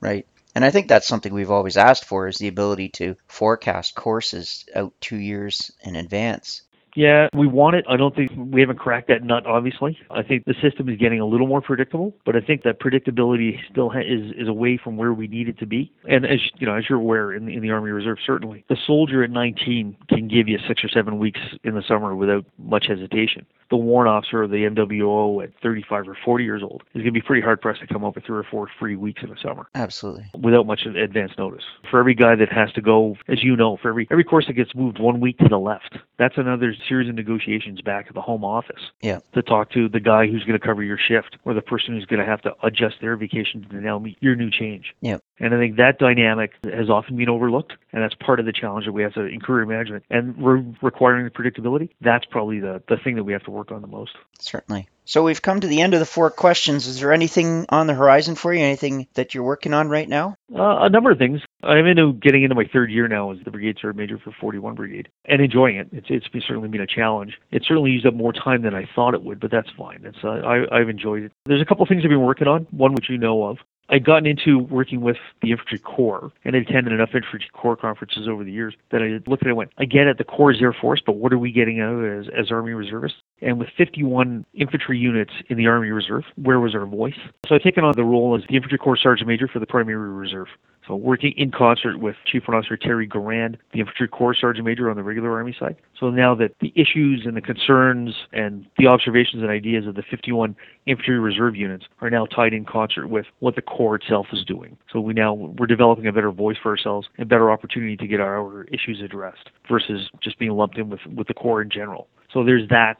Right. 0.01 0.27
And 0.53 0.63
I 0.63 0.69
think 0.69 0.87
that's 0.87 1.07
something 1.07 1.33
we've 1.33 1.51
always 1.51 1.75
asked 1.75 2.05
for 2.05 2.27
is 2.27 2.37
the 2.37 2.47
ability 2.47 2.89
to 2.89 3.15
forecast 3.27 3.95
courses 3.95 4.65
out 4.73 4.93
two 5.01 5.17
years 5.17 5.71
in 5.83 5.95
advance. 5.95 6.61
Yeah, 6.95 7.27
we 7.33 7.47
want 7.47 7.75
it. 7.75 7.85
I 7.89 7.97
don't 7.97 8.15
think 8.15 8.31
we 8.35 8.61
haven't 8.61 8.79
cracked 8.79 9.09
that 9.09 9.23
nut. 9.23 9.45
Obviously, 9.45 9.97
I 10.09 10.23
think 10.23 10.45
the 10.45 10.55
system 10.61 10.89
is 10.89 10.97
getting 10.97 11.19
a 11.19 11.25
little 11.25 11.47
more 11.47 11.61
predictable, 11.61 12.15
but 12.25 12.35
I 12.35 12.41
think 12.41 12.63
that 12.63 12.79
predictability 12.79 13.59
still 13.69 13.89
ha- 13.89 13.99
is 13.99 14.31
is 14.37 14.47
away 14.47 14.79
from 14.81 14.97
where 14.97 15.13
we 15.13 15.27
need 15.27 15.49
it 15.49 15.59
to 15.59 15.65
be. 15.65 15.91
And 16.09 16.25
as 16.25 16.39
you 16.57 16.65
know, 16.65 16.75
as 16.75 16.85
you're 16.89 16.99
aware, 16.99 17.33
in 17.33 17.45
the, 17.45 17.53
in 17.53 17.61
the 17.61 17.71
Army 17.71 17.91
Reserve, 17.91 18.17
certainly 18.25 18.63
the 18.69 18.77
soldier 18.87 19.23
at 19.23 19.29
19 19.29 19.97
can 20.09 20.27
give 20.27 20.47
you 20.47 20.57
six 20.67 20.83
or 20.83 20.89
seven 20.89 21.19
weeks 21.19 21.39
in 21.63 21.75
the 21.75 21.83
summer 21.87 22.15
without 22.15 22.45
much 22.57 22.85
hesitation. 22.87 23.45
The 23.71 23.77
warrant 23.77 24.09
officer 24.09 24.43
or 24.43 24.47
the 24.47 24.57
MWO 24.57 25.43
at 25.43 25.49
35 25.63 26.07
or 26.07 26.17
40 26.23 26.43
years 26.43 26.61
old 26.61 26.83
is 26.93 27.01
going 27.01 27.05
to 27.05 27.11
be 27.11 27.21
pretty 27.21 27.41
hard 27.41 27.61
pressed 27.61 27.81
to 27.81 27.87
come 27.87 28.05
up 28.05 28.13
with 28.13 28.23
three 28.23 28.37
or 28.37 28.43
four 28.43 28.69
free 28.79 28.95
weeks 28.95 29.23
in 29.23 29.29
the 29.29 29.35
summer 29.41 29.67
Absolutely. 29.73 30.25
without 30.39 30.67
much 30.67 30.85
advance 30.85 31.31
notice. 31.37 31.63
For 31.89 31.99
every 31.99 32.13
guy 32.13 32.35
that 32.35 32.51
has 32.51 32.71
to 32.73 32.81
go, 32.81 33.17
as 33.27 33.43
you 33.43 33.55
know, 33.55 33.77
for 33.81 33.89
every 33.89 34.07
every 34.11 34.23
course 34.23 34.45
that 34.47 34.53
gets 34.53 34.75
moved 34.75 34.99
one 34.99 35.19
week 35.19 35.39
to 35.39 35.49
the 35.49 35.57
left, 35.57 35.97
that's 36.19 36.37
another 36.37 36.75
series 36.87 37.09
of 37.09 37.15
negotiations 37.15 37.81
back 37.81 38.05
at 38.07 38.13
the 38.13 38.21
home 38.21 38.43
office 38.43 38.91
Yeah. 39.01 39.19
to 39.33 39.41
talk 39.41 39.71
to 39.71 39.89
the 39.89 39.99
guy 39.99 40.27
who's 40.27 40.43
going 40.43 40.59
to 40.59 40.65
cover 40.65 40.83
your 40.83 40.97
shift 40.97 41.37
or 41.45 41.53
the 41.53 41.61
person 41.61 41.93
who's 41.95 42.05
going 42.05 42.19
to 42.19 42.25
have 42.25 42.41
to 42.43 42.53
adjust 42.63 42.95
their 43.01 43.15
vacation 43.17 43.65
to 43.69 43.75
now 43.81 43.99
meet 43.99 44.17
your 44.21 44.35
new 44.35 44.49
change. 44.49 44.93
Yeah. 45.01 45.17
And 45.39 45.53
I 45.53 45.57
think 45.57 45.77
that 45.77 45.99
dynamic 45.99 46.51
has 46.63 46.89
often 46.89 47.17
been 47.17 47.29
overlooked, 47.29 47.73
and 47.91 48.01
that's 48.01 48.15
part 48.15 48.39
of 48.39 48.45
the 48.45 48.53
challenge 48.53 48.85
that 48.85 48.93
we 48.93 49.03
have 49.03 49.13
to 49.13 49.25
in 49.25 49.41
career 49.41 49.65
management. 49.65 50.05
And 50.09 50.37
we're 50.37 50.63
requiring 50.81 51.25
the 51.25 51.31
predictability. 51.31 51.89
That's 52.01 52.25
probably 52.25 52.59
the, 52.59 52.81
the 52.87 52.97
thing 52.97 53.15
that 53.15 53.23
we 53.23 53.33
have 53.33 53.43
to 53.43 53.51
work 53.51 53.71
on 53.71 53.81
the 53.81 53.87
most. 53.87 54.11
Certainly. 54.39 54.87
So 55.07 55.23
we've 55.23 55.41
come 55.41 55.59
to 55.59 55.67
the 55.67 55.81
end 55.81 55.93
of 55.93 55.99
the 55.99 56.05
four 56.05 56.31
questions. 56.31 56.87
Is 56.87 56.99
there 56.99 57.13
anything 57.13 57.67
on 57.69 57.85
the 57.85 57.93
horizon 57.93 58.33
for 58.33 58.51
you? 58.51 58.63
Anything 58.63 59.07
that 59.13 59.35
you're 59.35 59.43
working 59.43 59.73
on 59.73 59.87
right 59.87 60.09
now? 60.09 60.35
Uh, 60.53 60.79
a 60.81 60.89
number 60.89 61.11
of 61.11 61.19
things. 61.19 61.41
I'm 61.63 61.85
into 61.85 62.13
getting 62.13 62.41
into 62.43 62.55
my 62.55 62.65
third 62.73 62.89
year 62.89 63.07
now 63.07 63.31
as 63.31 63.37
the 63.45 63.51
brigade 63.51 63.77
sergeant 63.79 63.97
major 63.97 64.17
for 64.17 64.33
41 64.41 64.73
Brigade 64.73 65.09
and 65.25 65.41
enjoying 65.41 65.77
it. 65.77 65.89
It's 65.91 66.07
it's 66.09 66.27
been, 66.27 66.41
certainly 66.41 66.69
been 66.69 66.81
a 66.81 66.87
challenge. 66.87 67.33
It 67.51 67.63
certainly 67.67 67.91
used 67.91 68.05
up 68.07 68.15
more 68.15 68.33
time 68.33 68.63
than 68.63 68.73
I 68.73 68.87
thought 68.95 69.13
it 69.13 69.23
would, 69.23 69.39
but 69.39 69.51
that's 69.51 69.69
fine. 69.77 70.01
It's 70.05 70.17
uh, 70.23 70.29
I, 70.29 70.75
I've 70.75 70.89
enjoyed 70.89 71.23
it. 71.23 71.31
There's 71.45 71.61
a 71.61 71.65
couple 71.65 71.83
of 71.83 71.89
things 71.89 72.01
I've 72.03 72.09
been 72.09 72.21
working 72.21 72.47
on. 72.47 72.67
One 72.71 72.93
which 72.95 73.09
you 73.09 73.17
know 73.17 73.43
of. 73.43 73.57
I'd 73.89 74.03
gotten 74.03 74.25
into 74.25 74.59
working 74.59 75.01
with 75.01 75.17
the 75.41 75.51
infantry 75.51 75.79
corps 75.79 76.31
and 76.43 76.55
had 76.55 76.67
attended 76.67 76.93
enough 76.93 77.09
infantry 77.13 77.45
corps 77.53 77.77
conferences 77.77 78.27
over 78.27 78.43
the 78.43 78.51
years 78.51 78.73
that 78.89 79.01
I 79.01 79.19
looked 79.29 79.43
at 79.43 79.47
it 79.47 79.49
and 79.49 79.57
went, 79.57 79.71
I 79.77 79.85
get 79.85 80.07
it, 80.07 80.17
the 80.17 80.23
corps 80.23 80.51
is 80.51 80.61
Air 80.61 80.73
Force, 80.73 81.01
but 81.05 81.17
what 81.17 81.31
are 81.31 81.37
we 81.37 81.51
getting 81.51 81.79
out 81.79 81.93
of 81.93 82.03
it 82.03 82.19
as, 82.19 82.33
as 82.35 82.51
Army 82.51 82.73
reservists? 82.73 83.19
And 83.41 83.59
with 83.59 83.69
51 83.77 84.45
infantry 84.53 84.97
units 84.97 85.33
in 85.49 85.57
the 85.57 85.67
Army 85.67 85.89
Reserve, 85.89 86.23
where 86.35 86.59
was 86.59 86.73
our 86.73 86.85
voice? 86.85 87.17
So 87.47 87.55
I've 87.55 87.61
taken 87.61 87.83
on 87.83 87.93
the 87.95 88.03
role 88.03 88.35
as 88.35 88.47
the 88.47 88.55
infantry 88.55 88.77
corps 88.77 88.97
sergeant 88.97 89.27
major 89.27 89.47
for 89.47 89.59
the 89.59 89.67
primary 89.67 90.09
reserve. 90.09 90.47
So 90.87 90.95
working 90.95 91.33
in 91.37 91.51
concert 91.51 91.99
with 91.99 92.15
Chief 92.25 92.43
Warrant 92.47 92.65
Officer 92.65 92.77
Terry 92.77 93.07
Garand, 93.07 93.57
the 93.73 93.79
infantry 93.79 94.07
corps 94.07 94.35
sergeant 94.35 94.65
major 94.65 94.89
on 94.89 94.95
the 94.95 95.03
regular 95.03 95.31
Army 95.31 95.55
side. 95.59 95.75
So 95.99 96.09
now 96.09 96.35
that 96.35 96.51
the 96.61 96.71
issues 96.75 97.23
and 97.25 97.35
the 97.35 97.41
concerns 97.41 98.13
and 98.33 98.65
the 98.77 98.87
observations 98.87 99.41
and 99.41 99.51
ideas 99.51 99.87
of 99.87 99.95
the 99.95 100.03
51 100.09 100.55
infantry 100.85 101.19
reserve 101.19 101.55
units 101.55 101.85
are 102.01 102.09
now 102.09 102.25
tied 102.25 102.53
in 102.53 102.65
concert 102.65 103.07
with 103.07 103.25
what 103.39 103.55
the 103.55 103.61
corps 103.61 103.95
itself 103.95 104.27
is 104.31 104.45
doing. 104.45 104.77
So 104.91 104.99
we 104.99 105.13
now 105.13 105.33
we're 105.33 105.67
developing 105.67 106.07
a 106.07 106.13
better 106.13 106.31
voice 106.31 106.57
for 106.61 106.69
ourselves 106.69 107.07
and 107.17 107.27
better 107.27 107.51
opportunity 107.51 107.97
to 107.97 108.07
get 108.07 108.19
our 108.19 108.65
issues 108.65 109.01
addressed 109.03 109.49
versus 109.69 110.09
just 110.21 110.37
being 110.39 110.51
lumped 110.51 110.77
in 110.77 110.89
with 110.89 110.99
with 111.15 111.27
the 111.27 111.33
corps 111.33 111.61
in 111.61 111.69
general. 111.69 112.07
So 112.31 112.43
there's 112.43 112.67
that. 112.69 112.97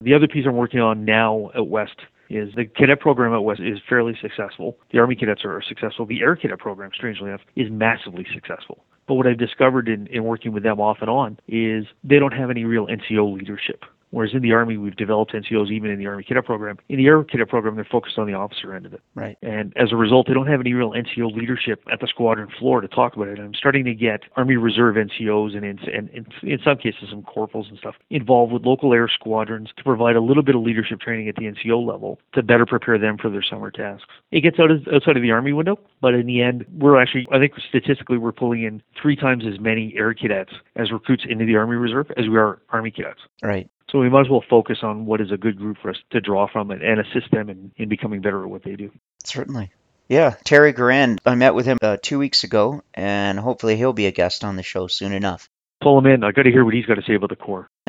The 0.00 0.14
other 0.14 0.28
piece 0.28 0.44
I'm 0.46 0.56
working 0.56 0.80
on 0.80 1.04
now 1.04 1.50
at 1.56 1.66
West 1.66 1.96
is 2.30 2.54
the 2.54 2.64
cadet 2.64 3.00
program 3.00 3.32
at 3.32 3.38
West 3.38 3.60
is 3.60 3.78
fairly 3.88 4.16
successful. 4.20 4.76
The 4.92 4.98
Army 4.98 5.16
cadets 5.16 5.44
are 5.44 5.62
successful. 5.66 6.06
The 6.06 6.20
Air 6.20 6.36
Cadet 6.36 6.58
program, 6.58 6.90
strangely 6.94 7.28
enough, 7.28 7.40
is 7.56 7.70
massively 7.70 8.26
successful. 8.32 8.84
But 9.06 9.14
what 9.14 9.26
I've 9.26 9.38
discovered 9.38 9.88
in, 9.88 10.06
in 10.08 10.24
working 10.24 10.52
with 10.52 10.62
them 10.62 10.80
off 10.80 10.98
and 11.00 11.08
on 11.08 11.38
is 11.48 11.86
they 12.04 12.18
don't 12.18 12.34
have 12.34 12.50
any 12.50 12.64
real 12.64 12.86
NCO 12.86 13.34
leadership. 13.34 13.84
Whereas 14.10 14.32
in 14.34 14.42
the 14.42 14.52
Army, 14.52 14.76
we've 14.76 14.96
developed 14.96 15.32
NCOs 15.32 15.70
even 15.70 15.90
in 15.90 15.98
the 15.98 16.06
Army 16.06 16.24
Cadet 16.24 16.44
Program. 16.44 16.78
In 16.88 16.96
the 16.96 17.06
Air 17.06 17.22
Cadet 17.24 17.48
Program, 17.48 17.74
they're 17.76 17.88
focused 17.90 18.18
on 18.18 18.26
the 18.26 18.34
officer 18.34 18.74
end 18.74 18.86
of 18.86 18.94
it. 18.94 19.02
Right. 19.14 19.36
And 19.42 19.72
as 19.76 19.92
a 19.92 19.96
result, 19.96 20.28
they 20.28 20.34
don't 20.34 20.46
have 20.46 20.60
any 20.60 20.72
real 20.72 20.92
NCO 20.92 21.34
leadership 21.34 21.82
at 21.92 22.00
the 22.00 22.06
squadron 22.06 22.48
floor 22.58 22.80
to 22.80 22.88
talk 22.88 23.16
about 23.16 23.28
it. 23.28 23.38
I'm 23.38 23.54
starting 23.54 23.84
to 23.84 23.94
get 23.94 24.22
Army 24.36 24.56
Reserve 24.56 24.96
NCOs 24.96 25.56
and 25.56 25.64
in, 25.64 25.78
and 25.92 26.08
in, 26.10 26.26
in 26.42 26.58
some 26.64 26.78
cases 26.78 27.08
some 27.10 27.22
corporals 27.22 27.66
and 27.68 27.78
stuff 27.78 27.94
involved 28.10 28.52
with 28.52 28.64
local 28.64 28.92
air 28.94 29.08
squadrons 29.08 29.70
to 29.76 29.84
provide 29.84 30.16
a 30.16 30.20
little 30.20 30.42
bit 30.42 30.54
of 30.54 30.62
leadership 30.62 31.00
training 31.00 31.28
at 31.28 31.36
the 31.36 31.42
NCO 31.42 31.84
level 31.84 32.20
to 32.34 32.42
better 32.42 32.66
prepare 32.66 32.98
them 32.98 33.18
for 33.18 33.30
their 33.30 33.42
summer 33.42 33.70
tasks. 33.70 34.08
It 34.30 34.40
gets 34.40 34.58
out 34.58 34.70
of, 34.70 34.86
outside 34.92 35.16
of 35.16 35.22
the 35.22 35.30
Army 35.30 35.52
window, 35.52 35.78
but 36.00 36.14
in 36.14 36.26
the 36.26 36.42
end, 36.42 36.64
we're 36.78 37.00
actually, 37.00 37.26
I 37.32 37.38
think 37.38 37.52
statistically, 37.68 38.18
we're 38.18 38.32
pulling 38.32 38.62
in 38.62 38.82
three 39.00 39.16
times 39.16 39.44
as 39.46 39.60
many 39.60 39.94
Air 39.96 40.14
Cadets 40.14 40.52
as 40.76 40.90
recruits 40.92 41.24
into 41.28 41.44
the 41.44 41.56
Army 41.56 41.76
Reserve 41.76 42.06
as 42.16 42.28
we 42.28 42.36
are 42.36 42.60
Army 42.70 42.90
Cadets. 42.90 43.20
Right. 43.42 43.68
So 43.90 43.98
we 43.98 44.10
might 44.10 44.22
as 44.22 44.28
well 44.28 44.44
focus 44.48 44.78
on 44.82 45.06
what 45.06 45.20
is 45.20 45.32
a 45.32 45.36
good 45.36 45.56
group 45.56 45.78
for 45.80 45.90
us 45.90 45.96
to 46.10 46.20
draw 46.20 46.46
from 46.46 46.70
and, 46.70 46.82
and 46.82 47.00
assist 47.00 47.30
them 47.30 47.48
in, 47.48 47.72
in 47.76 47.88
becoming 47.88 48.20
better 48.20 48.42
at 48.42 48.50
what 48.50 48.62
they 48.62 48.76
do. 48.76 48.90
Certainly. 49.24 49.70
Yeah, 50.08 50.36
Terry 50.44 50.72
Garand. 50.72 51.18
I 51.24 51.34
met 51.34 51.54
with 51.54 51.66
him 51.66 51.78
uh, 51.82 51.98
two 52.00 52.18
weeks 52.18 52.44
ago, 52.44 52.82
and 52.94 53.38
hopefully 53.38 53.76
he'll 53.76 53.92
be 53.92 54.06
a 54.06 54.12
guest 54.12 54.44
on 54.44 54.56
the 54.56 54.62
show 54.62 54.86
soon 54.86 55.12
enough. 55.12 55.48
Pull 55.80 55.98
him 55.98 56.06
in. 56.06 56.24
I 56.24 56.32
got 56.32 56.42
to 56.42 56.50
hear 56.50 56.64
what 56.64 56.74
he's 56.74 56.86
got 56.86 56.94
to 56.94 57.02
say 57.02 57.14
about 57.14 57.30
the 57.30 57.36
corps. 57.36 57.68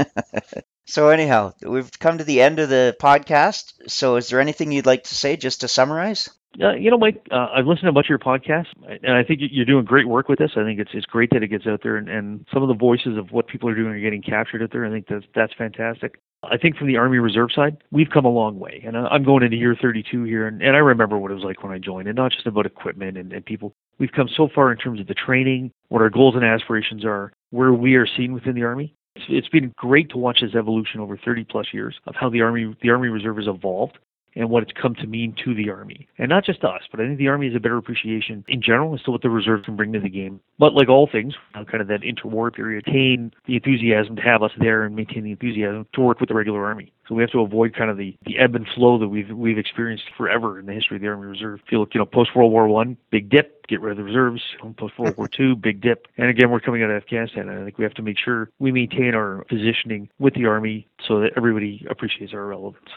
So 0.90 1.10
anyhow, 1.10 1.54
we've 1.62 2.00
come 2.00 2.18
to 2.18 2.24
the 2.24 2.42
end 2.42 2.58
of 2.58 2.68
the 2.68 2.98
podcast. 3.00 3.74
So 3.88 4.16
is 4.16 4.30
there 4.30 4.40
anything 4.40 4.72
you'd 4.72 4.88
like 4.88 5.04
to 5.04 5.14
say 5.14 5.38
just 5.38 5.62
to 5.62 5.68
summarize? 5.68 6.30
Uh, 6.62 6.74
you 6.74 6.90
know, 6.90 6.98
Mike, 6.98 7.22
uh, 7.32 7.48
I've 7.56 7.68
listened 7.68 7.84
to 7.84 7.90
a 7.90 7.92
bunch 7.92 8.08
of 8.08 8.10
your 8.10 8.20
podcasts, 8.20 8.68
and 9.04 9.14
I 9.16 9.24
think 9.24 9.40
you're 9.52 9.66
doing 9.66 9.86
great 9.86 10.08
work 10.08 10.28
with 10.28 10.40
this. 10.40 10.52
I 10.58 10.64
think 10.64 10.80
it's 10.80 10.90
it's 10.94 11.06
great 11.06 11.30
that 11.32 11.44
it 11.44 11.48
gets 11.48 11.68
out 11.68 11.82
there, 11.84 11.96
and, 11.96 12.10
and 12.10 12.46
some 12.52 12.64
of 12.64 12.68
the 12.68 12.74
voices 12.74 13.18
of 13.18 13.32
what 13.32 13.48
people 13.48 13.70
are 13.70 13.76
doing 13.76 13.94
are 13.94 14.00
getting 14.00 14.22
captured 14.22 14.64
out 14.64 14.72
there. 14.72 14.86
I 14.86 14.90
think 14.90 15.08
that's 15.08 15.26
that's 15.36 15.54
fantastic. 15.54 16.20
I 16.44 16.58
think 16.58 16.78
from 16.78 16.88
the 16.88 16.98
Army 16.98 17.20
Reserve 17.20 17.52
side, 17.54 17.78
we've 17.92 18.10
come 18.12 18.26
a 18.26 18.30
long 18.30 18.60
way, 18.60 18.82
and 18.86 18.98
I'm 18.98 19.24
going 19.24 19.44
into 19.44 19.58
year 19.58 19.76
32 19.80 20.24
here, 20.24 20.48
and, 20.48 20.62
and 20.62 20.76
I 20.76 20.80
remember 20.80 21.18
what 21.18 21.32
it 21.32 21.36
was 21.36 21.44
like 21.44 21.64
when 21.64 21.74
I 21.74 21.78
joined, 21.78 22.08
and 22.08 22.16
not 22.16 22.32
just 22.32 22.48
about 22.48 22.66
equipment 22.66 23.18
and, 23.18 23.32
and 23.32 23.46
people. 23.46 23.76
We've 24.00 24.12
come 24.12 24.30
so 24.36 24.48
far 24.54 24.72
in 24.72 24.78
terms 24.78 25.02
of 25.02 25.08
the 25.08 25.14
training, 25.14 25.72
what 25.90 26.02
our 26.02 26.10
goals 26.10 26.36
and 26.36 26.46
aspirations 26.46 27.04
are, 27.04 27.34
where 27.52 27.74
we 27.74 27.96
are 27.96 28.08
seen 28.08 28.34
within 28.34 28.56
the 28.56 28.64
Army. 28.64 28.96
It's, 29.16 29.26
it's 29.28 29.50
been 29.50 29.74
great 29.78 30.10
to 30.12 30.18
watch 30.18 30.40
this 30.42 30.56
evolution 30.56 31.02
over 31.02 31.18
30 31.18 31.44
plus 31.44 31.68
years 31.74 31.96
of 32.08 32.16
how 32.16 32.30
the 32.30 32.42
Army 32.42 32.76
the 32.82 32.90
Army 32.90 33.10
Reserve 33.10 33.38
has 33.38 33.48
evolved 33.48 34.00
and 34.40 34.50
what 34.50 34.64
it's 34.64 34.72
come 34.72 34.96
to 34.96 35.06
mean 35.06 35.36
to 35.44 35.54
the 35.54 35.70
Army. 35.70 36.08
And 36.18 36.30
not 36.30 36.46
just 36.46 36.64
us, 36.64 36.82
but 36.90 37.00
I 37.00 37.06
think 37.06 37.20
the 37.20 37.28
Army 37.28 37.48
has 37.48 37.56
a 37.56 37.60
better 37.60 37.78
appreciation 37.78 38.44
in 38.48 38.62
general 38.62 38.96
as 38.96 39.02
to 39.04 39.12
what 39.12 39.22
the 39.22 39.30
Reserve 39.30 39.64
can 39.64 39.76
bring 39.76 39.94
to 39.94 40.00
the 40.00 40.10
game. 40.10 40.40
But 40.58 40.74
like 40.74 40.90
all 40.90 41.08
things, 41.12 41.36
kind 41.54 41.82
of 41.82 41.88
that 41.90 42.02
interwar 42.02 42.54
period, 42.54 42.86
maintain 42.88 43.34
the 43.46 43.56
enthusiasm 43.56 44.16
to 44.16 44.22
have 44.22 44.42
us 44.42 44.52
there 44.58 44.84
and 44.84 44.96
maintain 44.96 45.24
the 45.24 45.32
enthusiasm 45.32 45.86
to 45.94 46.02
work 46.02 46.20
with 46.20 46.30
the 46.30 46.36
regular 46.36 46.66
Army. 46.66 46.94
So 47.08 47.16
we 47.16 47.24
have 47.24 47.32
to 47.32 47.42
avoid 47.42 47.76
kind 47.76 47.90
of 47.90 47.98
the, 47.98 48.16
the 48.26 48.38
ebb 48.38 48.56
and 48.56 48.68
flow 48.76 49.00
that 49.00 49.08
we've 49.08 49.32
we've 49.32 49.58
experienced 49.58 50.06
forever 50.16 50.60
in 50.60 50.68
the 50.68 50.74
history 50.74 50.98
of 50.98 51.02
the 51.02 51.08
Army 51.08 51.26
Reserve. 51.26 51.60
Feel 51.70 51.82
like, 51.82 51.94
you 51.94 52.00
know, 52.00 52.06
post 52.06 52.36
World 52.36 52.52
War 52.52 52.68
One, 52.68 52.98
big 53.10 53.30
dip, 53.30 53.66
get 53.68 53.82
rid 53.82 53.92
of 53.92 53.98
the 53.98 54.04
reserves. 54.04 54.42
Post 54.78 54.98
World 55.00 55.18
War 55.18 55.28
Two, 55.28 55.56
big 55.56 55.82
dip. 55.82 56.08
And 56.18 56.30
again, 56.30 56.52
we're 56.52 56.60
coming 56.60 56.84
out 56.84 56.92
of 56.92 56.98
Afghanistan, 56.98 57.50
and 57.50 57.60
I 57.60 57.64
think 57.66 57.78
we 57.78 57.84
have 57.84 57.96
to 57.96 58.04
make 58.04 58.18
sure 58.24 58.50
we 58.60 58.72
maintain 58.72 59.16
our 59.16 59.44
positioning 59.50 60.10
with 60.20 60.36
the 60.36 60.46
Army 60.46 60.88
so 61.08 61.20
that 61.22 61.32
everybody 61.36 61.86
appreciates 61.90 62.34
our 62.34 62.46
relevance. 62.46 62.90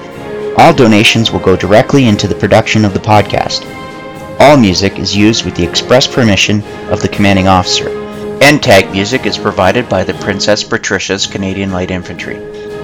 All 0.57 0.72
donations 0.72 1.33
will 1.33 1.40
go 1.40 1.57
directly 1.57 2.07
into 2.07 2.28
the 2.28 2.37
production 2.37 2.85
of 2.85 2.94
the 2.94 3.00
podcast. 3.00 3.66
All 4.38 4.57
music 4.57 5.00
is 5.00 5.16
used 5.16 5.44
with 5.44 5.57
the 5.57 5.64
express 5.64 6.07
permission 6.07 6.62
of 6.92 7.02
the 7.02 7.09
commanding 7.09 7.48
officer. 7.48 8.01
End 8.42 8.61
tag 8.61 8.90
music 8.90 9.24
is 9.24 9.38
provided 9.38 9.88
by 9.88 10.02
the 10.02 10.14
Princess 10.14 10.64
Patricia's 10.64 11.28
Canadian 11.28 11.70
Light 11.70 11.92
Infantry. 11.92 12.38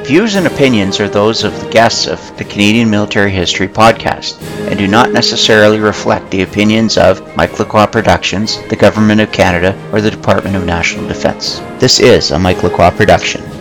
Views 0.04 0.36
and 0.36 0.46
opinions 0.46 1.00
are 1.00 1.08
those 1.08 1.42
of 1.42 1.52
the 1.60 1.68
guests 1.70 2.06
of 2.06 2.20
the 2.38 2.44
Canadian 2.44 2.88
Military 2.88 3.32
History 3.32 3.66
Podcast 3.66 4.40
and 4.70 4.78
do 4.78 4.86
not 4.86 5.10
necessarily 5.10 5.80
reflect 5.80 6.30
the 6.30 6.42
opinions 6.42 6.96
of 6.96 7.36
Mike 7.36 7.58
Lacroix 7.58 7.86
Productions, 7.86 8.62
the 8.68 8.76
Government 8.76 9.20
of 9.20 9.32
Canada, 9.32 9.76
or 9.92 10.00
the 10.00 10.12
Department 10.12 10.54
of 10.54 10.64
National 10.64 11.08
Defence. 11.08 11.58
This 11.80 11.98
is 11.98 12.30
a 12.30 12.38
Mike 12.38 12.62
Lacroix 12.62 12.92
production. 12.92 13.57